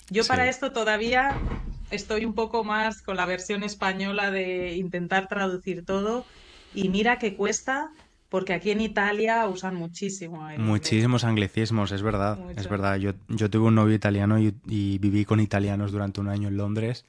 Yo 0.08 0.24
para 0.24 0.48
esto 0.48 0.72
todavía 0.72 1.38
estoy 1.94 2.24
un 2.24 2.34
poco 2.34 2.64
más 2.64 3.02
con 3.02 3.16
la 3.16 3.26
versión 3.26 3.62
española 3.62 4.30
de 4.30 4.74
intentar 4.74 5.28
traducir 5.28 5.84
todo 5.84 6.24
y 6.74 6.88
mira 6.88 7.18
que 7.18 7.36
cuesta 7.36 7.90
porque 8.28 8.52
aquí 8.52 8.72
en 8.72 8.80
Italia 8.80 9.46
usan 9.46 9.76
muchísimo. 9.76 10.48
Muchísimos 10.58 11.22
anglicismos, 11.22 11.92
es 11.92 12.02
verdad, 12.02 12.36
es 12.56 12.68
verdad. 12.68 12.96
Yo, 12.96 13.12
yo 13.28 13.48
tuve 13.48 13.68
un 13.68 13.76
novio 13.76 13.94
italiano 13.94 14.40
y, 14.40 14.52
viví 14.98 15.24
con 15.24 15.38
italianos 15.38 15.92
durante 15.92 16.20
un 16.20 16.28
año 16.28 16.48
en 16.48 16.56
Londres 16.56 17.04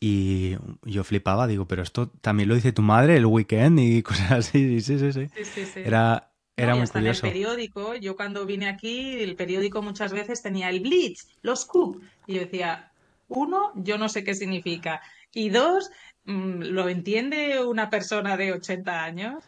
y 0.00 0.56
yo 0.82 1.04
flipaba, 1.04 1.46
digo, 1.46 1.66
pero 1.66 1.82
esto 1.82 2.08
también 2.08 2.48
lo 2.48 2.54
dice 2.54 2.72
tu 2.72 2.80
madre 2.80 3.18
el 3.18 3.26
weekend 3.26 3.78
y 3.78 4.02
cosas 4.02 4.32
así, 4.32 4.80
sí, 4.80 4.98
sí, 4.98 5.12
sí. 5.12 5.28
Era, 5.76 6.30
era 6.56 6.74
muy 6.74 6.86
curioso. 6.86 7.26
En 7.26 7.32
el 7.32 7.32
periódico, 7.34 7.94
yo 7.96 8.16
cuando 8.16 8.46
vine 8.46 8.66
aquí, 8.66 9.18
el 9.22 9.36
periódico 9.36 9.82
muchas 9.82 10.12
veces 10.12 10.40
tenía 10.40 10.70
el 10.70 10.80
Blitz, 10.80 11.28
los 11.42 11.60
Scoop, 11.60 12.02
y 12.26 12.36
yo 12.36 12.40
decía, 12.40 12.90
uno, 13.28 13.72
yo 13.76 13.98
no 13.98 14.08
sé 14.08 14.24
qué 14.24 14.34
significa. 14.34 15.00
Y 15.32 15.50
dos, 15.50 15.90
mm, 16.24 16.62
¿lo 16.62 16.88
entiende 16.88 17.64
una 17.64 17.90
persona 17.90 18.36
de 18.36 18.52
80 18.52 19.04
años? 19.04 19.44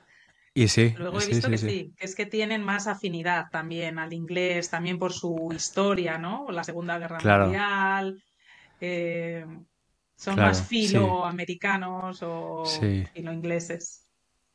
Y 0.54 0.68
sí. 0.68 0.94
Luego 0.96 1.20
he 1.20 1.26
visto 1.26 1.50
que 1.50 1.58
sí, 1.58 1.92
que 1.96 2.06
es 2.06 2.14
que 2.14 2.26
tienen 2.26 2.64
más 2.64 2.86
afinidad 2.86 3.46
también 3.50 3.98
al 3.98 4.12
inglés, 4.12 4.70
también 4.70 4.98
por 4.98 5.12
su 5.12 5.50
historia, 5.54 6.16
¿no? 6.16 6.50
La 6.50 6.64
Segunda 6.64 6.98
Guerra 6.98 7.18
Mundial. 7.18 8.22
Eh, 8.80 9.44
son 10.16 10.36
más 10.36 10.66
filoamericanos 10.66 12.22
o 12.22 12.64
filo-ingleses. 13.12 14.06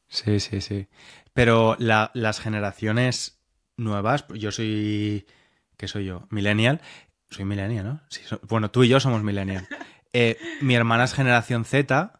Sí, 0.07 0.39
sí, 0.39 0.59
sí. 0.59 0.88
Pero 1.34 1.78
las 1.80 2.39
generaciones 2.39 3.39
nuevas, 3.78 4.26
yo 4.34 4.51
soy, 4.51 5.26
¿qué 5.78 5.88
soy 5.88 6.05
yo? 6.05 6.28
Millennial. 6.30 6.82
Soy 7.32 7.46
millennial, 7.46 7.86
¿no? 7.86 8.02
bueno, 8.50 8.70
tú 8.70 8.84
y 8.84 8.90
yo 8.90 9.00
somos 9.00 9.24
millennial. 9.24 9.68
Eh, 10.14 10.38
mi 10.60 10.76
hermana 10.76 11.06
es 11.06 11.14
generación 11.14 11.64
Z 11.64 12.20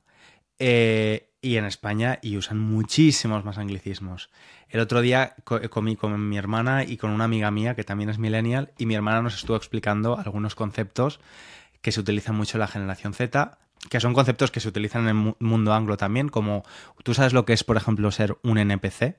eh, 0.60 1.30
y 1.42 1.58
en 1.58 1.66
España 1.66 2.20
y 2.22 2.38
usan 2.38 2.58
muchísimos 2.58 3.44
más 3.44 3.58
anglicismos. 3.58 4.30
El 4.70 4.80
otro 4.80 5.02
día 5.02 5.36
comí 5.44 5.98
con 5.98 6.30
mi 6.30 6.38
hermana 6.38 6.86
y 6.86 6.96
con 6.96 7.10
una 7.12 7.26
amiga 7.26 7.52
mía 7.52 7.76
que 7.76 7.84
también 7.84 8.10
es 8.10 8.18
millennial 8.18 8.72
y 8.78 8.86
mi 8.86 8.96
hermana 8.96 9.22
nos 9.22 9.36
estuvo 9.36 9.58
explicando 9.58 10.18
algunos 10.18 10.56
conceptos 10.56 11.20
que 11.82 11.92
se 11.92 12.00
utilizan 12.00 12.36
mucho 12.36 12.56
en 12.56 12.62
la 12.62 12.68
generación 12.68 13.14
Z, 13.14 13.58
que 13.90 14.00
son 14.00 14.14
conceptos 14.14 14.52
que 14.52 14.62
se 14.62 14.70
utilizan 14.70 15.10
en 15.10 15.10
el 15.10 15.36
mundo 15.40 15.74
anglo 15.74 15.98
también, 15.98 16.30
como 16.30 16.64
tú 17.04 17.14
sabes 17.14 17.34
lo 17.34 17.44
que 17.44 17.52
es, 17.52 17.66
por 17.66 17.76
ejemplo, 17.76 18.10
ser 18.12 18.38
un 18.42 18.58
NPC. 18.58 19.18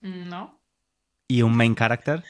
No. 0.00 0.58
¿Y 1.28 1.42
un 1.42 1.56
main 1.56 1.76
character? 1.76 2.24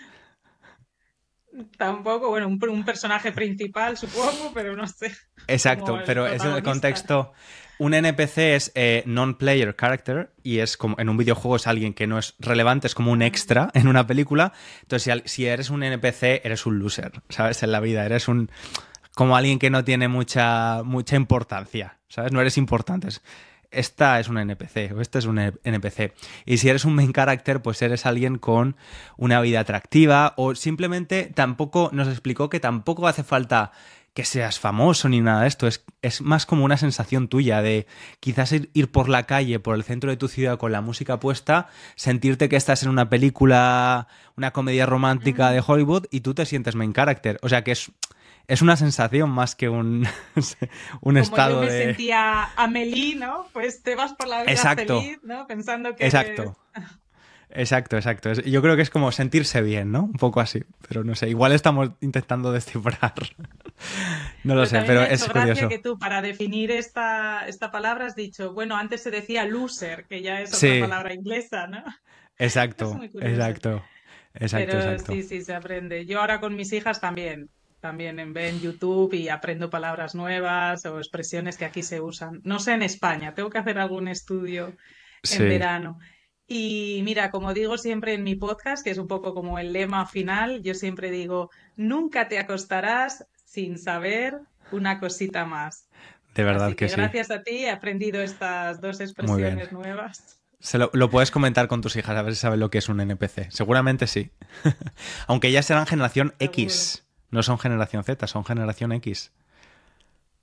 Tampoco, 1.77 2.31
bueno, 2.31 2.49
un, 2.49 2.85
personaje 2.85 3.33
principal, 3.33 3.97
supongo, 3.97 4.53
pero 4.53 4.75
no 4.75 4.87
sé. 4.87 5.13
Exacto, 5.47 6.01
pero 6.05 6.27
es 6.27 6.43
el 6.45 6.63
contexto. 6.63 7.33
Un 7.79 7.93
NPC 7.95 8.39
es 8.39 8.73
eh, 8.75 9.03
non-player 9.07 9.75
character 9.75 10.33
y 10.43 10.59
es 10.59 10.77
como 10.77 10.97
en 10.99 11.09
un 11.09 11.17
videojuego 11.17 11.57
es 11.57 11.67
alguien 11.67 11.93
que 11.93 12.07
no 12.07 12.19
es 12.19 12.35
relevante, 12.39 12.87
es 12.87 12.95
como 12.95 13.11
un 13.11 13.23
extra 13.23 13.71
en 13.75 13.89
una 13.89 14.07
película. 14.07 14.53
Entonces, 14.83 15.23
si, 15.25 15.29
si 15.29 15.47
eres 15.47 15.71
un 15.71 15.83
NPC, 15.83 16.45
eres 16.45 16.67
un 16.67 16.79
loser, 16.79 17.23
¿sabes? 17.29 17.63
En 17.63 17.73
la 17.73 17.81
vida, 17.81 18.05
eres 18.05 18.29
un 18.29 18.51
como 19.15 19.37
alguien 19.37 19.59
que 19.59 19.71
no 19.71 19.85
tiene 19.85 20.09
mucha, 20.09 20.83
mucha 20.83 21.17
importancia, 21.17 21.99
¿sabes? 22.09 22.33
No 22.33 22.41
eres 22.41 22.59
importante 22.59 23.09
esta 23.75 24.21
es 24.21 24.29
una 24.29 24.43
NPC 24.43 24.93
o 24.95 25.01
es 25.01 25.27
un 25.27 25.39
NPC. 25.39 26.13
Y 26.47 26.59
si 26.59 26.69
eres 26.69 26.85
un 26.85 26.95
main 26.95 27.13
character, 27.13 27.63
pues 27.63 27.81
eres 27.83 28.07
alguien 28.07 28.39
con 28.39 28.77
una 29.17 29.41
vida 29.41 29.61
atractiva 29.61 30.35
o 30.37 30.55
simplemente 30.55 31.31
tampoco 31.35 31.91
nos 31.93 32.09
explicó 32.09 32.49
que 32.49 32.61
tampoco 32.61 33.07
hace 33.07 33.23
falta 33.23 33.73
que 34.15 34.25
seas 34.25 34.61
famoso 34.61 35.09
ni 35.09 35.21
nada 35.21 35.43
de 35.43 35.49
esto, 35.49 35.67
es, 35.67 35.85
es 36.01 36.23
más 36.23 36.47
como 36.47 36.65
una 36.65 36.77
sensación 36.77 37.27
tuya 37.27 37.63
de 37.63 37.89
quizás 38.21 38.53
ir, 38.53 38.93
por 38.93 39.09
la 39.09 39.25
calle, 39.25 39.59
por 39.59 39.75
el 39.75 39.83
centro 39.83 40.09
de 40.09 40.17
tu 40.17 40.29
ciudad 40.29 40.57
con 40.57 40.71
la 40.71 40.81
música 40.81 41.19
puesta, 41.19 41.67
sentirte 41.97 42.49
que 42.49 42.55
estás 42.55 42.85
en 42.85 42.91
una 42.91 43.11
película, 43.11 44.07
una 44.37 44.53
comedia 44.53 44.87
romántica 44.87 45.51
de 45.51 45.63
Hollywood 45.67 46.07
y 46.13 46.21
tú 46.21 46.33
te 46.33 46.47
sientes 46.47 46.77
main 46.77 46.93
character. 46.93 47.39
O 47.43 47.49
sea 47.49 47.65
que 47.65 47.73
es, 47.73 47.91
es 48.47 48.63
una 48.63 48.77
sensación 48.77 49.31
más 49.31 49.55
que 49.55 49.69
un, 49.69 50.07
un 51.01 51.17
estado 51.17 51.63
yo 51.63 51.67
me 51.67 51.73
de... 51.73 51.85
sentía 51.85 52.51
Amelie, 52.57 53.17
¿no? 53.17 53.47
Pues 53.53 53.83
te 53.83 53.95
vas 53.95 54.13
por 54.15 54.29
la 54.29 54.43
vida 54.43 54.53
exacto. 54.53 55.01
feliz, 55.01 55.19
¿no? 55.23 55.47
Pensando 55.47 55.95
que... 55.97 56.05
Exacto. 56.05 56.57
Exacto, 57.57 57.97
exacto. 57.97 58.33
Yo 58.33 58.63
creo 58.63 58.75
que 58.75 58.83
es 58.83 58.91
como 58.91 59.13
sentirse 59.13 59.63
bien, 59.63 59.93
¿no? 59.93 60.05
Un 60.05 60.15
poco 60.15 60.41
así. 60.41 60.65
Pero 60.89 61.05
no 61.05 61.15
sé, 61.15 61.29
igual 61.29 61.53
estamos 61.53 61.91
intentando 62.01 62.51
descifrar. 62.51 63.15
no 64.45 64.57
lo 64.57 64.67
sé, 64.67 64.83
pero 64.85 65.03
me 65.03 65.13
es 65.13 65.29
curioso. 65.29 65.69
que 65.69 65.79
tú 65.79 65.97
para 65.97 66.21
definir 66.21 66.73
esta, 66.73 67.47
esta 67.47 67.71
palabra 67.71 68.07
has 68.07 68.17
dicho, 68.17 68.53
bueno, 68.53 68.77
antes 68.77 69.05
se 69.05 69.13
decía 69.13 69.45
loser, 69.45 70.05
que 70.07 70.21
ya 70.21 70.41
es 70.41 70.53
otra 70.53 70.81
palabra 70.81 71.15
inglesa, 71.15 71.69
¿no? 71.69 71.85
Exacto, 72.39 72.99
exacto. 73.21 73.85
Exacto, 74.37 74.73
pero 74.73 74.99
sí, 74.99 75.23
sí, 75.23 75.43
se 75.43 75.55
aprende. 75.55 76.07
Yo 76.07 76.21
ahora 76.21 76.41
con 76.41 76.57
mis 76.57 76.73
hijas 76.73 77.01
también 77.01 77.51
también 77.85 78.19
en, 78.19 78.35
en 78.35 78.61
YouTube 78.63 79.13
y 79.13 79.29
aprendo 79.29 79.69
palabras 79.69 80.15
nuevas 80.15 80.87
o 80.87 80.97
expresiones 80.97 81.59
que 81.59 81.67
aquí 81.67 81.83
se 81.83 82.01
usan. 82.01 82.41
No 82.43 82.59
sé 82.59 82.73
en 82.73 82.81
España, 82.83 83.35
tengo 83.35 83.51
que 83.51 83.59
hacer 83.59 83.79
algún 83.79 84.09
estudio 84.09 84.75
en 85.31 85.39
verano. 85.51 85.99
Y 86.47 87.03
mira, 87.05 87.31
como 87.31 87.53
digo 87.53 87.77
siempre 87.77 88.15
en 88.15 88.25
mi 88.25 88.37
podcast, 88.37 88.83
que 88.83 88.89
es 88.91 88.97
un 88.97 89.07
poco 89.07 89.35
como 89.35 89.59
el 89.59 89.75
lema 89.75 90.07
final, 90.07 90.63
yo 90.63 90.73
siempre 90.73 91.11
digo, 91.11 91.51
nunca 91.77 92.27
te 92.27 92.39
acostarás 92.39 93.27
sin 93.45 93.77
saber 93.77 94.41
una 94.73 94.99
cosita 94.99 95.45
más. 95.45 95.87
De 96.35 96.43
verdad 96.43 96.75
que, 96.75 96.89
sí. 96.89 96.97
Gracias 96.97 97.31
a 97.31 97.43
ti 97.43 97.67
he 97.67 97.71
aprendido 97.71 98.23
estas 98.23 98.81
dos 98.81 98.99
expresiones 99.01 99.73
nuevas. 99.73 100.41
Se 100.59 100.79
lo, 100.79 101.11
puedes 101.11 101.31
comentar 101.31 101.69
con 101.69 101.83
tus 101.83 101.97
hijas 101.97 102.17
a 102.17 102.23
ver 102.23 102.35
si 102.35 102.41
saben 102.41 102.61
lo 102.61 102.71
que 102.71 102.79
es 102.79 102.89
un 102.89 102.99
NPC. 102.99 103.51
Seguramente 103.51 104.07
sí. 104.07 104.31
Aunque 105.27 105.53
ya 105.53 105.63
serán 105.63 105.85
generación 105.85 106.33
X. 106.39 107.04
No 107.35 107.43
son 107.43 107.59
generación 107.59 108.05
Z, 108.05 108.29
son 108.29 108.45
generación 108.45 108.93
X. 108.93 109.33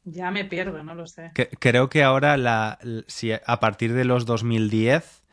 Ya 0.04 0.30
me 0.30 0.44
pierdo, 0.44 0.84
no 0.84 0.94
lo 0.94 1.08
sé. 1.08 1.32
creo 1.58 1.90
que 1.90 2.04
ahora, 2.04 2.36
la, 2.36 2.80
si 3.08 3.32
a 3.32 3.60
partir 3.62 3.94
de 3.94 4.04
los 4.04 4.26
2010, 4.26 5.24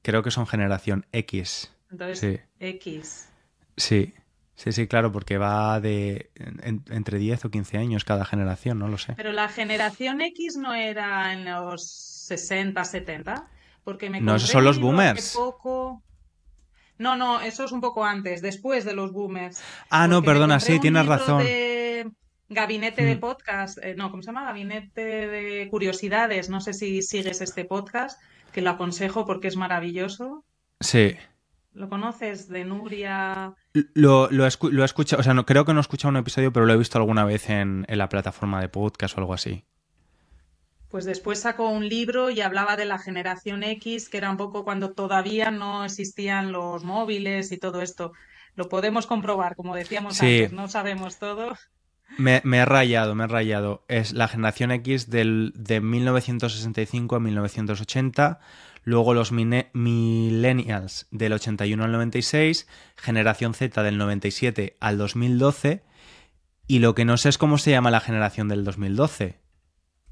creo 0.00 0.22
que 0.22 0.30
son 0.30 0.46
generación 0.46 1.04
X. 1.12 1.70
Entonces, 1.90 2.40
X. 2.58 3.28
Sí, 3.76 4.14
sí, 4.54 4.72
sí, 4.72 4.86
claro, 4.86 5.12
porque 5.12 5.36
va 5.36 5.78
de 5.78 6.30
entre 6.88 7.18
10 7.18 7.44
o 7.44 7.50
15 7.50 7.76
años 7.76 8.06
cada 8.06 8.24
generación, 8.24 8.78
no 8.78 8.88
lo 8.88 8.96
sé. 8.96 9.12
Pero 9.14 9.32
la 9.32 9.50
generación 9.50 10.22
X 10.22 10.56
no 10.56 10.74
era 10.74 11.34
en 11.34 11.44
los 11.44 11.86
60, 11.86 12.82
70, 12.82 13.46
porque 13.84 14.08
me 14.08 14.22
No, 14.22 14.36
esos 14.36 14.48
son 14.48 14.64
los 14.64 14.80
boomers. 14.80 15.34
Poco... 15.36 16.02
No, 16.98 17.16
no, 17.16 17.40
eso 17.40 17.64
es 17.64 17.72
un 17.72 17.80
poco 17.80 18.04
antes, 18.04 18.42
después 18.42 18.84
de 18.84 18.94
los 18.94 19.12
boomers. 19.12 19.62
Ah, 19.88 20.08
no, 20.08 20.22
perdona, 20.22 20.60
sí, 20.60 20.80
tienes 20.80 21.06
razón. 21.06 21.42
De 21.42 22.10
gabinete 22.48 23.04
de 23.04 23.16
mm. 23.16 23.20
podcast, 23.20 23.78
eh, 23.82 23.94
no, 23.96 24.10
¿cómo 24.10 24.22
se 24.22 24.28
llama? 24.28 24.44
Gabinete 24.44 25.28
de 25.28 25.68
curiosidades. 25.70 26.48
No 26.48 26.60
sé 26.60 26.72
si 26.72 27.02
sigues 27.02 27.40
este 27.40 27.64
podcast, 27.64 28.20
que 28.52 28.62
lo 28.62 28.70
aconsejo 28.70 29.26
porque 29.26 29.48
es 29.48 29.56
maravilloso. 29.56 30.44
Sí. 30.80 31.16
¿Lo 31.72 31.88
conoces? 31.88 32.48
De 32.48 32.64
Nuria. 32.64 33.54
Lo, 33.94 34.28
lo, 34.30 34.44
he 34.44 34.84
escuchado, 34.84 35.20
o 35.20 35.22
sea, 35.22 35.34
no, 35.34 35.46
creo 35.46 35.64
que 35.64 35.72
no 35.72 35.80
he 35.80 35.82
escuchado 35.82 36.10
un 36.10 36.16
episodio, 36.16 36.52
pero 36.52 36.66
lo 36.66 36.72
he 36.72 36.78
visto 36.78 36.98
alguna 36.98 37.24
vez 37.24 37.48
en, 37.50 37.84
en 37.88 37.98
la 37.98 38.08
plataforma 38.08 38.60
de 38.60 38.68
podcast 38.68 39.16
o 39.16 39.20
algo 39.20 39.34
así. 39.34 39.64
Pues 40.88 41.04
después 41.04 41.40
sacó 41.40 41.68
un 41.68 41.86
libro 41.88 42.30
y 42.30 42.40
hablaba 42.40 42.76
de 42.76 42.86
la 42.86 42.98
generación 42.98 43.62
X, 43.62 44.08
que 44.08 44.16
era 44.16 44.30
un 44.30 44.38
poco 44.38 44.64
cuando 44.64 44.92
todavía 44.92 45.50
no 45.50 45.84
existían 45.84 46.50
los 46.50 46.82
móviles 46.82 47.52
y 47.52 47.58
todo 47.58 47.82
esto. 47.82 48.12
Lo 48.54 48.68
podemos 48.68 49.06
comprobar, 49.06 49.54
como 49.54 49.76
decíamos 49.76 50.20
antes, 50.20 50.52
no 50.52 50.66
sabemos 50.68 51.18
todo. 51.18 51.54
Me, 52.16 52.40
he 52.42 52.64
rayado, 52.64 53.14
me 53.14 53.24
he 53.24 53.26
rayado. 53.26 53.84
Es 53.88 54.12
la 54.14 54.28
generación 54.28 54.70
X 54.70 55.10
del, 55.10 55.52
de 55.54 55.82
1965 55.82 57.16
a 57.16 57.20
1980, 57.20 58.40
luego 58.82 59.12
los 59.12 59.30
millennials 59.30 61.06
del 61.10 61.34
81 61.34 61.84
al 61.84 61.92
96, 61.92 62.66
generación 62.96 63.52
Z 63.52 63.82
del 63.82 63.98
97 63.98 64.78
al 64.80 64.96
2012, 64.96 65.84
y 66.66 66.78
lo 66.78 66.94
que 66.94 67.04
no 67.04 67.18
sé 67.18 67.28
es 67.28 67.36
cómo 67.36 67.58
se 67.58 67.72
llama 67.72 67.90
la 67.90 68.00
generación 68.00 68.48
del 68.48 68.64
2012 68.64 69.47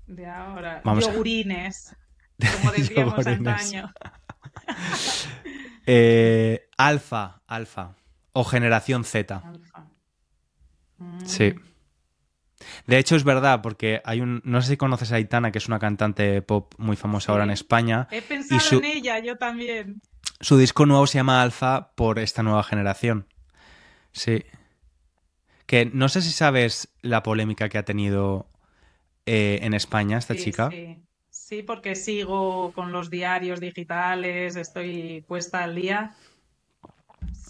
de 0.06 0.26
ahora. 0.26 0.82
Yogurines, 0.84 1.96
como 2.60 2.72
decíamos 2.72 3.26
antaño. 3.26 3.92
eh, 5.86 6.68
alfa, 6.76 7.42
alfa. 7.46 7.96
O 8.32 8.44
generación 8.44 9.04
Z. 9.04 9.42
Sí. 11.24 11.54
De 12.86 12.98
hecho, 12.98 13.16
es 13.16 13.24
verdad, 13.24 13.62
porque 13.62 14.00
hay 14.04 14.20
un. 14.20 14.42
No 14.44 14.60
sé 14.62 14.68
si 14.68 14.76
conoces 14.76 15.12
a 15.12 15.16
Aitana, 15.16 15.52
que 15.52 15.58
es 15.58 15.68
una 15.68 15.78
cantante 15.78 16.42
pop 16.42 16.74
muy 16.78 16.96
famosa 16.96 17.32
ahora 17.32 17.44
en 17.44 17.50
España. 17.50 18.08
He 18.10 18.22
pensado 18.22 18.78
en 18.78 18.84
ella, 18.84 19.18
yo 19.18 19.36
también. 19.36 20.02
Su 20.40 20.58
disco 20.58 20.84
nuevo 20.84 21.06
se 21.06 21.18
llama 21.18 21.42
Alfa 21.42 21.92
por 21.94 22.18
esta 22.18 22.42
nueva 22.42 22.62
generación. 22.62 23.26
Sí. 24.12 24.44
Que 25.66 25.86
no 25.86 26.08
sé 26.08 26.22
si 26.22 26.30
sabes 26.30 26.88
la 27.00 27.22
polémica 27.22 27.68
que 27.68 27.78
ha 27.78 27.84
tenido 27.84 28.48
eh, 29.26 29.58
en 29.62 29.74
España, 29.74 30.18
esta 30.18 30.36
chica. 30.36 30.70
Sí. 30.70 30.96
sí, 31.28 31.62
porque 31.62 31.96
sigo 31.96 32.72
con 32.72 32.92
los 32.92 33.10
diarios 33.10 33.60
digitales, 33.60 34.56
estoy 34.56 35.24
puesta 35.26 35.64
al 35.64 35.74
día. 35.74 36.14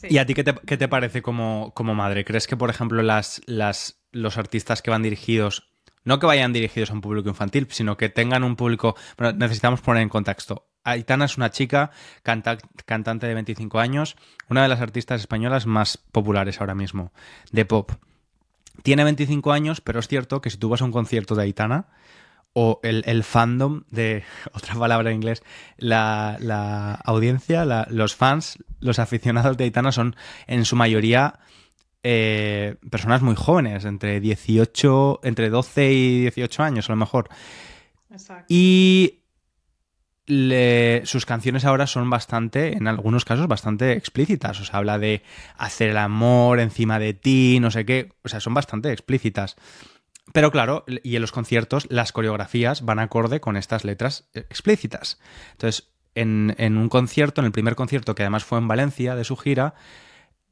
¿Y 0.08 0.18
a 0.18 0.26
ti 0.26 0.34
qué 0.34 0.44
te, 0.44 0.88
parece 0.88 1.22
como, 1.22 1.72
como, 1.74 1.94
madre? 1.94 2.24
¿Crees 2.24 2.46
que, 2.46 2.56
por 2.56 2.70
ejemplo, 2.70 3.02
las, 3.02 3.42
las, 3.46 4.00
los 4.12 4.36
artistas 4.38 4.82
que 4.82 4.90
van 4.90 5.02
dirigidos, 5.02 5.70
no 6.04 6.18
que 6.18 6.26
vayan 6.26 6.52
dirigidos 6.52 6.90
a 6.90 6.94
un 6.94 7.00
público 7.00 7.28
infantil, 7.28 7.66
sino 7.70 7.96
que 7.96 8.08
tengan 8.08 8.44
un 8.44 8.56
público... 8.56 8.96
Bueno, 9.16 9.36
necesitamos 9.36 9.80
poner 9.80 10.02
en 10.02 10.08
contexto. 10.08 10.68
Aitana 10.84 11.24
es 11.24 11.36
una 11.36 11.50
chica, 11.50 11.90
cantante 12.22 13.26
de 13.26 13.34
25 13.34 13.80
años, 13.80 14.16
una 14.48 14.62
de 14.62 14.68
las 14.68 14.80
artistas 14.80 15.20
españolas 15.20 15.66
más 15.66 15.96
populares 15.96 16.60
ahora 16.60 16.74
mismo, 16.74 17.12
de 17.50 17.64
pop. 17.64 17.90
Tiene 18.82 19.04
25 19.04 19.52
años, 19.52 19.80
pero 19.80 20.00
es 20.00 20.08
cierto 20.08 20.40
que 20.40 20.50
si 20.50 20.56
tú 20.56 20.68
vas 20.68 20.82
a 20.82 20.84
un 20.84 20.92
concierto 20.92 21.34
de 21.34 21.42
Aitana, 21.42 21.88
o 22.58 22.80
el, 22.82 23.22
fandom 23.22 23.82
de, 23.90 24.24
otra 24.54 24.74
palabra 24.74 25.10
en 25.10 25.16
inglés, 25.16 25.42
la, 25.76 26.94
audiencia, 27.04 27.66
los 27.90 28.14
fans, 28.14 28.58
los 28.80 28.98
aficionados 28.98 29.58
de 29.58 29.64
Aitana 29.64 29.92
son 29.92 30.16
en 30.46 30.64
su 30.64 30.74
mayoría 30.74 31.38
eh, 32.02 32.76
personas 32.90 33.20
muy 33.20 33.34
jóvenes, 33.34 33.84
entre 33.84 34.20
18, 34.20 35.20
entre 35.24 35.50
12 35.50 35.92
y 35.92 36.20
18 36.20 36.62
años 36.62 36.88
a 36.88 36.92
lo 36.92 36.96
mejor. 36.96 37.28
Exacto. 38.10 38.46
Y 38.48 39.24
sus 40.26 41.26
canciones 41.26 41.64
ahora 41.64 41.86
son 41.86 42.10
bastante, 42.10 42.76
en 42.76 42.88
algunos 42.88 43.24
casos, 43.24 43.46
bastante 43.46 43.92
explícitas. 43.92 44.60
O 44.60 44.64
sea, 44.64 44.78
habla 44.78 44.98
de 44.98 45.22
hacer 45.56 45.90
el 45.90 45.98
amor 45.98 46.60
encima 46.60 46.98
de 46.98 47.14
ti, 47.14 47.58
no 47.60 47.70
sé 47.70 47.84
qué. 47.84 48.12
O 48.24 48.28
sea, 48.28 48.40
son 48.40 48.54
bastante 48.54 48.92
explícitas. 48.92 49.56
Pero 50.32 50.50
claro, 50.50 50.84
y 51.02 51.16
en 51.16 51.22
los 51.22 51.32
conciertos 51.32 51.86
las 51.90 52.12
coreografías 52.12 52.84
van 52.84 52.98
acorde 52.98 53.40
con 53.40 53.56
estas 53.56 53.84
letras 53.84 54.28
explícitas. 54.34 55.20
Entonces, 55.52 55.90
en, 56.14 56.76
un 56.76 56.88
concierto, 56.88 57.40
en 57.40 57.46
el 57.46 57.52
primer 57.52 57.76
concierto, 57.76 58.14
que 58.14 58.22
además 58.22 58.44
fue 58.44 58.58
en 58.58 58.68
Valencia 58.68 59.14
de 59.14 59.24
su 59.24 59.36
gira, 59.36 59.74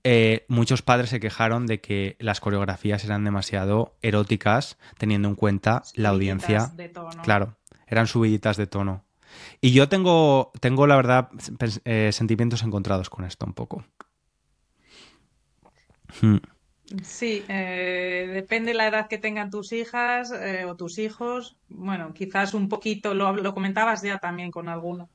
eh, 0.04 0.44
muchos 0.48 0.82
padres 0.82 1.10
se 1.10 1.20
quejaron 1.20 1.66
de 1.66 1.80
que 1.80 2.16
las 2.20 2.40
coreografías 2.40 3.04
eran 3.04 3.24
demasiado 3.24 3.96
eróticas, 4.02 4.76
teniendo 4.98 5.28
en 5.28 5.34
cuenta 5.34 5.82
la 5.94 6.10
audiencia. 6.10 6.70
De 6.74 6.90
tono. 6.90 7.22
Claro, 7.22 7.56
eran 7.86 8.06
subiditas 8.06 8.56
de 8.56 8.66
tono. 8.66 9.04
Y 9.60 9.72
yo 9.72 9.88
tengo, 9.88 10.52
tengo 10.60 10.86
la 10.86 10.96
verdad, 10.96 11.28
eh, 11.84 12.10
sentimientos 12.12 12.62
encontrados 12.62 13.10
con 13.10 13.24
esto 13.24 13.46
un 13.46 13.54
poco. 13.54 13.84
Hmm. 16.20 16.38
Sí, 17.02 17.44
eh, 17.48 18.30
depende 18.32 18.72
de 18.72 18.76
la 18.76 18.88
edad 18.88 19.08
que 19.08 19.18
tengan 19.18 19.50
tus 19.50 19.72
hijas 19.72 20.30
eh, 20.30 20.64
o 20.66 20.76
tus 20.76 20.98
hijos. 20.98 21.56
Bueno, 21.68 22.12
quizás 22.12 22.54
un 22.54 22.68
poquito, 22.68 23.14
lo 23.14 23.54
comentabas 23.54 24.02
ya 24.02 24.18
también 24.18 24.50
con 24.50 24.68
alguna 24.68 25.08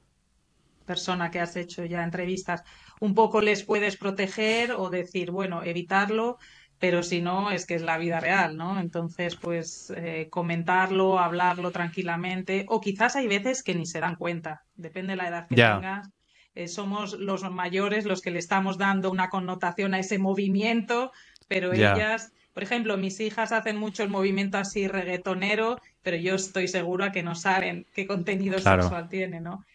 persona 0.89 1.29
que 1.29 1.39
has 1.39 1.55
hecho 1.55 1.85
ya 1.85 2.03
entrevistas, 2.03 2.63
un 2.99 3.13
poco 3.13 3.41
les 3.41 3.63
puedes 3.63 3.95
proteger 3.95 4.71
o 4.71 4.89
decir, 4.89 5.29
bueno, 5.29 5.61
evitarlo, 5.61 6.39
pero 6.79 7.03
si 7.03 7.21
no, 7.21 7.51
es 7.51 7.65
que 7.65 7.75
es 7.75 7.81
la 7.81 7.97
vida 7.97 8.21
real, 8.21 8.55
¿no? 8.55 8.79
Entonces, 8.79 9.35
pues 9.35 9.93
eh, 9.95 10.27
comentarlo, 10.29 11.19
hablarlo 11.19 11.71
tranquilamente, 11.71 12.65
o 12.69 12.79
quizás 12.79 13.17
hay 13.17 13.27
veces 13.27 13.63
que 13.63 13.75
ni 13.75 13.85
se 13.85 13.99
dan 13.99 14.15
cuenta, 14.15 14.63
depende 14.75 15.11
de 15.13 15.17
la 15.17 15.27
edad 15.27 15.47
que 15.47 15.55
tengas. 15.55 16.09
Eh, 16.55 16.67
somos 16.67 17.13
los 17.13 17.49
mayores 17.51 18.05
los 18.05 18.21
que 18.21 18.31
le 18.31 18.39
estamos 18.39 18.77
dando 18.77 19.11
una 19.11 19.29
connotación 19.29 19.93
a 19.93 19.99
ese 19.99 20.19
movimiento, 20.19 21.11
pero 21.47 21.73
ellas, 21.73 22.31
por 22.53 22.63
ejemplo, 22.63 22.97
mis 22.97 23.19
hijas 23.19 23.51
hacen 23.51 23.77
mucho 23.77 24.03
el 24.03 24.09
movimiento 24.09 24.57
así 24.57 24.87
reggaetonero, 24.87 25.79
pero 26.01 26.15
yo 26.15 26.35
estoy 26.35 26.69
segura 26.69 27.11
que 27.11 27.23
no 27.23 27.35
saben 27.35 27.85
qué 27.93 28.07
contenido 28.07 28.57
sexual 28.57 29.09
tiene, 29.09 29.41
¿no? 29.41 29.65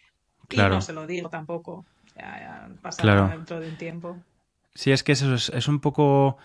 Y 0.50 0.56
no 0.56 0.80
se 0.80 0.92
lo 0.92 1.06
digo 1.06 1.28
tampoco. 1.28 1.84
Ya, 2.16 2.68
ya 3.02 3.28
dentro 3.28 3.60
de 3.60 3.68
un 3.68 3.76
tiempo. 3.76 4.16
Sí, 4.74 4.92
es 4.92 5.02
que 5.02 5.12
eso 5.12 5.34
es 5.34 5.68
un 5.68 5.80
poco 5.80 6.38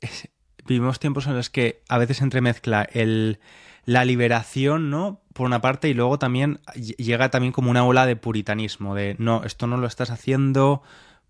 vivimos 0.66 0.98
tiempos 0.98 1.26
en 1.26 1.34
los 1.34 1.50
que 1.50 1.82
a 1.88 1.98
veces 1.98 2.20
entremezcla 2.20 2.88
el, 2.92 3.38
la 3.84 4.04
liberación, 4.04 4.90
¿no? 4.90 5.22
Por 5.32 5.46
una 5.46 5.60
parte, 5.60 5.88
y 5.88 5.94
luego 5.94 6.18
también 6.18 6.60
llega 6.74 7.30
también 7.30 7.52
como 7.52 7.70
una 7.70 7.84
ola 7.84 8.06
de 8.06 8.16
puritanismo, 8.16 8.94
de 8.94 9.16
no, 9.18 9.44
esto 9.44 9.66
no 9.66 9.76
lo 9.76 9.86
estás 9.86 10.10
haciendo 10.10 10.82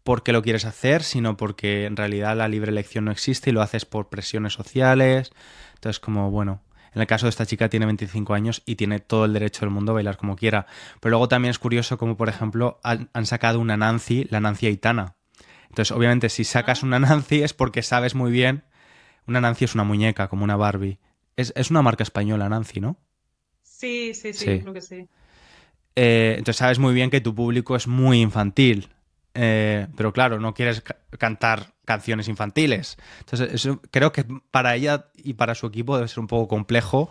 porque 0.04 0.32
lo 0.32 0.42
quieres 0.42 0.64
hacer, 0.64 1.02
sino 1.02 1.36
porque 1.36 1.84
en 1.84 1.96
realidad 1.96 2.36
la 2.36 2.46
libre 2.46 2.70
elección 2.70 3.06
no 3.06 3.10
existe 3.10 3.50
y 3.50 3.52
lo 3.52 3.60
haces 3.60 3.84
por 3.84 4.08
presiones 4.08 4.52
sociales. 4.52 5.32
Entonces, 5.74 5.98
como, 5.98 6.30
bueno, 6.30 6.62
en 6.94 7.00
el 7.00 7.08
caso 7.08 7.26
de 7.26 7.30
esta 7.30 7.44
chica 7.44 7.68
tiene 7.68 7.86
25 7.86 8.32
años 8.32 8.62
y 8.64 8.76
tiene 8.76 9.00
todo 9.00 9.24
el 9.24 9.32
derecho 9.32 9.62
del 9.62 9.70
mundo 9.70 9.90
a 9.90 9.96
bailar 9.96 10.16
como 10.16 10.36
quiera. 10.36 10.66
Pero 11.00 11.10
luego 11.10 11.26
también 11.26 11.50
es 11.50 11.58
curioso 11.58 11.98
como, 11.98 12.16
por 12.16 12.28
ejemplo, 12.28 12.78
han, 12.84 13.10
han 13.14 13.26
sacado 13.26 13.58
una 13.58 13.76
Nancy, 13.76 14.28
la 14.30 14.38
Nancy 14.38 14.66
Aitana, 14.66 15.16
entonces, 15.77 15.95
obviamente, 15.95 16.31
si 16.31 16.45
sacas 16.45 16.83
una 16.83 16.99
Nancy 16.99 17.43
es 17.43 17.53
porque 17.53 17.83
sabes 17.83 18.14
muy 18.14 18.31
bien. 18.31 18.64
Una 19.27 19.43
Nancy 19.43 19.66
es 19.66 19.74
una 19.74 19.85
muñeca, 19.85 20.29
como 20.29 20.43
una 20.43 20.57
Barbie. 20.57 20.99
Es, 21.37 21.70
una 21.70 21.83
marca 21.83 22.03
española, 22.03 22.49
Nancy, 22.49 22.81
¿no? 22.81 22.97
Sí, 23.62 24.14
sí, 24.14 24.33
sí, 24.33 24.61
creo 24.61 24.72
que 24.72 24.81
sí. 24.81 25.07
Eh, 25.95 26.37
entonces 26.39 26.57
sabes 26.57 26.79
muy 26.79 26.95
bien 26.95 27.11
que 27.11 27.20
tu 27.20 27.35
público 27.35 27.77
es 27.77 27.89
muy 27.89 28.22
infantil. 28.22 28.89
Eh, 29.35 29.87
pero 29.99 30.14
claro, 30.14 30.41
no 30.41 30.55
quieres 30.55 30.83
cantar 31.18 31.74
canciones 31.85 32.29
infantiles. 32.29 32.97
Entonces, 33.18 33.53
eso, 33.53 33.83
creo 33.91 34.12
que 34.12 34.24
para 34.51 34.77
ella 34.77 35.11
y 35.14 35.35
para 35.35 35.55
su 35.55 35.66
equipo 35.66 35.97
debe 35.97 36.09
ser 36.09 36.20
un 36.20 36.27
poco 36.27 36.49
complejo 36.49 37.11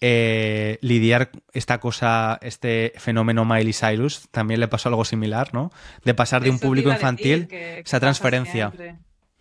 eh, 0.00 0.78
lidiar 0.80 1.30
esta 1.52 1.78
cosa, 1.78 2.38
este 2.40 2.94
fenómeno 2.96 3.44
Miley 3.44 3.74
Cyrus, 3.74 4.28
también 4.30 4.60
le 4.60 4.68
pasó 4.68 4.88
algo 4.88 5.04
similar, 5.04 5.52
¿no? 5.52 5.70
De 6.04 6.14
pasar 6.14 6.42
de 6.42 6.50
un 6.50 6.58
público 6.58 6.90
infantil, 6.90 7.48
esa 7.50 8.00
transferencia. 8.00 8.72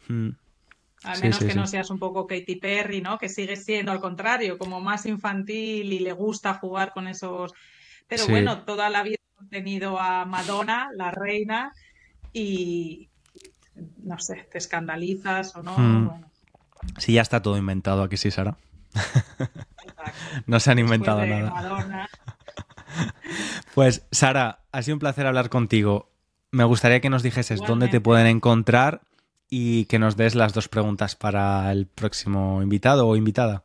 Mm. 0.07 0.29
Al 1.03 1.21
menos 1.21 1.39
que 1.39 1.53
no 1.53 1.65
seas 1.65 1.89
un 1.89 1.97
poco 1.97 2.27
Katy 2.27 2.57
Perry, 2.57 3.01
¿no? 3.01 3.17
Que 3.17 3.29
sigue 3.29 3.55
siendo 3.55 3.93
al 3.93 4.01
contrario, 4.01 4.57
como 4.57 4.81
más 4.81 5.05
infantil 5.05 5.93
y 5.93 5.99
le 5.99 6.11
gusta 6.11 6.55
jugar 6.55 6.91
con 6.91 7.07
esos. 7.07 7.53
Pero 8.07 8.27
bueno, 8.27 8.63
toda 8.63 8.89
la 8.89 9.03
vida 9.03 9.15
hemos 9.37 9.49
tenido 9.49 9.97
a 9.97 10.25
Madonna, 10.25 10.89
la 10.93 11.11
reina, 11.11 11.71
y 12.33 13.07
no 14.03 14.19
sé, 14.19 14.47
te 14.51 14.57
escandalizas 14.57 15.55
o 15.55 15.63
no. 15.63 15.77
Mm. 15.77 16.25
Sí, 16.97 17.13
ya 17.13 17.21
está 17.21 17.41
todo 17.41 17.57
inventado 17.57 18.03
aquí, 18.03 18.17
sí, 18.17 18.29
Sara. 18.29 18.57
no 20.45 20.59
se 20.59 20.71
han 20.71 20.79
inventado 20.79 21.25
nada. 21.25 22.09
Pues 23.75 24.05
Sara, 24.11 24.59
ha 24.71 24.81
sido 24.81 24.95
un 24.95 24.99
placer 24.99 25.27
hablar 25.27 25.49
contigo. 25.49 26.09
Me 26.51 26.63
gustaría 26.63 26.99
que 26.99 27.09
nos 27.09 27.23
dijeses 27.23 27.61
dónde 27.61 27.87
te 27.87 28.01
pueden 28.01 28.25
encontrar 28.25 29.01
y 29.49 29.85
que 29.85 29.99
nos 29.99 30.17
des 30.17 30.35
las 30.35 30.53
dos 30.53 30.67
preguntas 30.67 31.15
para 31.15 31.71
el 31.71 31.85
próximo 31.85 32.61
invitado 32.61 33.07
o 33.07 33.15
invitada. 33.15 33.63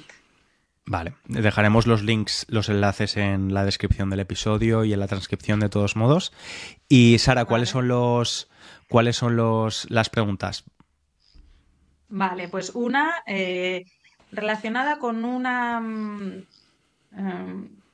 Vale, 0.89 1.15
dejaremos 1.25 1.85
los 1.85 2.01
links, 2.01 2.45
los 2.49 2.69
enlaces 2.69 3.17
en 3.17 3.53
la 3.53 3.65
descripción 3.65 4.09
del 4.09 4.21
episodio 4.21 4.85
y 4.85 4.93
en 4.93 5.01
la 5.01 5.07
transcripción 5.07 5.59
de 5.59 5.67
todos 5.67 5.97
modos. 5.97 6.31
Y 6.87 7.19
Sara, 7.19 7.43
¿cuáles 7.43 7.67
son 7.69 7.89
los 7.89 8.49
cuáles 8.87 9.17
son 9.17 9.35
los 9.35 9.85
las 9.89 10.09
preguntas? 10.09 10.63
Vale, 12.07 12.47
pues 12.47 12.71
una 12.73 13.15
eh, 13.27 13.83
relacionada 14.31 14.97
con 14.97 15.25
una 15.25 15.81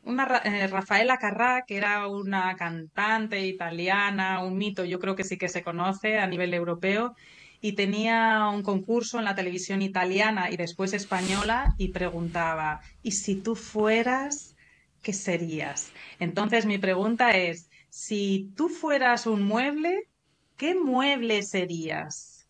una 0.03 0.41
eh, 0.43 0.67
Rafaela 0.67 1.17
Carrà, 1.17 1.63
que 1.65 1.77
era 1.77 2.07
una 2.07 2.55
cantante 2.55 3.45
italiana, 3.45 4.43
un 4.43 4.57
mito, 4.57 4.83
yo 4.83 4.99
creo 4.99 5.15
que 5.15 5.23
sí 5.23 5.37
que 5.37 5.49
se 5.49 5.63
conoce 5.63 6.19
a 6.19 6.27
nivel 6.27 6.53
europeo, 6.53 7.15
y 7.61 7.73
tenía 7.73 8.49
un 8.49 8.61
concurso 8.61 9.19
en 9.19 9.25
la 9.25 9.35
televisión 9.35 9.81
italiana 9.81 10.51
y 10.51 10.57
después 10.57 10.93
española 10.93 11.73
y 11.77 11.89
preguntaba, 11.89 12.81
¿y 13.01 13.11
si 13.11 13.35
tú 13.35 13.55
fueras, 13.55 14.55
qué 15.01 15.13
serías? 15.13 15.91
Entonces 16.19 16.65
mi 16.65 16.77
pregunta 16.77 17.31
es, 17.31 17.69
si 17.89 18.51
tú 18.57 18.67
fueras 18.67 19.27
un 19.27 19.43
mueble, 19.43 20.09
¿qué 20.57 20.75
mueble 20.75 21.41
serías? 21.43 22.49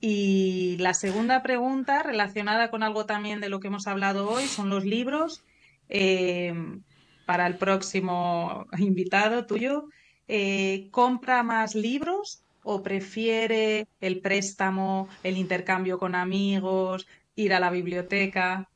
Y 0.00 0.76
la 0.80 0.92
segunda 0.92 1.42
pregunta, 1.42 2.02
relacionada 2.02 2.70
con 2.70 2.82
algo 2.82 3.06
también 3.06 3.40
de 3.40 3.48
lo 3.48 3.60
que 3.60 3.68
hemos 3.68 3.86
hablado 3.86 4.28
hoy, 4.28 4.46
son 4.46 4.68
los 4.68 4.84
libros. 4.84 5.42
Eh, 5.90 6.54
para 7.26 7.46
el 7.46 7.58
próximo 7.58 8.66
invitado 8.78 9.46
tuyo, 9.46 9.84
eh, 10.26 10.88
¿compra 10.90 11.42
más 11.42 11.74
libros 11.74 12.42
o 12.62 12.82
prefiere 12.82 13.86
el 14.00 14.20
préstamo, 14.20 15.08
el 15.22 15.36
intercambio 15.36 15.98
con 15.98 16.14
amigos, 16.14 17.06
ir 17.36 17.52
a 17.54 17.60
la 17.60 17.70
biblioteca? 17.70 18.68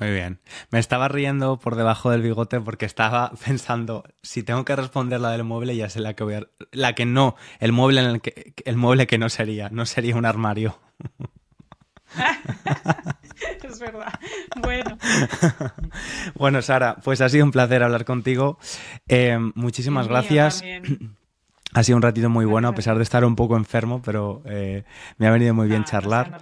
Muy 0.00 0.10
bien. 0.10 0.40
Me 0.70 0.78
estaba 0.78 1.08
riendo 1.08 1.58
por 1.58 1.76
debajo 1.76 2.10
del 2.10 2.22
bigote 2.22 2.60
porque 2.60 2.84
estaba 2.84 3.30
pensando, 3.44 4.04
si 4.22 4.42
tengo 4.42 4.64
que 4.64 4.76
responder 4.76 5.20
la 5.20 5.30
del 5.30 5.44
mueble, 5.44 5.76
ya 5.76 5.88
sé 5.88 6.00
la 6.00 6.14
que 6.14 6.24
voy 6.24 6.34
a... 6.34 6.48
La 6.72 6.94
que 6.94 7.06
no, 7.06 7.36
el 7.60 7.72
mueble, 7.72 8.00
en 8.00 8.06
el, 8.06 8.20
que, 8.20 8.54
el 8.64 8.76
mueble 8.76 9.06
que 9.06 9.18
no 9.18 9.28
sería, 9.28 9.70
no 9.70 9.86
sería 9.86 10.16
un 10.16 10.26
armario. 10.26 10.78
es 13.62 13.78
verdad. 13.78 14.12
Bueno. 14.56 14.98
bueno, 16.34 16.62
Sara, 16.62 16.96
pues 16.96 17.20
ha 17.20 17.28
sido 17.28 17.44
un 17.44 17.50
placer 17.50 17.82
hablar 17.82 18.04
contigo. 18.04 18.58
Eh, 19.08 19.38
muchísimas 19.54 20.08
gracias. 20.08 20.62
Ha 21.76 21.82
sido 21.82 21.96
un 21.96 22.02
ratito 22.02 22.30
muy 22.30 22.44
bueno, 22.44 22.68
a 22.68 22.74
pesar 22.76 22.98
de 22.98 23.02
estar 23.02 23.24
un 23.24 23.34
poco 23.34 23.56
enfermo, 23.56 24.00
pero 24.00 24.44
eh, 24.44 24.84
me 25.18 25.26
ha 25.26 25.32
venido 25.32 25.54
muy 25.54 25.66
bien 25.66 25.82
charlar. 25.82 26.40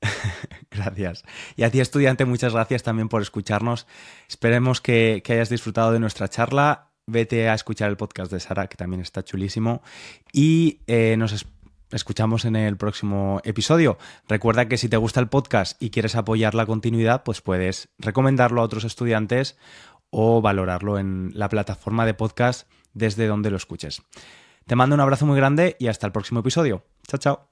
gracias. 0.70 1.24
Y 1.56 1.64
a 1.64 1.70
ti, 1.70 1.80
estudiante, 1.80 2.24
muchas 2.24 2.54
gracias 2.54 2.82
también 2.82 3.10
por 3.10 3.20
escucharnos. 3.20 3.86
Esperemos 4.28 4.80
que, 4.80 5.22
hayas 5.28 5.50
disfrutado 5.50 5.92
de 5.92 6.00
nuestra 6.00 6.28
charla. 6.28 6.88
Vete 7.06 7.50
a 7.50 7.54
escuchar 7.54 7.90
el 7.90 7.98
podcast 7.98 8.32
de 8.32 8.40
Sara, 8.40 8.66
que 8.66 8.76
también 8.76 9.02
está 9.02 9.22
chulísimo. 9.22 9.82
Y 10.32 10.80
eh, 10.86 11.16
nos 11.18 11.32
escuchamos 11.92 12.44
en 12.44 12.56
el 12.56 12.76
próximo 12.76 13.40
episodio. 13.44 13.98
Recuerda 14.28 14.68
que 14.68 14.78
si 14.78 14.88
te 14.88 14.96
gusta 14.96 15.20
el 15.20 15.28
podcast 15.28 15.80
y 15.82 15.90
quieres 15.90 16.16
apoyar 16.16 16.54
la 16.54 16.66
continuidad, 16.66 17.22
pues 17.22 17.40
puedes 17.40 17.90
recomendarlo 17.98 18.60
a 18.60 18.64
otros 18.64 18.84
estudiantes 18.84 19.56
o 20.10 20.42
valorarlo 20.42 20.98
en 20.98 21.30
la 21.34 21.48
plataforma 21.48 22.06
de 22.06 22.14
podcast 22.14 22.68
desde 22.92 23.26
donde 23.26 23.50
lo 23.50 23.56
escuches. 23.56 24.02
Te 24.66 24.76
mando 24.76 24.94
un 24.94 25.00
abrazo 25.00 25.26
muy 25.26 25.36
grande 25.36 25.76
y 25.78 25.88
hasta 25.88 26.06
el 26.06 26.12
próximo 26.12 26.40
episodio. 26.40 26.84
Chao, 27.06 27.18
chao. 27.18 27.51